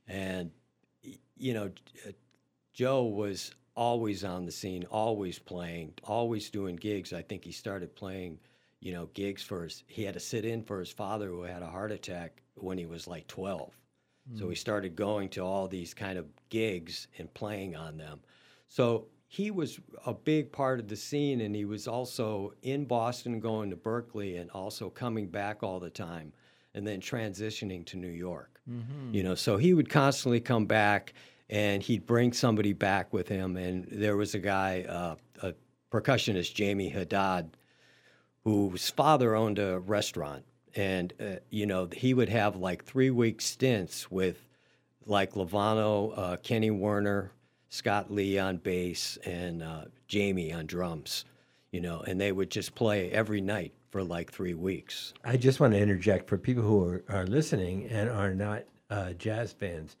[0.08, 0.50] and
[1.36, 1.70] you know,
[2.06, 2.10] uh,
[2.72, 7.12] Joe was always on the scene, always playing, always doing gigs.
[7.12, 8.40] I think he started playing,
[8.80, 9.84] you know, gigs for his.
[9.86, 12.86] He had to sit in for his father who had a heart attack when he
[12.86, 13.72] was like twelve.
[14.34, 14.50] So Mm.
[14.50, 18.20] he started going to all these kind of gigs and playing on them.
[18.66, 23.40] So, he was a big part of the scene, and he was also in Boston,
[23.40, 26.32] going to Berklee, and also coming back all the time,
[26.74, 28.60] and then transitioning to New York.
[28.68, 29.14] Mhm.
[29.14, 31.12] You know, so he would constantly come back,
[31.50, 33.56] and he'd bring somebody back with him.
[33.56, 35.54] And there was a guy, uh, a
[35.90, 37.56] percussionist, Jamie Haddad,
[38.44, 40.44] whose father owned a restaurant,
[40.74, 44.46] and uh, you know he would have like three week stints with
[45.06, 47.32] like Lovano, uh, Kenny Werner,
[47.68, 51.24] Scott Lee on bass, and uh, Jamie on drums.
[51.72, 55.12] You know, and they would just play every night for like three weeks.
[55.24, 59.12] I just want to interject for people who are, are listening and are not uh,
[59.12, 59.96] jazz fans.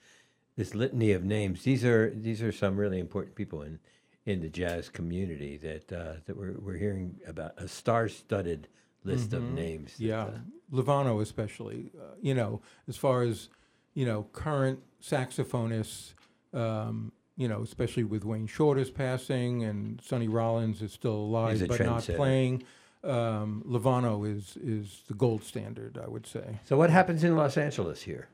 [0.58, 3.78] This litany of names; these are these are some really important people in
[4.26, 8.66] in the jazz community that uh, that we're we're hearing about a star-studded
[9.04, 9.52] list of Mhm.
[9.54, 9.96] names.
[9.96, 10.38] that, Yeah, uh,
[10.72, 11.92] Lovano especially.
[11.96, 13.48] Uh, you know, as far as
[13.94, 16.14] you know, current saxophonists.
[16.52, 21.78] Um, you know, especially with Wayne Shorter's passing and Sonny Rollins is still alive but
[21.78, 22.64] not playing.
[23.04, 26.58] Um, Lovano is is the gold standard, I would say.
[26.64, 28.28] So what happens in Los Angeles here?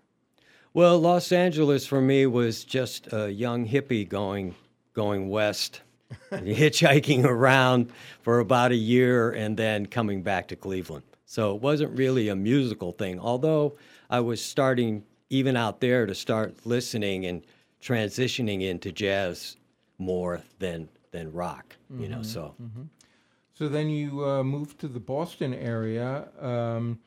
[0.75, 4.57] Well, Los Angeles for me was just a young hippie going
[4.93, 5.83] going west,
[6.33, 7.93] hitchhiking around
[8.23, 11.05] for about a year, and then coming back to Cleveland.
[11.27, 13.77] So it wasn't really a musical thing, although
[14.11, 17.43] I was starting even out there to start listening and
[17.81, 19.57] transitioning into jazz
[19.99, 21.77] more than than rock.
[21.97, 22.55] You know, Mhm, so.
[22.61, 22.89] mhm.
[23.57, 26.99] So then you uh, moved to the Boston area um,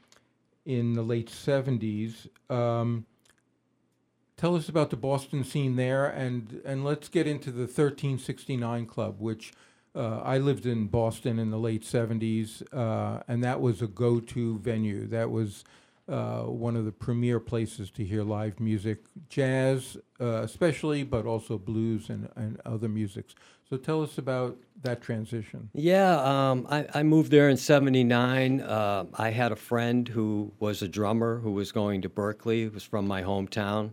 [0.65, 2.27] in the late 70s.
[2.49, 3.05] Um,
[4.37, 9.19] tell us about the Boston scene there, and, and let's get into the 1369 Club,
[9.19, 9.51] which
[9.95, 14.19] uh, I lived in Boston in the late 70s, uh, and that was a go
[14.19, 15.07] to venue.
[15.07, 15.65] That was
[16.07, 21.57] uh, one of the premier places to hear live music, jazz uh, especially, but also
[21.57, 23.35] blues and, and other musics.
[23.69, 25.69] So tell us about that transition.
[25.73, 28.61] Yeah, um, I, I moved there in '79.
[28.61, 32.61] Uh, I had a friend who was a drummer who was going to Berklee.
[32.61, 33.91] He was from my hometown.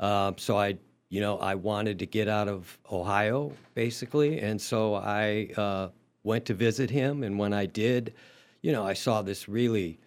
[0.00, 0.78] Uh, so I,
[1.10, 5.88] you know, I wanted to get out of Ohio, basically, and so I uh,
[6.24, 7.22] went to visit him.
[7.22, 8.14] And when I did,
[8.62, 10.00] you know, I saw this really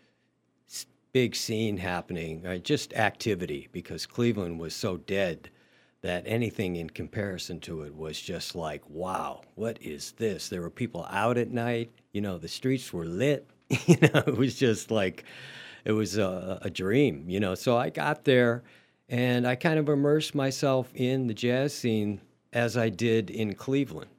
[1.13, 5.51] big scene happening, uh, just activity, because Cleveland was so dead
[6.01, 10.49] that anything in comparison to it was just like, wow, what is this?
[10.49, 11.91] There were people out at night.
[12.11, 13.47] You know, the streets were lit.
[13.85, 15.23] you know, it was just like,
[15.85, 17.55] it was a, a dream, you know.
[17.55, 18.63] So I got there
[19.09, 22.21] and I kind of immersed myself in the jazz scene
[22.51, 24.11] as I did in Cleveland.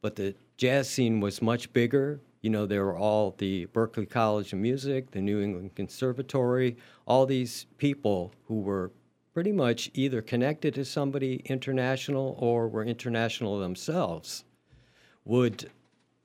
[0.00, 2.20] But the jazz scene was much bigger.
[2.40, 6.76] You know, there were all the Berklee College of Music, the New England Conservatory,
[7.06, 8.92] all these people who were
[9.34, 14.44] pretty much either connected to somebody international or were international themselves
[15.24, 15.70] would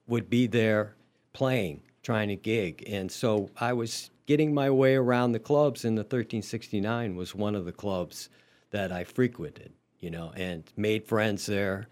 [0.08, 0.96] would be there
[1.32, 2.84] playing, trying to gig.
[2.88, 7.56] And so I was getting my way around the clubs in the 1369 was one
[7.56, 8.30] of the clubs
[8.72, 11.88] that I frequented, you know, and made friends there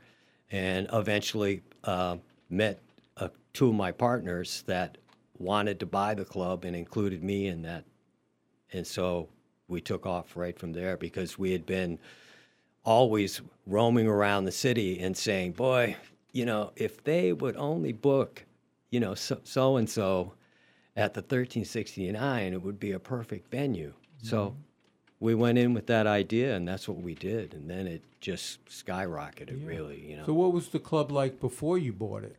[0.51, 2.17] and eventually uh,
[2.49, 2.79] met
[3.17, 4.97] uh, two of my partners that
[5.37, 7.83] wanted to buy the club and included me in that.
[8.73, 9.29] And so
[9.67, 11.99] we took off right from there because we had been
[12.83, 15.95] always roaming around the city and saying, boy,
[16.31, 18.45] you know, if they would only book,
[18.89, 20.33] you know, so and so
[20.95, 23.93] at the 1369, it would be a perfect venue.
[24.23, 24.55] So
[25.19, 27.53] we went in with that idea, and that's what we did.
[27.53, 30.25] And then it just skyrocketed, really, you know.
[30.25, 32.37] So what was the club like before you bought it?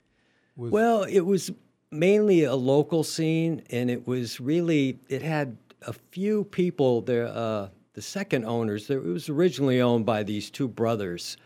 [0.56, 1.50] Was Well, it was
[1.90, 7.28] mainly a local scene, and it was really it had a few people there.
[7.28, 11.36] Uh, the second owners, there, it was originally owned by these two brothers,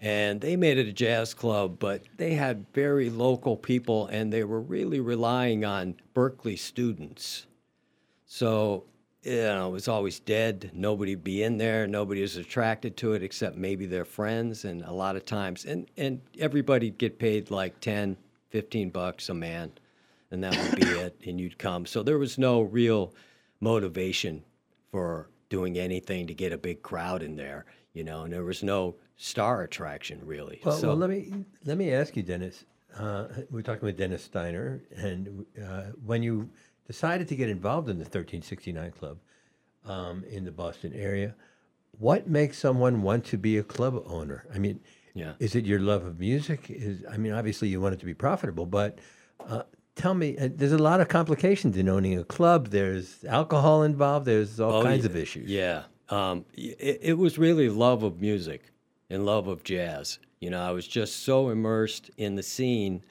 [0.00, 4.44] and they made it a jazz club, but they had very local people, and they
[4.44, 7.46] were really relying on Berklee students.
[8.26, 8.84] So
[9.22, 10.70] you know, it was always dead.
[10.72, 11.86] Nobody'd be in there.
[11.86, 14.64] Nobody was attracted to it except maybe their friends.
[14.64, 18.16] And a lot of times, and, and everybody'd get paid like 10,
[18.48, 19.72] 15 bucks a man,
[20.30, 21.20] and that would be it.
[21.26, 21.84] And you'd come.
[21.84, 23.14] So there was no real
[23.60, 24.42] motivation
[24.90, 28.62] for doing anything to get a big crowd in there, you know, and there was
[28.62, 28.94] no
[29.24, 30.60] star attraction really.
[30.64, 32.64] Well, so, well, let me let me ask you, Dennis.
[32.98, 36.48] Uh, we're talking with Dennis Steiner, and uh, when you
[36.88, 39.18] decided to get involved in the 1369 Club
[39.84, 41.34] um, in the Boston area,
[41.98, 44.44] what makes someone want to be a club owner?
[44.52, 44.80] I mean,
[45.14, 45.34] Yeah.
[45.38, 46.66] is it your love of music?
[46.68, 48.98] Is I mean, obviously you want it to be profitable, but
[49.46, 49.62] uh,
[49.94, 52.68] tell me, uh, there's a lot of complications in owning a club.
[52.70, 54.26] There's alcohol involved.
[54.26, 55.10] There's all Oh, kinds yeah.
[55.10, 55.48] of issues.
[55.48, 55.82] Yeah.
[56.08, 58.62] Um, it, it was really love of music
[59.10, 60.18] and love of jazz.
[60.40, 63.04] You know, I was just so immersed in the scene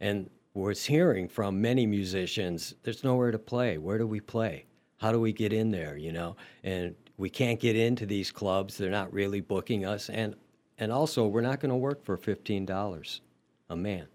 [0.00, 3.78] and was hearing from many musicians, there's nowhere to play.
[3.78, 4.66] Where do we play?
[4.98, 6.36] How do we get in there, you know?
[6.64, 8.76] And we can't get into these clubs.
[8.76, 10.34] They're not really booking us and
[10.78, 13.20] and also we're not going to work for $15
[13.70, 14.06] a man.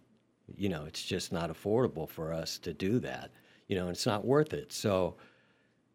[0.57, 3.31] You know, it's just not affordable for us to do that.
[3.67, 4.73] You know, it's not worth it.
[4.73, 5.15] So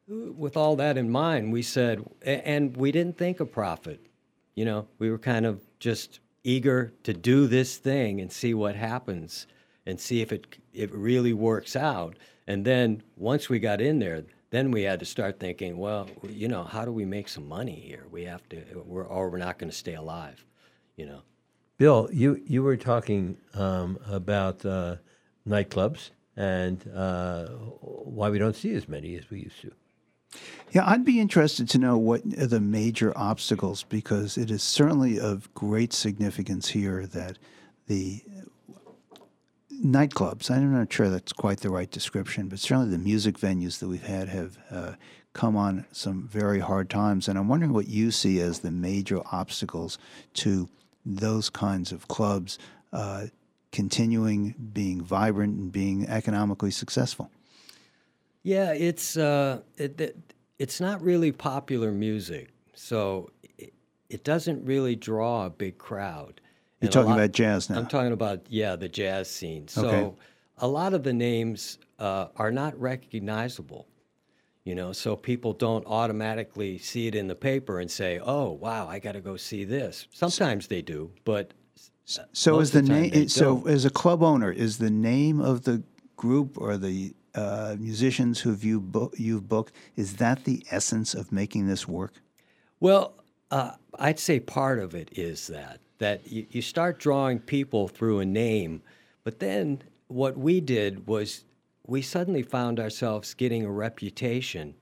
[0.08, 4.06] with all that in mind, we said, and we didn't think of profit.
[4.54, 8.76] You know, we were kind of just eager to do this thing and see what
[8.76, 9.46] happens
[9.86, 12.16] and see if it it really works out.
[12.46, 16.46] And then once we got in there, then we had to start thinking, well, you
[16.46, 18.06] know, how do we make some money here?
[18.10, 20.44] We have to, we're, or we're not going to stay alive,
[20.96, 21.22] you know.
[21.78, 24.96] Bill, you, you were talking um, about uh,
[25.48, 29.72] nightclubs and uh, why we don't see as many as we used to.
[30.72, 35.20] Yeah, I'd be interested to know what are the major obstacles because it is certainly
[35.20, 37.38] of great significance here that
[37.86, 38.22] the
[39.84, 43.88] nightclubs, I'm not sure that's quite the right description, but certainly the music venues that
[43.88, 44.92] we've had have uh,
[45.32, 47.28] come on some very hard times.
[47.28, 49.98] And I'm wondering what you see as the major obstacles
[50.34, 50.68] to
[51.04, 52.58] those kinds of clubs
[52.92, 53.26] uh,
[53.72, 57.30] continuing being vibrant and being economically successful.
[58.42, 63.72] Yeah, it's uh, it, it, it's not really popular music, so it,
[64.10, 66.40] it doesn't really draw a big crowd.
[66.80, 67.78] You're And talking lot- about jazz now.
[67.78, 69.68] I'm talking about yeah, the jazz scene.
[69.68, 70.12] So Okay.
[70.58, 73.86] a lot of the names uh, are not recognizable.
[74.64, 78.86] You know, so people don't automatically see it in the paper and say, "Oh, wow,
[78.88, 81.52] I got to go see this." Sometimes they do, but
[82.18, 83.28] uh, So most is the they name?
[83.28, 85.82] So as a club owner, is the name of the
[86.16, 91.32] group or the uh, musicians who've you bo- you've booked is that the essence of
[91.32, 92.14] making this work?
[92.80, 93.14] Well,
[93.50, 98.18] uh, I'd say part of it is that that you, you start drawing people through
[98.18, 98.82] a name,
[99.22, 101.44] but then what we did was
[101.86, 104.74] we suddenly found ourselves getting a reputation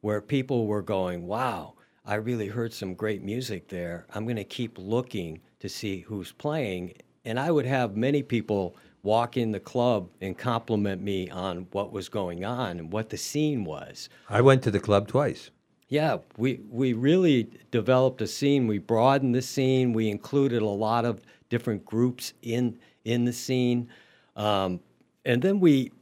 [0.00, 1.74] where people were going, "Wow,
[2.04, 4.06] I really heard some great music there.
[4.14, 6.94] I'm going to keep looking to see who's playing."
[7.24, 11.92] And I would have many people walk in the club and compliment me on what
[11.92, 14.08] was going on and what the scene was.
[14.28, 15.50] I went to the club twice.
[15.88, 18.66] Yeah, we we really developed a scene.
[18.66, 19.92] We broadened the scene.
[19.92, 21.20] We included a lot of
[21.50, 23.90] different groups in in the scene,
[24.36, 24.80] um,
[25.26, 25.92] and then we,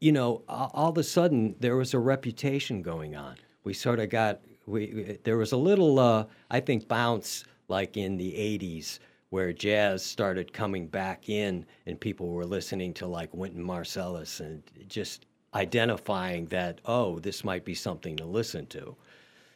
[0.00, 3.36] you know, all, of a sudden there was a reputation going on.
[3.64, 8.18] We sort of got we there was a little uh, I think bounce like in
[8.18, 8.98] the '80s
[9.30, 14.62] where jazz started coming back in and people were listening to like Wynton Marsalis and
[14.88, 18.96] just identifying that oh this might be something to listen to.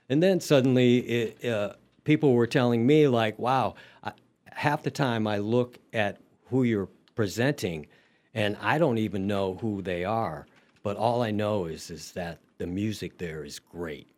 [0.09, 1.73] And then suddenly, it, uh,
[2.05, 4.13] people were telling me, like, wow, I,
[4.47, 7.87] half the time I look at who you're presenting
[8.35, 10.47] and I don't even know who they are.
[10.83, 14.09] But all I know is, is that the music there is great.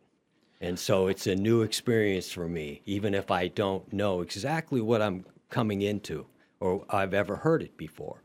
[0.61, 5.01] And so it's a new experience for me, even if I don't know exactly what
[5.01, 6.25] I'm coming into
[6.59, 8.21] or I've ever heard it before.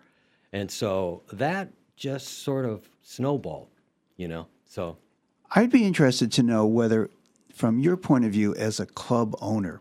[0.53, 3.69] And so that just sort of snowballed,
[4.17, 4.47] you know?
[4.65, 4.97] So.
[5.53, 7.11] I'd be interested to know whether,
[7.53, 9.81] from your point of view as a club owner,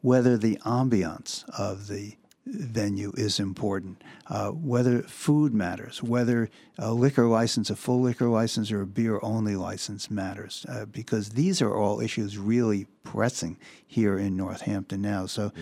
[0.00, 2.16] whether the ambiance of the
[2.50, 6.48] venue is important, uh, whether food matters, whether
[6.78, 11.30] a liquor license, a full liquor license, or a beer only license matters, uh, because
[11.30, 13.56] these are all issues really pressing
[13.86, 15.26] here in Northampton now.
[15.26, 15.52] So,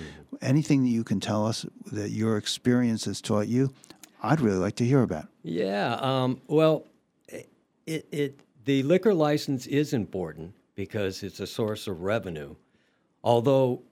[0.40, 3.72] anything that you can tell us that your experience has taught you,
[4.22, 5.28] I'd really like to hear about.
[5.42, 5.94] Yeah.
[6.00, 6.86] Um, well,
[7.86, 12.54] it, it the liquor license is important because it's a source of revenue.
[13.22, 13.82] Although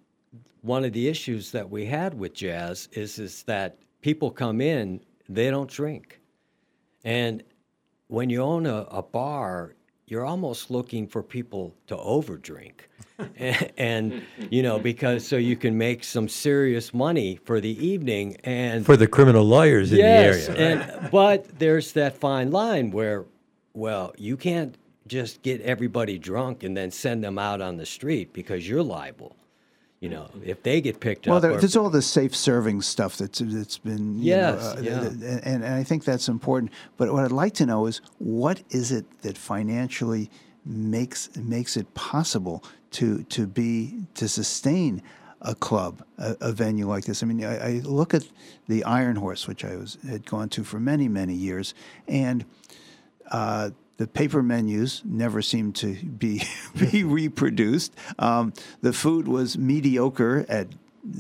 [0.62, 5.01] one of the issues that we had with jazz is is that people come in,
[5.28, 6.20] they don't drink,
[7.05, 7.43] and
[8.09, 9.74] when you own a, a bar,
[10.06, 12.73] you're almost looking for people to overdrink.
[13.36, 18.36] and, and you know because so you can make some serious money for the evening
[18.43, 20.90] and For the criminal lawyers in yes, the area.
[21.01, 23.24] and but there's that fine line where,
[23.73, 28.32] well, you can't just get everybody drunk and then send them out on the street
[28.32, 29.36] because you're liable.
[30.05, 31.43] You know, if they get picked Well, up.
[31.43, 35.01] there, there's all the safe serving stuff that's that's been you know, uh, yeah.
[35.01, 36.73] th- th- and, and I think that's important.
[36.99, 40.31] But what I'd like to know is what is it that financially
[40.67, 45.03] makes makes it possible to to be to sustain
[45.41, 47.23] a club, a, a venue like this.
[47.23, 48.29] I mean, I, I look at
[48.69, 51.73] the Iron Horse, which I was had gone to for many many years,
[52.07, 52.45] and
[53.31, 56.43] uh, the paper menus never seemed to be
[56.91, 57.95] be reproduced.
[58.19, 60.69] Um, the food was mediocre at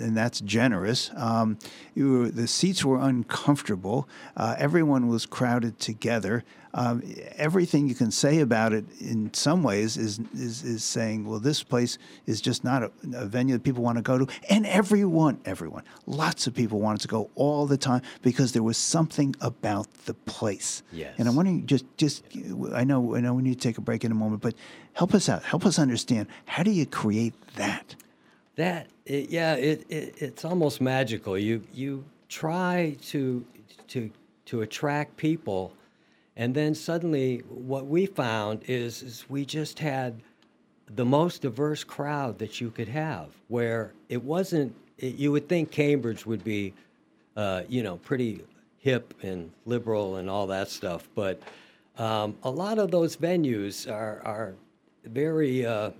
[0.00, 1.10] and that's generous.
[1.14, 1.58] Um,
[1.94, 4.08] were, the seats were uncomfortable.
[4.34, 6.42] Uh, everyone was crowded together.
[6.76, 7.02] Um,
[7.36, 11.62] everything you can say about it, in some ways, is is, is saying, well, this
[11.62, 14.26] place is just not a, a venue that people want to go to.
[14.50, 18.76] And everyone, everyone, lots of people wanted to go all the time because there was
[18.76, 20.82] something about the place.
[20.92, 21.14] Yes.
[21.16, 22.24] And I'm wondering, just just
[22.72, 24.54] I know I know we need to take a break in a moment, but
[24.94, 25.44] help us out.
[25.44, 27.94] Help us understand how do you create that?
[28.56, 31.38] That it, yeah, it, it it's almost magical.
[31.38, 33.44] You you try to
[33.88, 34.10] to
[34.46, 35.72] to attract people,
[36.36, 40.20] and then suddenly what we found is is we just had
[40.94, 43.30] the most diverse crowd that you could have.
[43.48, 46.74] Where it wasn't, it, you would think Cambridge would be,
[47.36, 48.44] uh, you know, pretty
[48.78, 51.40] hip and liberal and all that stuff, but
[51.96, 54.54] um, a lot of those venues are are
[55.04, 55.64] very.
[55.64, 55.90] Uh,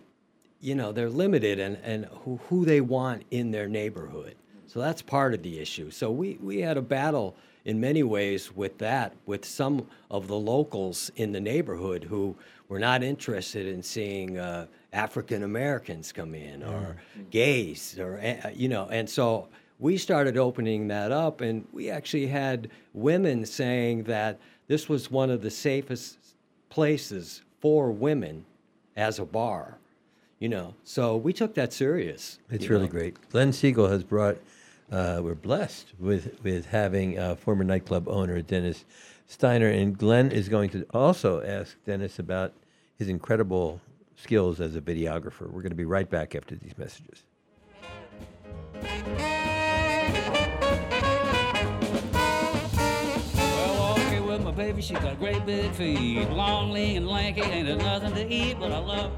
[0.64, 4.34] you know they're limited and and who, who they want in their neighborhood
[4.66, 8.54] so that's part of the issue so we we had a battle in many ways
[8.54, 12.36] with that with some of the locals in the neighborhood who
[12.68, 16.96] were not interested in seeing uh, african americans come in or
[17.30, 22.26] gays or uh, you know and so we started opening that up and we actually
[22.26, 26.18] had women saying that this was one of the safest
[26.70, 28.44] places for women
[28.96, 29.78] as a bar
[30.44, 30.74] you know.
[30.84, 32.38] So we took that serious.
[32.50, 32.90] It's really know.
[32.90, 33.30] great.
[33.30, 34.36] Glenn Siegel has brought.
[34.94, 38.84] Uh, we're blessed with with having uh, former nightclub owner Dennis
[39.26, 42.52] Steiner, and Glenn is going to also ask Dennis about
[42.96, 43.80] his incredible
[44.14, 45.50] skills as a videographer.
[45.50, 47.24] We're going to be right back after these messages.
[54.56, 56.30] Baby, she got great big feet.
[56.30, 59.10] Long, lean, lanky, ain't nothing to eat, but I love.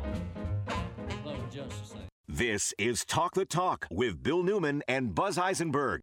[2.36, 6.02] This is Talk the Talk with Bill Newman and Buzz Eisenberg.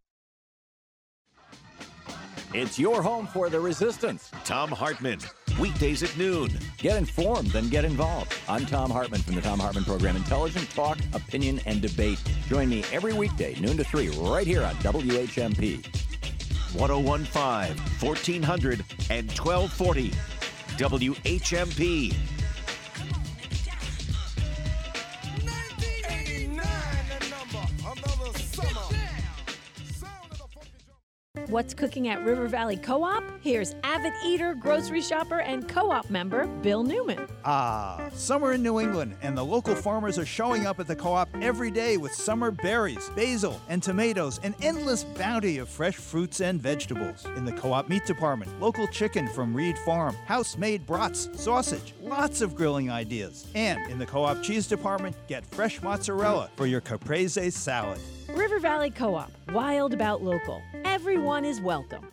[2.52, 4.32] It's your home for the resistance.
[4.42, 5.20] Thom Hartmann,
[5.60, 6.50] weekdays at noon.
[6.78, 8.34] Get informed, then get involved.
[8.48, 10.16] I'm Thom Hartmann from the Thom Hartmann Program.
[10.16, 12.20] Intelligent talk, opinion, and debate.
[12.48, 15.86] Join me every weekday, noon to 3, right here on WHMP.
[16.76, 20.10] 1015, 1400, and 1240.
[20.78, 22.16] WHMP.
[31.48, 33.22] What's cooking at River Valley Co op?
[33.42, 37.26] Here's avid eater, grocery shopper, and co op member Bill Newman.
[37.44, 41.12] Ah, summer in New England, and the local farmers are showing up at the co
[41.12, 46.40] op every day with summer berries, basil, and tomatoes, an endless bounty of fresh fruits
[46.40, 47.26] and vegetables.
[47.36, 51.92] In the co op meat department, local chicken from Reed Farm, house made brats, sausage,
[52.00, 53.46] lots of grilling ideas.
[53.54, 57.98] And in the co op cheese department, get fresh mozzarella for your caprese salad.
[58.34, 60.60] River Valley Co op, wild about local.
[60.84, 62.08] Everyone is welcome.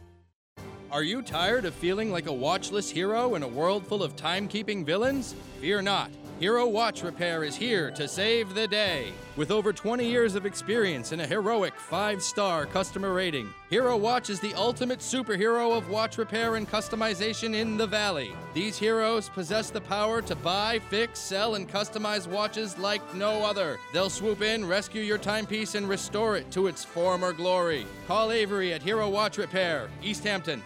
[0.91, 4.85] Are you tired of feeling like a watchless hero in a world full of timekeeping
[4.85, 5.34] villains?
[5.61, 6.11] Fear not.
[6.41, 9.13] Hero Watch Repair is here to save the day.
[9.35, 14.31] With over 20 years of experience and a heroic five star customer rating, Hero Watch
[14.31, 18.31] is the ultimate superhero of watch repair and customization in the Valley.
[18.55, 23.77] These heroes possess the power to buy, fix, sell, and customize watches like no other.
[23.93, 27.85] They'll swoop in, rescue your timepiece, and restore it to its former glory.
[28.07, 30.63] Call Avery at Hero Watch Repair, Easthampton.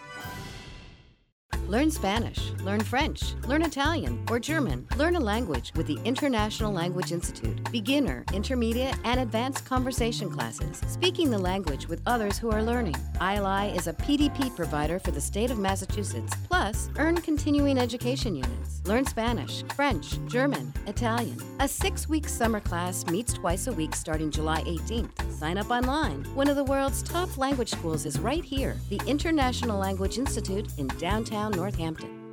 [1.68, 4.86] Learn Spanish, learn French, learn Italian or German.
[4.96, 7.72] Learn a language with the International Language Institute.
[7.72, 10.80] Beginner, intermediate, and advanced conversation classes.
[10.86, 12.94] Speaking the language with others who are learning.
[13.20, 16.36] ILI is a PDP provider for the state of Massachusetts.
[16.48, 18.80] Plus, earn continuing education units.
[18.84, 21.36] Learn Spanish, French, German, Italian.
[21.58, 25.32] A six week summer class meets twice a week starting July 18th.
[25.32, 26.22] Sign up online.
[26.36, 30.86] One of the world's top language schools is right here, the International Language Institute in
[30.98, 32.26] downtown Northampton.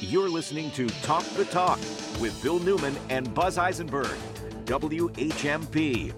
[0.00, 1.78] You're listening to Talk the Talk
[2.20, 4.16] with Bill Newman and Buzz Eisenberg.
[4.64, 6.12] WHMP.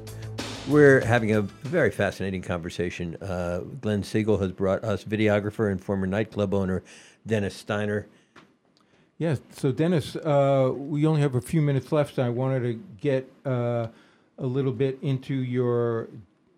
[0.69, 3.17] We're having a very fascinating conversation.
[3.17, 6.85] Uh, Glenn Siegel has brought us videographer and former nightclub owner
[7.27, 8.07] Dennis Steiner.
[9.19, 9.41] Yes.
[9.51, 12.19] So, Dennis, uh, we only have a few minutes left.
[12.21, 13.89] I wanted to get uh,
[14.39, 16.09] a little bit into your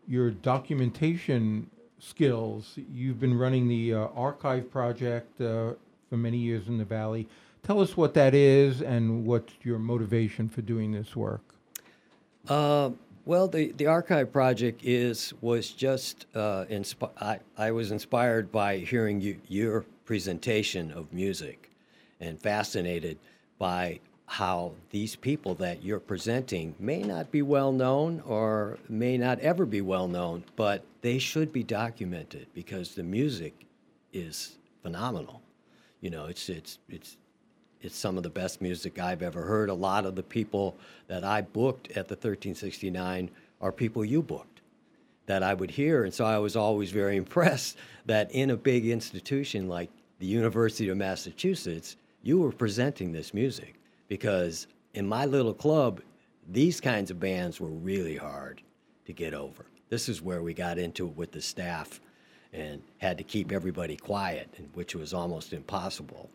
[0.07, 2.79] your documentation skills.
[2.93, 5.73] You've been running the uh, archive project uh,
[6.09, 7.29] for many years in the Valley.
[7.63, 11.43] Tell us what that is and what's your motivation for doing this work.
[12.49, 12.91] Uh,
[13.25, 18.79] well, the, the archive project is was just uh, inspi- I, I was inspired by
[18.79, 21.71] hearing you, your presentation of music,
[22.21, 23.19] and fascinated
[23.59, 29.39] by how these people that you're presenting may not be well known or may not
[29.41, 33.67] ever be well known, but they should be documented because the music
[34.13, 35.43] is phenomenal.
[36.01, 37.17] You know, it's it's it's
[37.81, 39.69] it's some of the best music I've ever heard.
[39.69, 40.77] A lot of the people
[41.07, 43.31] that I booked at the 1369
[43.61, 44.61] are people you booked
[45.27, 46.05] that I would hear.
[46.05, 47.77] And so I was always very impressed
[48.07, 53.75] that in a big institution like the University of Massachusetts, you were presenting this music
[54.09, 56.01] because in my little club,
[56.49, 58.63] these kinds of bands were really hard
[59.05, 59.67] to get over.
[59.89, 62.01] This is where we got into it with the staff
[62.53, 66.31] and had to keep everybody quiet, which was almost impossible.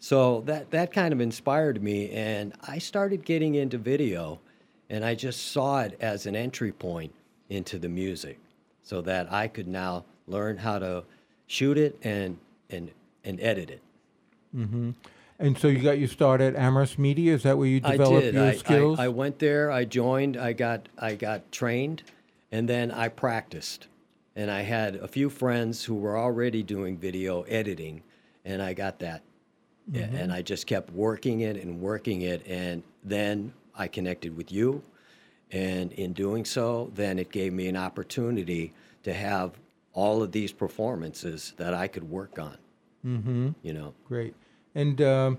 [0.00, 4.40] So that, that kind of inspired me, and I started getting into video,
[4.88, 7.12] and I just saw it as an entry point
[7.48, 8.38] into the music
[8.82, 11.04] so that I could now learn how to
[11.46, 12.38] shoot it and,
[12.70, 12.90] and,
[13.24, 13.82] and edit it.
[14.56, 14.90] Mm-hmm.
[15.40, 17.34] And so you got your start at Amherst Media.
[17.34, 18.98] Is that where you developed your I, skills?
[18.98, 19.70] I, I went there.
[19.70, 20.36] I joined.
[20.36, 22.02] I got I got trained,
[22.50, 23.88] and then I practiced.
[24.36, 28.02] And I had a few friends who were already doing video editing,
[28.44, 29.22] and I got that.
[29.90, 30.14] Mhm.
[30.14, 34.82] And I just kept working it and working it, and then I connected with you,
[35.50, 38.72] and in doing so, then it gave me an opportunity
[39.02, 39.58] to have
[39.92, 42.58] all of these performances that I could work on.
[43.04, 43.48] Mm-hmm.
[43.62, 43.94] You know.
[44.06, 44.34] Great.
[44.74, 45.38] And um,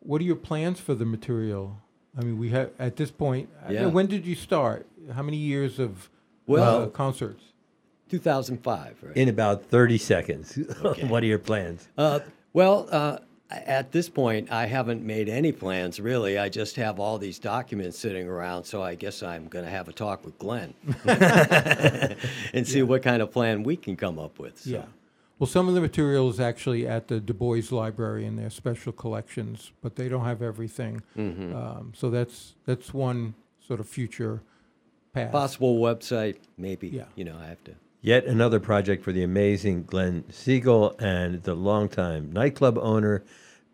[0.00, 1.78] what are your plans for the material?
[2.16, 3.48] I mean, we have at this point.
[3.68, 3.86] Yeah.
[3.86, 4.86] When did you start?
[5.12, 6.10] How many years of
[6.48, 7.44] Well- uh, concerts?
[8.10, 8.96] 2005.
[9.02, 9.16] Right?
[9.16, 10.56] In about 30 seconds.
[11.08, 11.88] what are your plans?
[11.98, 12.20] Uh,
[12.54, 13.18] well, uh,
[13.50, 16.38] at this point, I haven't made any plans really.
[16.38, 19.88] I just have all these documents sitting around, so I guess I'm going to have
[19.88, 24.60] a talk with Glenn and see what kind of plan we can come up with.
[24.60, 24.70] So.
[24.70, 24.84] Yeah.
[25.38, 28.92] Well, some of the material is actually at the Du Bois Library in their special
[28.92, 31.00] collections, but they don't have everything.
[31.16, 31.54] Mhm.
[31.54, 33.34] Um, so that's that's one
[33.64, 34.42] sort of future
[35.24, 35.32] path.
[35.32, 36.88] Possible website, maybe.
[36.88, 37.04] Yeah.
[37.14, 37.74] You know, I have to.
[38.00, 43.24] Yet another project for the amazing Glenn Siegel and the longtime nightclub owner,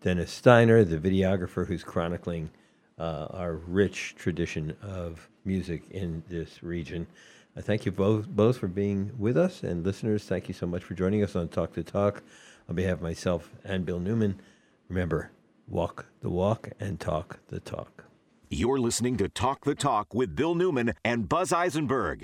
[0.01, 2.49] Dennis Steiner, the videographer who's chronicling
[2.97, 7.07] uh, our rich tradition of music in this region.
[7.55, 10.83] I thank you both, both for being with us, and listeners, thank you so much
[10.83, 12.23] for joining us on Talk to Talk.
[12.67, 14.41] On behalf of myself and Bill Newman,
[14.89, 15.31] remember,
[15.67, 18.04] walk the walk and talk the talk.
[18.51, 22.23] You're listening to Talk the Talk with Bill Newman and Buzz Eisenberg.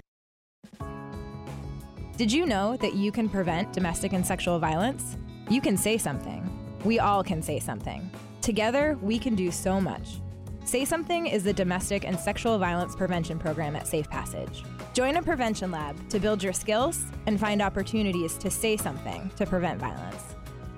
[2.16, 5.18] Did you know that you can prevent domestic and sexual violence?
[5.50, 6.48] You can say something.
[6.86, 8.08] We all can say something.
[8.42, 10.22] Together, we can do so much.
[10.64, 14.64] Say Something is the domestic and sexual violence prevention program at Safe Passage.
[14.94, 19.46] Join a prevention lab to build your skills and find opportunities to say something to
[19.48, 20.36] prevent violence.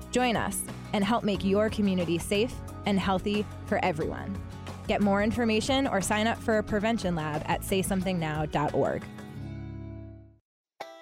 [0.10, 0.61] Join us
[0.94, 2.53] and help make your community safe
[2.86, 4.38] and healthy for everyone.
[4.88, 9.04] Get more information or sign up for a prevention lab at saysomethingnow.org.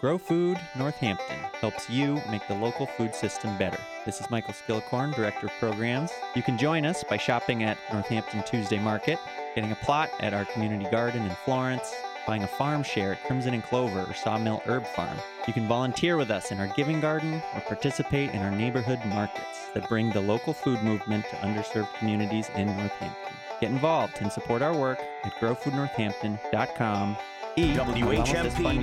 [0.01, 3.77] Grow Food Northampton helps you make the local food system better.
[4.03, 6.09] This is Michael Skillicorn, Director of Programs.
[6.35, 9.19] You can join us by shopping at Northampton Tuesday Market,
[9.53, 11.93] getting a plot at our community garden in Florence,
[12.25, 15.17] buying a farm share at Crimson and Clover or Sawmill Herb Farm.
[15.45, 19.69] You can volunteer with us in our giving garden or participate in our neighborhood markets
[19.75, 23.20] that bring the local food movement to underserved communities in Northampton.
[23.61, 27.17] Get involved and support our work at growfoodnorthampton.com.
[27.57, 28.81] Y WHMP.